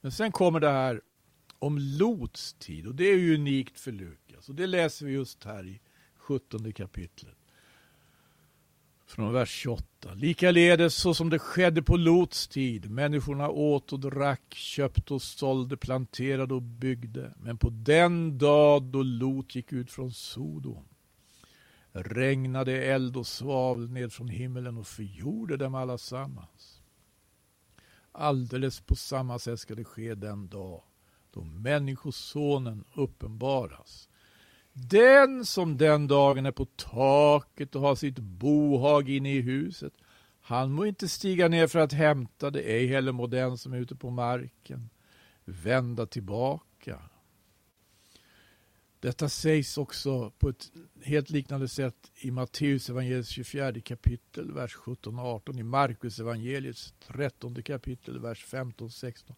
Men 0.00 0.12
sen 0.12 0.32
kommer 0.32 0.60
det 0.60 0.70
här 0.70 1.00
om 1.58 1.78
Lots 1.78 2.52
tid 2.52 2.86
och 2.86 2.94
det 2.94 3.04
är 3.04 3.18
ju 3.18 3.34
unikt 3.34 3.78
för 3.78 3.92
Lukas. 3.92 4.48
Och 4.48 4.54
det 4.54 4.66
läser 4.66 5.06
vi 5.06 5.12
just 5.12 5.44
här 5.44 5.66
i 5.66 5.80
17 6.16 6.72
kapitlet 6.72 7.41
från 9.12 9.32
vers 9.32 9.50
28. 9.50 10.14
Likaledes 10.14 10.94
så 10.94 11.14
som 11.14 11.30
det 11.30 11.38
skedde 11.38 11.82
på 11.82 11.96
Lots 11.96 12.48
tid. 12.48 12.90
Människorna 12.90 13.48
åt 13.48 13.92
och 13.92 14.00
drack, 14.00 14.54
köpte 14.54 15.14
och 15.14 15.22
sålde, 15.22 15.76
planterade 15.76 16.54
och 16.54 16.62
byggde. 16.62 17.34
Men 17.36 17.58
på 17.58 17.70
den 17.70 18.38
dag 18.38 18.82
då 18.82 19.02
Lot 19.02 19.54
gick 19.54 19.72
ut 19.72 19.90
från 19.90 20.12
Sodom 20.12 20.84
regnade 21.92 22.82
eld 22.82 23.16
och 23.16 23.26
svavel 23.26 23.90
ned 23.90 24.12
från 24.12 24.28
himmelen 24.28 24.78
och 24.78 24.86
förgjorde 24.86 25.56
dem 25.56 25.74
allasammans. 25.74 26.82
Alldeles 28.12 28.80
på 28.80 28.96
samma 28.96 29.38
sätt 29.38 29.60
ska 29.60 29.74
det 29.74 29.84
ske 29.84 30.14
den 30.14 30.48
dag 30.48 30.82
då 31.30 31.44
Människosonen 31.44 32.84
uppenbaras. 32.94 34.08
Den 34.72 35.46
som 35.46 35.76
den 35.76 36.06
dagen 36.06 36.46
är 36.46 36.50
på 36.50 36.64
taket 36.64 37.74
och 37.74 37.82
har 37.82 37.94
sitt 37.94 38.18
bohag 38.18 39.08
inne 39.08 39.34
i 39.34 39.40
huset, 39.40 39.92
han 40.40 40.72
må 40.72 40.86
inte 40.86 41.08
stiga 41.08 41.48
ner 41.48 41.66
för 41.66 41.78
att 41.78 41.92
hämta 41.92 42.50
det, 42.50 42.60
ej 42.60 42.86
heller 42.86 43.12
må 43.12 43.26
den 43.26 43.58
som 43.58 43.72
är 43.72 43.78
ute 43.78 43.96
på 43.96 44.10
marken 44.10 44.90
vända 45.44 46.06
tillbaka. 46.06 46.98
Detta 49.00 49.28
sägs 49.28 49.78
också 49.78 50.30
på 50.30 50.48
ett 50.48 50.70
helt 51.02 51.30
liknande 51.30 51.68
sätt 51.68 52.10
i 52.14 52.30
Matteus 52.30 52.90
evangeliets 52.90 53.28
24 53.28 53.80
kapitel, 53.80 54.52
vers 54.52 54.74
17 54.74 55.18
och 55.18 55.26
18, 55.26 55.58
i 55.58 55.62
Markus 55.62 56.18
evangeliets 56.18 56.94
13 57.06 57.62
kapitel, 57.62 58.18
vers 58.18 58.44
15 58.44 58.84
och 58.84 58.92
16. 58.92 59.36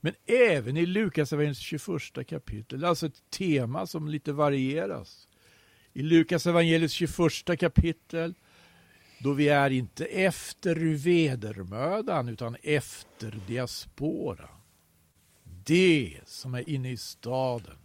Men 0.00 0.14
även 0.26 0.76
i 0.76 0.86
Lukas 0.86 1.30
21 1.58 2.26
kapitel, 2.26 2.84
alltså 2.84 3.06
ett 3.06 3.30
tema 3.30 3.86
som 3.86 4.08
lite 4.08 4.32
varieras. 4.32 5.28
I 5.92 6.02
Lukas 6.02 6.46
evangeliets 6.46 6.94
21 6.94 7.60
kapitel, 7.60 8.34
då 9.18 9.32
vi 9.32 9.48
är 9.48 9.70
inte 9.70 10.04
efter 10.04 10.76
vedermödan 10.94 12.28
utan 12.28 12.56
efter 12.62 13.38
diaspora. 13.46 14.48
Det 15.64 16.20
som 16.24 16.54
är 16.54 16.68
inne 16.68 16.90
i 16.90 16.96
staden 16.96 17.78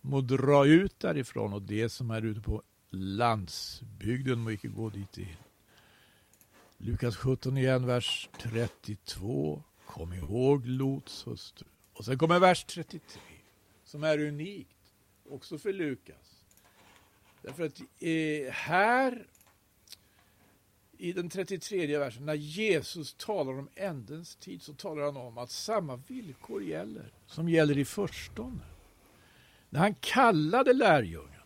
må 0.00 0.20
dra 0.20 0.66
ut 0.66 1.00
därifrån 1.00 1.52
och 1.52 1.62
det 1.62 1.88
som 1.88 2.10
är 2.10 2.22
ute 2.22 2.40
på 2.40 2.62
landsbygden 2.90 4.38
må 4.38 4.50
icke 4.50 4.68
gå 4.68 4.90
dit 4.90 5.18
in. 5.18 5.36
Lukas 6.78 7.16
17 7.16 7.56
igen, 7.56 7.86
vers 7.86 8.28
32. 8.42 9.62
Kom 9.92 10.12
ihåg 10.12 10.66
Lots 10.66 11.26
hustru. 11.26 11.66
Och 11.92 12.04
sen 12.04 12.18
kommer 12.18 12.38
vers 12.38 12.64
33 12.64 13.20
som 13.84 14.04
är 14.04 14.18
unikt 14.18 14.92
också 15.28 15.58
för 15.58 15.72
Lukas. 15.72 16.44
Därför 17.42 17.66
att 17.66 17.80
eh, 17.80 18.52
här 18.52 19.26
i 20.98 21.12
den 21.12 21.30
33 21.30 21.98
versen, 21.98 22.26
när 22.26 22.34
Jesus 22.34 23.14
talar 23.14 23.52
om 23.52 23.68
ändens 23.74 24.36
tid, 24.36 24.62
så 24.62 24.74
talar 24.74 25.02
han 25.02 25.16
om 25.16 25.38
att 25.38 25.50
samma 25.50 25.96
villkor 25.96 26.62
gäller 26.62 27.12
som 27.26 27.48
gäller 27.48 27.78
i 27.78 27.84
förstone. 27.84 28.64
När 29.70 29.80
han 29.80 29.94
kallade 29.94 30.72
lärjungarna, 30.72 31.41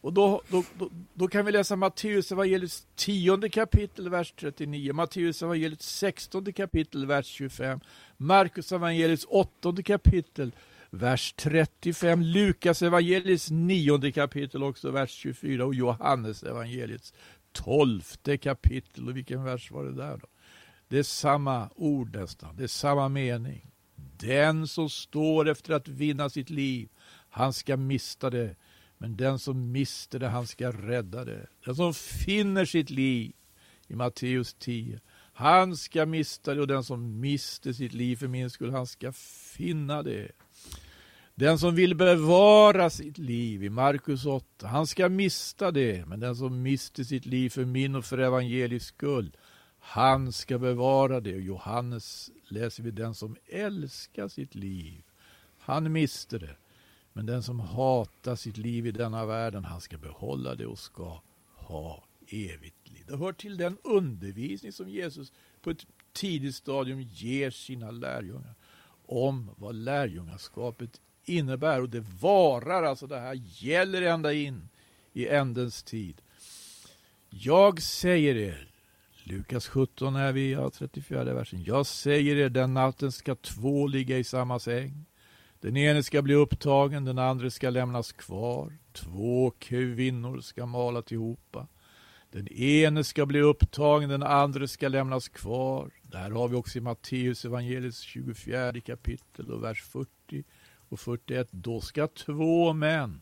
och 0.00 0.12
då, 0.12 0.42
då, 0.48 0.64
då, 0.78 0.90
då, 1.14 1.28
kan 1.28 1.46
vi 1.46 1.52
läsa 1.52 1.76
Matteus 1.76 2.32
evangeliets 2.32 2.86
10 2.94 3.48
kapitel, 3.48 4.08
vers 4.08 4.32
39, 4.32 4.92
Matteus 4.92 5.42
evangeliets 5.42 5.96
16 5.96 6.52
kapitel, 6.52 7.06
vers 7.06 7.26
25, 7.26 7.80
Markus 8.16 8.72
evangeliets 8.72 9.26
åttonde 9.28 9.82
kapitel, 9.82 10.52
vers 10.90 11.32
35, 11.36 12.22
Lukas 12.22 12.82
evangeliets 12.82 13.50
nionde 13.50 14.12
kapitel, 14.12 14.62
också 14.62 14.90
vers 14.90 15.10
24, 15.10 15.64
och 15.64 15.74
Johannes 15.74 16.42
evangeliets 16.42 17.14
12 17.52 18.02
kapitel. 18.40 19.08
Och 19.08 19.16
vilken 19.16 19.44
vers 19.44 19.70
var 19.70 19.84
det 19.84 19.94
där 19.94 20.16
då? 20.16 20.26
Det 20.88 20.98
är 20.98 21.02
samma 21.02 21.68
ord 21.74 22.16
nästan, 22.16 22.56
det 22.56 22.62
är 22.62 22.68
samma 22.68 23.08
mening. 23.08 23.66
Den 24.18 24.66
som 24.66 24.90
står 24.90 25.48
efter 25.48 25.74
att 25.74 25.88
vinna 25.88 26.30
sitt 26.30 26.50
liv, 26.50 26.88
han 27.30 27.52
ska 27.52 27.76
mista 27.76 28.30
det. 28.30 28.56
Men 29.02 29.16
den 29.16 29.38
som 29.38 29.72
mister 29.72 30.18
det, 30.18 30.28
han 30.28 30.46
ska 30.46 30.70
rädda 30.70 31.24
det. 31.24 31.46
Den 31.64 31.76
som 31.76 31.94
finner 31.94 32.64
sitt 32.64 32.90
liv 32.90 33.32
i 33.88 33.94
Matteus 33.94 34.54
10, 34.54 35.00
han 35.32 35.76
ska 35.76 36.06
mista 36.06 36.54
det 36.54 36.60
och 36.60 36.66
den 36.66 36.84
som 36.84 37.20
mister 37.20 37.72
sitt 37.72 37.92
liv 37.92 38.16
för 38.16 38.28
min 38.28 38.50
skull, 38.50 38.70
han 38.70 38.86
ska 38.86 39.12
finna 39.56 40.02
det. 40.02 40.32
Den 41.34 41.58
som 41.58 41.74
vill 41.74 41.94
bevara 41.94 42.90
sitt 42.90 43.18
liv 43.18 43.64
i 43.64 43.70
Markus 43.70 44.26
8, 44.26 44.66
han 44.66 44.86
ska 44.86 45.08
mista 45.08 45.70
det. 45.70 46.06
Men 46.06 46.20
den 46.20 46.36
som 46.36 46.62
mister 46.62 47.04
sitt 47.04 47.26
liv 47.26 47.50
för 47.50 47.64
min 47.64 47.94
och 47.94 48.04
för 48.04 48.18
evangeliets 48.18 48.86
skull, 48.86 49.36
han 49.78 50.32
ska 50.32 50.58
bevara 50.58 51.20
det. 51.20 51.34
Och 51.34 51.40
Johannes 51.40 52.30
läser 52.48 52.82
vi 52.82 52.90
den 52.90 53.14
som 53.14 53.36
älskar 53.46 54.28
sitt 54.28 54.54
liv, 54.54 55.02
han 55.58 55.92
mister 55.92 56.38
det. 56.38 56.56
Men 57.12 57.26
den 57.26 57.42
som 57.42 57.60
hatar 57.60 58.36
sitt 58.36 58.56
liv 58.56 58.86
i 58.86 58.90
denna 58.90 59.26
världen, 59.26 59.64
han 59.64 59.80
ska 59.80 59.98
behålla 59.98 60.54
det 60.54 60.66
och 60.66 60.78
ska 60.78 61.20
ha 61.54 62.04
evigt 62.28 62.88
liv. 62.88 63.04
Det 63.08 63.16
hör 63.16 63.32
till 63.32 63.56
den 63.56 63.78
undervisning 63.84 64.72
som 64.72 64.88
Jesus 64.88 65.32
på 65.62 65.70
ett 65.70 65.86
tidigt 66.12 66.54
stadium 66.54 67.00
ger 67.00 67.50
sina 67.50 67.90
lärjungar 67.90 68.54
om 69.06 69.50
vad 69.56 69.74
lärjungaskapet 69.74 71.00
innebär. 71.24 71.80
Och 71.80 71.88
det 71.88 72.00
varar, 72.00 72.82
alltså 72.82 73.06
det 73.06 73.18
här 73.18 73.34
gäller 73.44 74.02
ända 74.02 74.32
in 74.32 74.68
i 75.12 75.28
ändens 75.28 75.82
tid. 75.82 76.22
Jag 77.30 77.82
säger 77.82 78.34
er, 78.36 78.70
Lukas 79.24 79.68
17 79.68 80.16
är 80.16 80.32
vi, 80.32 80.52
ja, 80.52 80.70
34 80.70 81.24
versen. 81.24 81.64
Jag 81.64 81.86
säger 81.86 82.36
er, 82.36 82.48
den 82.48 82.74
natten 82.74 83.12
ska 83.12 83.34
två 83.34 83.86
ligga 83.86 84.18
i 84.18 84.24
samma 84.24 84.58
säng. 84.58 85.06
Den 85.60 85.76
ene 85.76 86.02
ska 86.02 86.22
bli 86.22 86.34
upptagen, 86.34 87.04
den 87.04 87.18
andra 87.18 87.50
ska 87.50 87.70
lämnas 87.70 88.12
kvar. 88.12 88.78
Två 88.92 89.52
kvinnor 89.58 90.40
ska 90.40 90.66
mala 90.66 91.02
ihop. 91.10 91.56
Den 92.30 92.48
ene 92.48 93.04
ska 93.04 93.26
bli 93.26 93.40
upptagen, 93.40 94.08
den 94.08 94.22
andra 94.22 94.66
ska 94.66 94.88
lämnas 94.88 95.28
kvar. 95.28 95.90
Där 96.02 96.30
har 96.30 96.48
vi 96.48 96.56
också 96.56 96.78
i 96.78 96.80
Matteus 96.80 97.44
evangeliets 97.44 98.00
24 98.00 98.80
kapitel 98.80 99.50
och 99.50 99.64
vers 99.64 99.82
40 99.82 100.44
och 100.88 101.00
41. 101.00 101.48
Då 101.50 101.80
ska 101.80 102.06
två 102.06 102.72
män, 102.72 103.20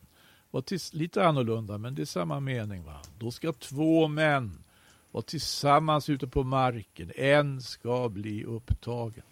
var 0.51 0.95
lite 0.95 1.27
annorlunda 1.27 1.77
men 1.77 1.95
det 1.95 2.01
är 2.01 2.05
samma 2.05 2.39
mening. 2.39 2.83
va. 2.83 3.01
Då 3.17 3.31
ska 3.31 3.53
två 3.53 4.07
män 4.07 4.63
vara 5.11 5.23
tillsammans 5.23 6.09
ute 6.09 6.27
på 6.27 6.43
marken. 6.43 7.11
En 7.15 7.61
ska 7.61 8.09
bli 8.09 8.43
upptagen 8.43 9.23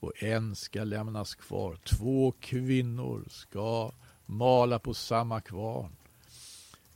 och 0.00 0.22
en 0.22 0.56
ska 0.56 0.84
lämnas 0.84 1.34
kvar. 1.34 1.78
Två 1.84 2.32
kvinnor 2.40 3.24
ska 3.28 3.92
mala 4.26 4.78
på 4.78 4.94
samma 4.94 5.40
kvarn. 5.40 5.96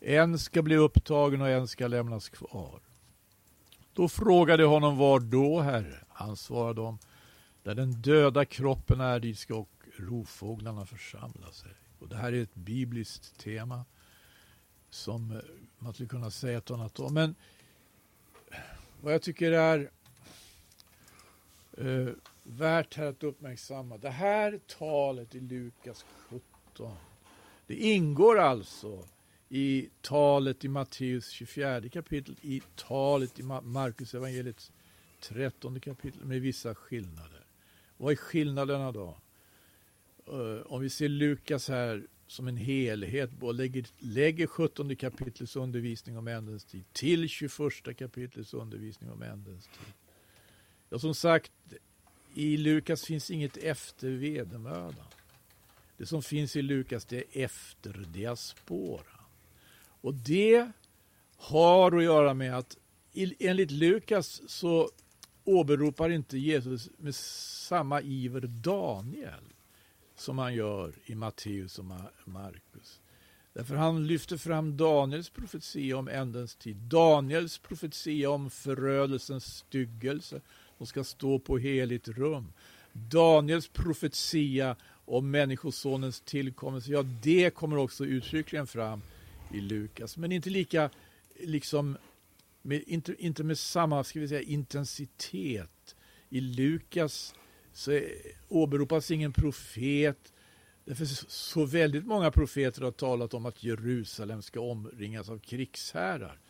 En 0.01 0.39
ska 0.39 0.63
bli 0.63 0.77
upptagen 0.77 1.41
och 1.41 1.49
en 1.49 1.69
ska 1.69 1.87
lämnas 1.87 2.29
kvar. 2.29 2.81
Då 3.95 4.09
frågade 4.09 4.65
honom 4.65 4.97
var 4.97 5.21
då, 5.21 5.61
Herre? 5.61 6.05
Han 6.09 6.37
svarade 6.37 6.81
dem, 6.81 6.99
där 7.63 7.75
den 7.75 8.03
döda 8.03 8.45
kroppen 8.45 9.01
är, 9.01 9.21
dit 9.21 9.39
ska 9.39 9.55
och 9.55 9.69
rovfåglarna 9.97 10.87
församla 10.87 11.53
sig. 11.53 11.71
Och 11.99 12.09
det 12.09 12.17
här 12.17 12.33
är 12.33 12.43
ett 12.43 12.55
bibliskt 12.55 13.39
tema 13.39 13.85
som 14.91 15.41
man 15.79 15.95
skulle 15.95 16.09
kunna 16.09 16.31
säga 16.31 16.59
ett 16.59 16.71
annat 16.71 17.01
om. 17.01 17.15
Men 17.15 17.35
vad 19.01 19.15
jag 19.15 19.23
tycker 19.23 19.53
är 19.53 19.91
eh, 21.79 22.09
värt 22.43 22.95
här 22.95 23.07
att 23.07 23.23
uppmärksamma. 23.23 23.99
Det 23.99 24.11
här 24.11 24.61
talet 24.67 25.35
i 25.35 25.41
Lukas 25.41 26.05
17, 26.29 26.97
det 27.67 27.75
ingår 27.75 28.39
alltså 28.39 29.05
i 29.49 29.89
talet 30.01 30.65
i 30.65 30.69
Matteus 30.69 31.29
24 31.29 31.89
kapitel, 31.89 32.37
i 32.43 32.63
talet 32.77 33.39
i 33.39 33.43
Markus 33.63 34.15
evangeliets 34.15 34.73
13 35.21 35.81
kapitel 35.81 36.25
med 36.25 36.41
vissa 36.41 36.75
skillnader. 36.75 37.47
Vad 37.97 38.13
är 38.13 38.17
skillnaderna 38.17 38.93
då? 38.93 39.19
Eh, 40.27 40.67
om 40.67 40.81
vi 40.81 40.91
ser 40.91 41.09
Lukas 41.09 41.69
här 41.69 42.07
som 42.27 42.49
en 42.49 42.57
helhet 42.57 43.31
och 43.41 43.55
lägger, 43.55 43.87
lägger 43.99 44.47
17 44.47 44.97
kapitlets 44.97 45.57
undervisning 45.57 46.19
om 46.19 46.29
ändens 46.29 46.65
tid 46.65 46.85
till 46.93 47.29
21 47.29 47.97
kapitlets 47.99 48.55
undervisning 48.55 49.11
om 49.11 49.23
ändens 49.23 49.65
tid. 49.67 49.95
Ja, 50.89 50.99
som 50.99 51.15
sagt, 51.15 51.53
i 52.35 52.57
Lukas 52.57 53.05
finns 53.05 53.31
inget 53.31 53.57
efter 53.57 54.09
vedermödan. 54.09 55.07
Det 55.97 56.07
som 56.07 56.23
finns 56.23 56.57
i 56.57 56.63
Lukas 56.63 57.05
det 57.05 57.17
är 57.17 57.45
efter 57.45 58.07
diaspora. 58.13 59.21
Och 60.01 60.15
det 60.15 60.71
har 61.37 61.97
att 61.97 62.05
göra 62.05 62.35
med 62.35 62.59
att 62.59 62.77
enligt 63.39 63.71
Lukas 63.71 64.43
så 64.47 64.91
åberopar 65.45 66.11
inte 66.11 66.39
Jesus 66.39 66.91
med 66.97 67.15
samma 67.15 68.01
iver 68.01 68.41
Daniel 68.41 69.45
som 70.17 70.39
han 70.39 70.55
gör 70.55 70.93
i 71.05 71.15
Matteus 71.15 71.79
och 71.79 71.85
Markus. 72.25 73.01
Därför 73.53 73.75
han 73.75 74.07
lyfter 74.07 74.37
fram 74.37 74.77
Daniels 74.77 75.31
profetia 75.31 75.97
om 75.97 76.09
ändens 76.09 76.55
tid. 76.55 76.77
Daniels 76.77 77.59
profetia 77.59 78.31
om 78.31 78.51
förödelsens 78.51 79.57
styggelse 79.57 80.41
som 80.83 80.87
ska 80.87 81.05
stå 81.05 81.39
på 81.39 81.59
heligt 81.59 82.09
rum. 82.09 82.53
Daniels 82.93 83.69
profetia 83.69 84.77
om 85.05 85.31
Människosonens 85.31 86.21
tillkommelse, 86.21 86.93
ja 86.93 87.03
det 87.03 87.55
kommer 87.55 87.77
också 87.77 88.05
uttryckligen 88.05 88.67
fram 88.67 89.03
i 89.53 89.61
Lukas. 89.61 90.17
Men 90.17 90.33
inte 90.33 90.51
lika, 90.51 90.91
liksom, 91.41 91.97
med, 92.63 92.83
inte, 92.87 93.15
inte 93.19 93.45
med 93.45 93.59
samma 93.59 94.05
ska 94.05 94.21
vi 94.21 94.29
säga, 94.29 94.43
intensitet. 94.43 95.97
I 96.29 96.41
Lukas 96.41 97.35
så 97.73 98.01
åberopas 98.49 99.11
ingen 99.11 99.33
profet. 99.33 100.33
Därför 100.85 101.05
så 101.29 101.65
väldigt 101.65 102.07
många 102.07 102.31
profeter 102.31 102.83
har 102.83 102.93
talat 102.93 103.35
om 103.35 103.47
att 103.47 103.65
Jerusalem 103.65 104.43
ska 104.43 104.61
omringas 104.61 105.29
av 105.29 105.39
krigsherrar. 105.39 106.41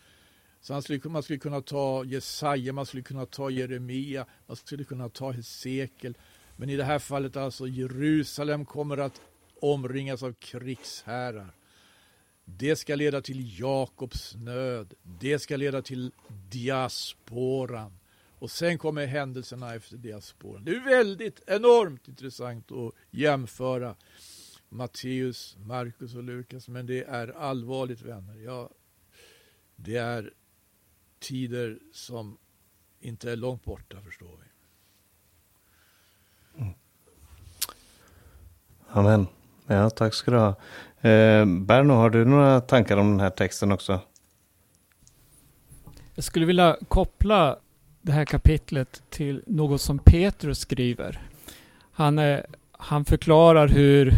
Så 0.62 0.72
man 0.72 0.82
skulle, 0.82 1.00
man 1.04 1.22
skulle 1.22 1.38
kunna 1.38 1.60
ta 1.60 2.04
Jesaja, 2.04 2.72
man 2.72 2.86
skulle 2.86 3.02
kunna 3.02 3.26
ta 3.26 3.50
Jeremia, 3.50 4.26
man 4.46 4.56
skulle 4.56 4.84
kunna 4.84 5.08
ta 5.08 5.30
Hesekiel. 5.30 6.18
Men 6.56 6.70
i 6.70 6.76
det 6.76 6.84
här 6.84 6.98
fallet 6.98 7.36
alltså 7.36 7.66
Jerusalem 7.66 8.64
kommer 8.64 8.96
att 8.96 9.20
omringas 9.60 10.22
av 10.22 10.32
krigsherrar. 10.32 11.54
Det 12.44 12.76
ska 12.76 12.94
leda 12.94 13.22
till 13.22 13.60
Jakobs 13.60 14.34
nöd. 14.34 14.94
Det 15.02 15.38
ska 15.38 15.56
leda 15.56 15.82
till 15.82 16.12
diasporan. 16.50 17.98
Och 18.38 18.50
sen 18.50 18.78
kommer 18.78 19.06
händelserna 19.06 19.74
efter 19.74 19.96
diasporan. 19.96 20.64
Det 20.64 20.70
är 20.70 20.84
väldigt 20.84 21.40
enormt 21.46 22.08
intressant 22.08 22.72
att 22.72 22.94
jämföra 23.10 23.96
Matteus, 24.68 25.56
Markus 25.60 26.14
och 26.14 26.22
Lukas. 26.22 26.68
Men 26.68 26.86
det 26.86 27.04
är 27.04 27.28
allvarligt 27.28 28.02
vänner. 28.02 28.36
Jag, 28.36 28.68
det 29.76 29.96
är 29.96 30.32
tider 31.22 31.78
som 31.92 32.38
inte 33.00 33.32
är 33.32 33.36
långt 33.36 33.64
borta 33.64 33.96
förstår 34.04 34.36
vi. 34.42 34.48
Mm. 36.62 36.74
Amen. 38.88 39.26
Ja, 39.66 39.90
tack 39.90 40.14
ska 40.14 40.30
du 40.30 40.36
ha. 40.36 40.48
Eh, 41.10 41.46
Berno, 41.46 41.92
har 41.92 42.10
du 42.10 42.24
några 42.24 42.60
tankar 42.60 42.96
om 42.96 43.10
den 43.10 43.20
här 43.20 43.30
texten 43.30 43.72
också? 43.72 44.00
Jag 46.14 46.24
skulle 46.24 46.46
vilja 46.46 46.76
koppla 46.88 47.58
det 48.02 48.12
här 48.12 48.24
kapitlet 48.24 49.02
till 49.10 49.42
något 49.46 49.80
som 49.80 49.98
Petrus 49.98 50.58
skriver. 50.58 51.20
Han, 51.92 52.18
eh, 52.18 52.40
han 52.72 53.04
förklarar 53.04 53.68
hur, 53.68 54.08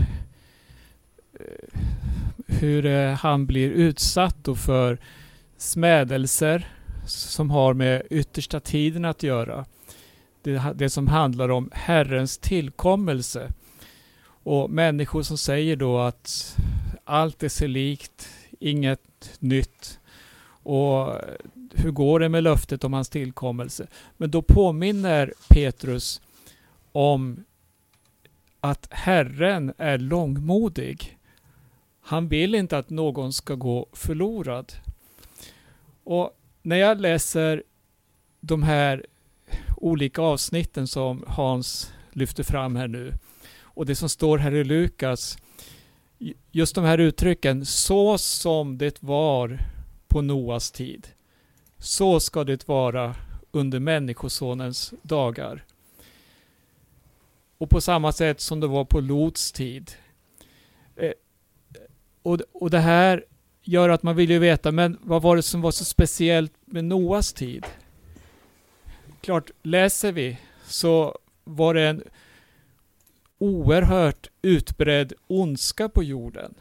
eh, 1.41 1.81
hur 2.47 2.87
eh, 2.87 3.13
han 3.13 3.47
blir 3.47 3.71
utsatt 3.71 4.49
för 4.57 4.99
smädelser 5.57 6.74
som 7.07 7.51
har 7.51 7.75
med 7.75 8.03
yttersta 8.11 8.61
tiden 8.61 9.05
att 9.05 9.23
göra. 9.23 9.65
Det, 10.43 10.63
det 10.75 10.91
som 10.91 11.09
handlar 11.09 11.49
om 11.49 11.71
Herrens 11.73 12.39
tillkommelse. 12.39 13.53
Och 14.27 14.71
människor 14.71 15.23
som 15.23 15.39
säger 15.39 15.77
då 15.77 15.99
att 15.99 16.57
allt 17.05 17.43
är 17.43 17.49
sig 17.49 17.69
likt, 17.69 18.29
inget 18.61 19.37
nytt. 19.39 20.01
Och 20.47 21.21
hur 21.75 21.91
går 21.91 22.21
det 22.21 22.29
med 22.29 22.43
löftet 22.43 22.85
om 22.85 22.93
hans 22.93 23.09
tillkommelse? 23.09 23.87
Men 24.17 24.31
då 24.31 24.43
påminner 24.43 25.33
Petrus 25.49 26.21
om 26.93 27.45
att 28.61 28.89
Herren 28.91 29.73
är 29.79 29.99
långmodig. 29.99 31.19
Han 32.01 32.29
vill 32.29 32.55
inte 32.55 32.79
att 32.79 32.91
någon 32.91 33.33
ska 33.33 33.55
gå 33.55 33.87
förlorad. 33.93 34.73
Och 36.05 36.37
när 36.65 36.77
jag 36.77 37.01
läser 37.01 37.63
de 38.41 38.63
här 38.63 39.07
olika 39.77 40.23
avsnitten 40.23 40.87
som 40.87 41.25
Hans 41.27 41.93
lyfter 42.13 42.43
fram 42.43 42.77
här 42.77 42.89
nu 42.89 43.13
och 43.61 43.87
det 43.87 43.95
som 43.95 44.09
står 44.09 44.39
här 44.39 44.55
i 44.55 44.65
Lukas, 44.65 45.39
just 46.53 46.75
de 46.75 46.85
här 46.85 46.99
uttrycken, 46.99 47.65
så 47.65 48.19
som 48.19 48.79
det 48.79 49.03
var 49.03 49.59
på 50.09 50.23
Noas 50.23 50.73
tid, 50.73 51.09
så 51.79 52.21
ska 52.21 52.45
det 52.45 52.69
vara 52.69 53.15
under 53.51 53.81
Människosonens 53.81 54.95
dagar. 55.03 55.65
Och 57.59 57.71
på 57.71 57.81
samma 57.81 58.13
sätt 58.13 58.41
som 58.41 58.61
det 58.61 58.67
var 58.67 58.85
på 58.85 59.01
Lots 59.01 59.53
tid. 59.53 59.91
Eh, 60.97 61.13
och, 62.23 62.41
och 62.53 62.71
det 62.71 62.81
här 62.81 63.25
gör 63.65 63.89
att 63.89 64.03
man 64.03 64.17
vill 64.17 64.31
ju 64.31 64.39
veta, 64.39 64.73
men 64.73 64.99
vad 65.03 65.23
var 65.23 65.37
det 65.37 65.43
som 65.43 65.61
var 65.61 65.71
så 65.71 65.85
speciellt 65.85 66.53
med 66.65 66.85
Noas 66.85 67.33
tid? 67.33 67.67
Klart, 69.21 69.51
läser 69.63 70.13
vi 70.13 70.39
så 70.67 71.19
var 71.45 71.75
det 71.75 71.83
en 71.83 72.03
oerhört 73.39 74.29
utbredd 74.43 75.13
ondska 75.27 75.89
på 75.89 76.03
jorden. 76.03 76.55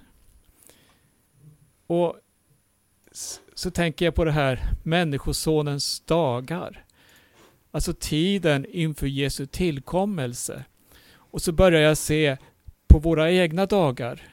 Och 1.87 2.15
så 3.53 3.71
tänker 3.71 4.05
jag 4.05 4.15
på 4.15 4.25
det 4.25 4.31
här 4.31 4.61
Människosonens 4.83 5.99
dagar. 5.99 6.85
Alltså 7.71 7.93
tiden 7.93 8.65
inför 8.69 9.07
Jesu 9.07 9.45
tillkommelse. 9.45 10.65
Och 11.15 11.41
så 11.41 11.51
börjar 11.51 11.81
jag 11.81 11.97
se 11.97 12.37
på 12.87 12.99
våra 12.99 13.31
egna 13.31 13.65
dagar. 13.65 14.27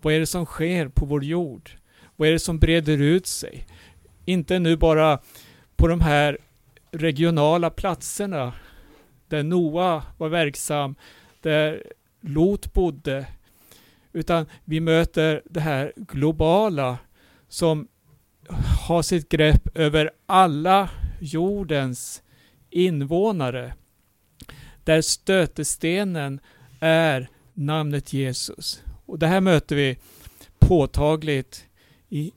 Vad 0.00 0.14
är 0.14 0.20
det 0.20 0.26
som 0.26 0.46
sker 0.46 0.88
på 0.88 1.06
vår 1.06 1.24
jord? 1.24 1.77
Vad 2.18 2.28
är 2.28 2.32
det 2.32 2.38
som 2.38 2.58
breder 2.58 2.98
ut 2.98 3.26
sig? 3.26 3.66
Inte 4.24 4.58
nu 4.58 4.76
bara 4.76 5.18
på 5.76 5.88
de 5.88 6.00
här 6.00 6.38
regionala 6.90 7.70
platserna 7.70 8.52
där 9.28 9.42
Noa 9.42 10.02
var 10.16 10.28
verksam, 10.28 10.94
där 11.40 11.82
Lot 12.20 12.72
bodde, 12.72 13.26
utan 14.12 14.46
vi 14.64 14.80
möter 14.80 15.42
det 15.44 15.60
här 15.60 15.92
globala 15.96 16.98
som 17.48 17.88
har 18.86 19.02
sitt 19.02 19.28
grepp 19.28 19.76
över 19.76 20.10
alla 20.26 20.90
jordens 21.20 22.22
invånare. 22.70 23.74
Där 24.84 25.00
stötestenen 25.00 26.40
är 26.80 27.28
namnet 27.54 28.12
Jesus. 28.12 28.82
Och 29.06 29.18
det 29.18 29.26
här 29.26 29.40
möter 29.40 29.76
vi 29.76 29.98
påtagligt 30.58 31.67
i 32.08 32.32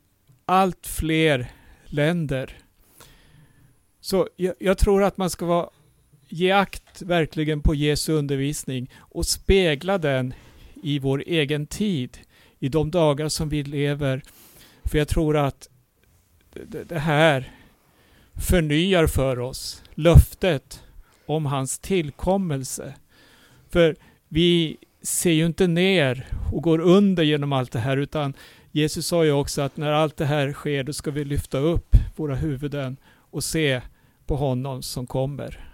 allt 0.46 0.88
fler 0.88 1.52
länder. 1.86 2.58
Så 4.02 4.28
jag, 4.36 4.56
jag, 4.60 4.78
tror 4.78 5.04
att 5.04 5.18
man 5.18 5.30
ska 5.30 5.46
vara, 5.46 5.70
ge 6.30 6.52
akt 6.52 7.02
verkligen 7.02 7.62
på 7.62 7.76
Jesu 7.76 8.14
undervisning 8.14 8.90
och 8.98 9.26
spegla 9.26 9.98
den 9.98 10.34
i 10.84 11.00
vår 11.00 11.24
egen 11.28 11.68
tid, 11.68 12.18
i 12.60 12.70
de 12.70 12.92
dagar 12.92 13.30
som 13.30 13.50
vi 13.50 13.64
lever. 13.64 14.22
För 14.84 14.98
jag 14.98 15.08
tror 15.08 15.38
att 15.38 15.70
det, 16.54 16.84
det 16.84 17.00
här 17.00 17.52
förnyar 18.34 19.08
för 19.08 19.40
oss 19.40 19.84
löftet 19.96 20.84
om 21.26 21.46
hans 21.46 21.80
tillkommelse. 21.80 22.94
För 23.70 23.96
vi 24.28 24.78
ser 25.02 25.32
ju 25.32 25.46
inte 25.46 25.68
ner 25.68 26.28
och 26.52 26.64
går 26.64 26.80
under 26.80 27.24
genom 27.24 27.54
allt 27.54 27.72
det 27.72 27.80
här 27.80 27.98
utan 27.98 28.34
Jesus 28.72 29.08
sa 29.08 29.26
ju 29.26 29.32
också 29.32 29.62
att 29.62 29.78
när 29.78 29.92
allt 29.92 30.18
det 30.18 30.26
här 30.26 30.54
sker 30.54 30.84
då 30.84 30.94
ska 30.94 31.12
vi 31.12 31.26
lyfta 31.26 31.58
upp 31.58 31.96
våra 32.16 32.36
huvuden 32.36 32.98
och 33.32 33.44
se 33.44 33.82
på 34.26 34.36
honom 34.36 34.82
som 34.82 35.08
kommer. 35.08 35.68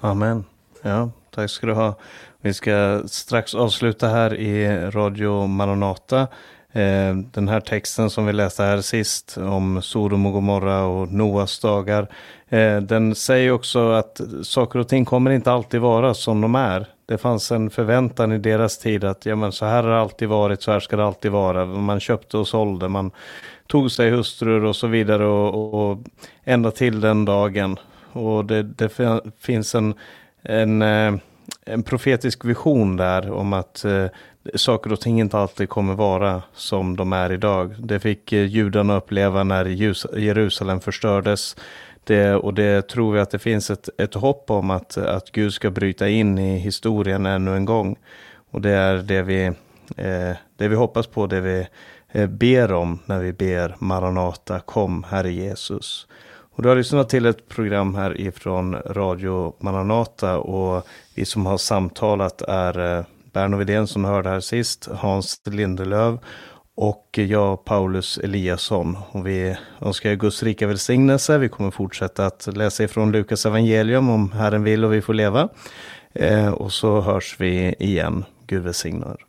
Amen. 0.00 0.44
Ja, 0.82 1.10
tack 1.30 1.50
ska 1.50 1.66
du 1.66 1.72
ha. 1.72 1.98
Vi 2.40 2.54
ska 2.54 3.02
strax 3.06 3.54
avsluta 3.54 4.08
här 4.08 4.34
i 4.34 4.80
Radio 4.90 5.46
Maranata. 5.46 6.28
Eh, 6.72 7.16
den 7.32 7.48
här 7.48 7.60
texten 7.60 8.10
som 8.10 8.26
vi 8.26 8.32
läste 8.32 8.62
här 8.62 8.80
sist 8.80 9.38
om 9.38 9.82
Sodom 9.82 10.26
och 10.26 10.32
Gomorra 10.32 10.84
och 10.84 11.12
Noas 11.12 11.58
dagar. 11.58 12.08
Eh, 12.48 12.76
den 12.80 13.14
säger 13.14 13.52
också 13.52 13.90
att 13.90 14.20
saker 14.42 14.78
och 14.78 14.88
ting 14.88 15.04
kommer 15.04 15.30
inte 15.30 15.52
alltid 15.52 15.80
vara 15.80 16.14
som 16.14 16.40
de 16.40 16.54
är. 16.54 16.86
Det 17.06 17.18
fanns 17.18 17.52
en 17.52 17.70
förväntan 17.70 18.32
i 18.32 18.38
deras 18.38 18.78
tid 18.78 19.04
att 19.04 19.26
ja, 19.26 19.36
men 19.36 19.52
så 19.52 19.64
här 19.64 19.82
har 19.82 19.90
det 19.90 20.00
alltid 20.00 20.28
varit, 20.28 20.62
så 20.62 20.72
här 20.72 20.80
ska 20.80 20.96
det 20.96 21.04
alltid 21.04 21.30
vara. 21.30 21.66
Man 21.66 22.00
köpte 22.00 22.38
och 22.38 22.48
sålde, 22.48 22.88
man 22.88 23.10
tog 23.66 23.90
sig 23.90 24.10
hustrur 24.10 24.64
och 24.64 24.76
så 24.76 24.86
vidare 24.86 25.26
och, 25.26 25.74
och 25.90 25.98
ända 26.44 26.70
till 26.70 27.00
den 27.00 27.24
dagen. 27.24 27.76
Och 28.12 28.44
det, 28.44 28.62
det 28.62 28.92
finns 29.40 29.74
en, 29.74 29.94
en, 30.42 30.82
eh, 30.82 31.14
en 31.66 31.82
profetisk 31.82 32.44
vision 32.44 32.96
där 32.96 33.30
om 33.30 33.52
att 33.52 33.84
saker 34.54 34.92
och 34.92 35.00
ting 35.00 35.20
inte 35.20 35.38
alltid 35.38 35.68
kommer 35.68 35.94
vara 35.94 36.42
som 36.54 36.96
de 36.96 37.12
är 37.12 37.32
idag. 37.32 37.74
Det 37.78 38.00
fick 38.00 38.32
eh, 38.32 38.44
judarna 38.44 38.96
uppleva 38.96 39.44
när 39.44 39.64
Jerusalem 40.18 40.80
förstördes. 40.80 41.56
Det, 42.04 42.34
och 42.34 42.54
det 42.54 42.88
tror 42.88 43.12
vi 43.12 43.20
att 43.20 43.30
det 43.30 43.38
finns 43.38 43.70
ett, 43.70 43.88
ett 43.98 44.14
hopp 44.14 44.50
om 44.50 44.70
att, 44.70 44.96
att 44.96 45.32
Gud 45.32 45.52
ska 45.52 45.70
bryta 45.70 46.08
in 46.08 46.38
i 46.38 46.58
historien 46.58 47.26
ännu 47.26 47.56
en 47.56 47.64
gång. 47.64 47.96
Och 48.50 48.60
det 48.60 48.70
är 48.70 48.96
det 48.96 49.22
vi 49.22 49.46
eh, 49.96 50.36
det 50.56 50.68
vi 50.68 50.74
hoppas 50.74 51.06
på, 51.06 51.26
det 51.26 51.40
vi 51.40 51.66
eh, 52.12 52.26
ber 52.26 52.72
om 52.72 52.98
när 53.06 53.18
vi 53.18 53.32
ber 53.32 53.76
Maranata, 53.78 54.60
kom 54.60 55.04
Herre 55.08 55.32
Jesus. 55.32 56.06
Och 56.58 56.62
du 56.62 56.68
har 56.68 56.76
lyssnat 56.76 57.08
till 57.08 57.26
ett 57.26 57.48
program 57.48 57.94
här 57.94 58.20
ifrån 58.20 58.74
Radio 58.74 59.54
Maranata 59.58 60.38
och 60.38 60.86
vi 61.14 61.24
som 61.24 61.46
har 61.46 61.58
samtalat 61.58 62.42
är 62.42 62.98
eh, 62.98 63.04
Berno 63.38 63.56
Widén 63.56 63.86
som 63.86 64.04
hörde 64.04 64.28
här 64.28 64.40
sist, 64.40 64.88
Hans 64.92 65.40
Lindelöv 65.46 66.18
och 66.76 67.18
jag 67.18 67.64
Paulus 67.64 68.18
Eliasson. 68.18 68.98
Och 69.10 69.26
vi 69.26 69.56
önskar 69.80 70.10
er 70.10 70.14
Guds 70.14 70.42
rika 70.42 70.66
välsignelse. 70.66 71.38
Vi 71.38 71.48
kommer 71.48 71.70
fortsätta 71.70 72.26
att 72.26 72.56
läsa 72.56 72.84
ifrån 72.84 73.12
Lukas 73.12 73.46
evangelium 73.46 74.10
om 74.10 74.32
Herren 74.32 74.62
vill 74.64 74.84
och 74.84 74.92
vi 74.92 75.02
får 75.02 75.14
leva. 75.14 75.48
Eh, 76.14 76.48
och 76.48 76.72
så 76.72 77.00
hörs 77.00 77.36
vi 77.38 77.74
igen. 77.78 78.24
Gud 78.46 78.62
välsignar. 78.62 79.27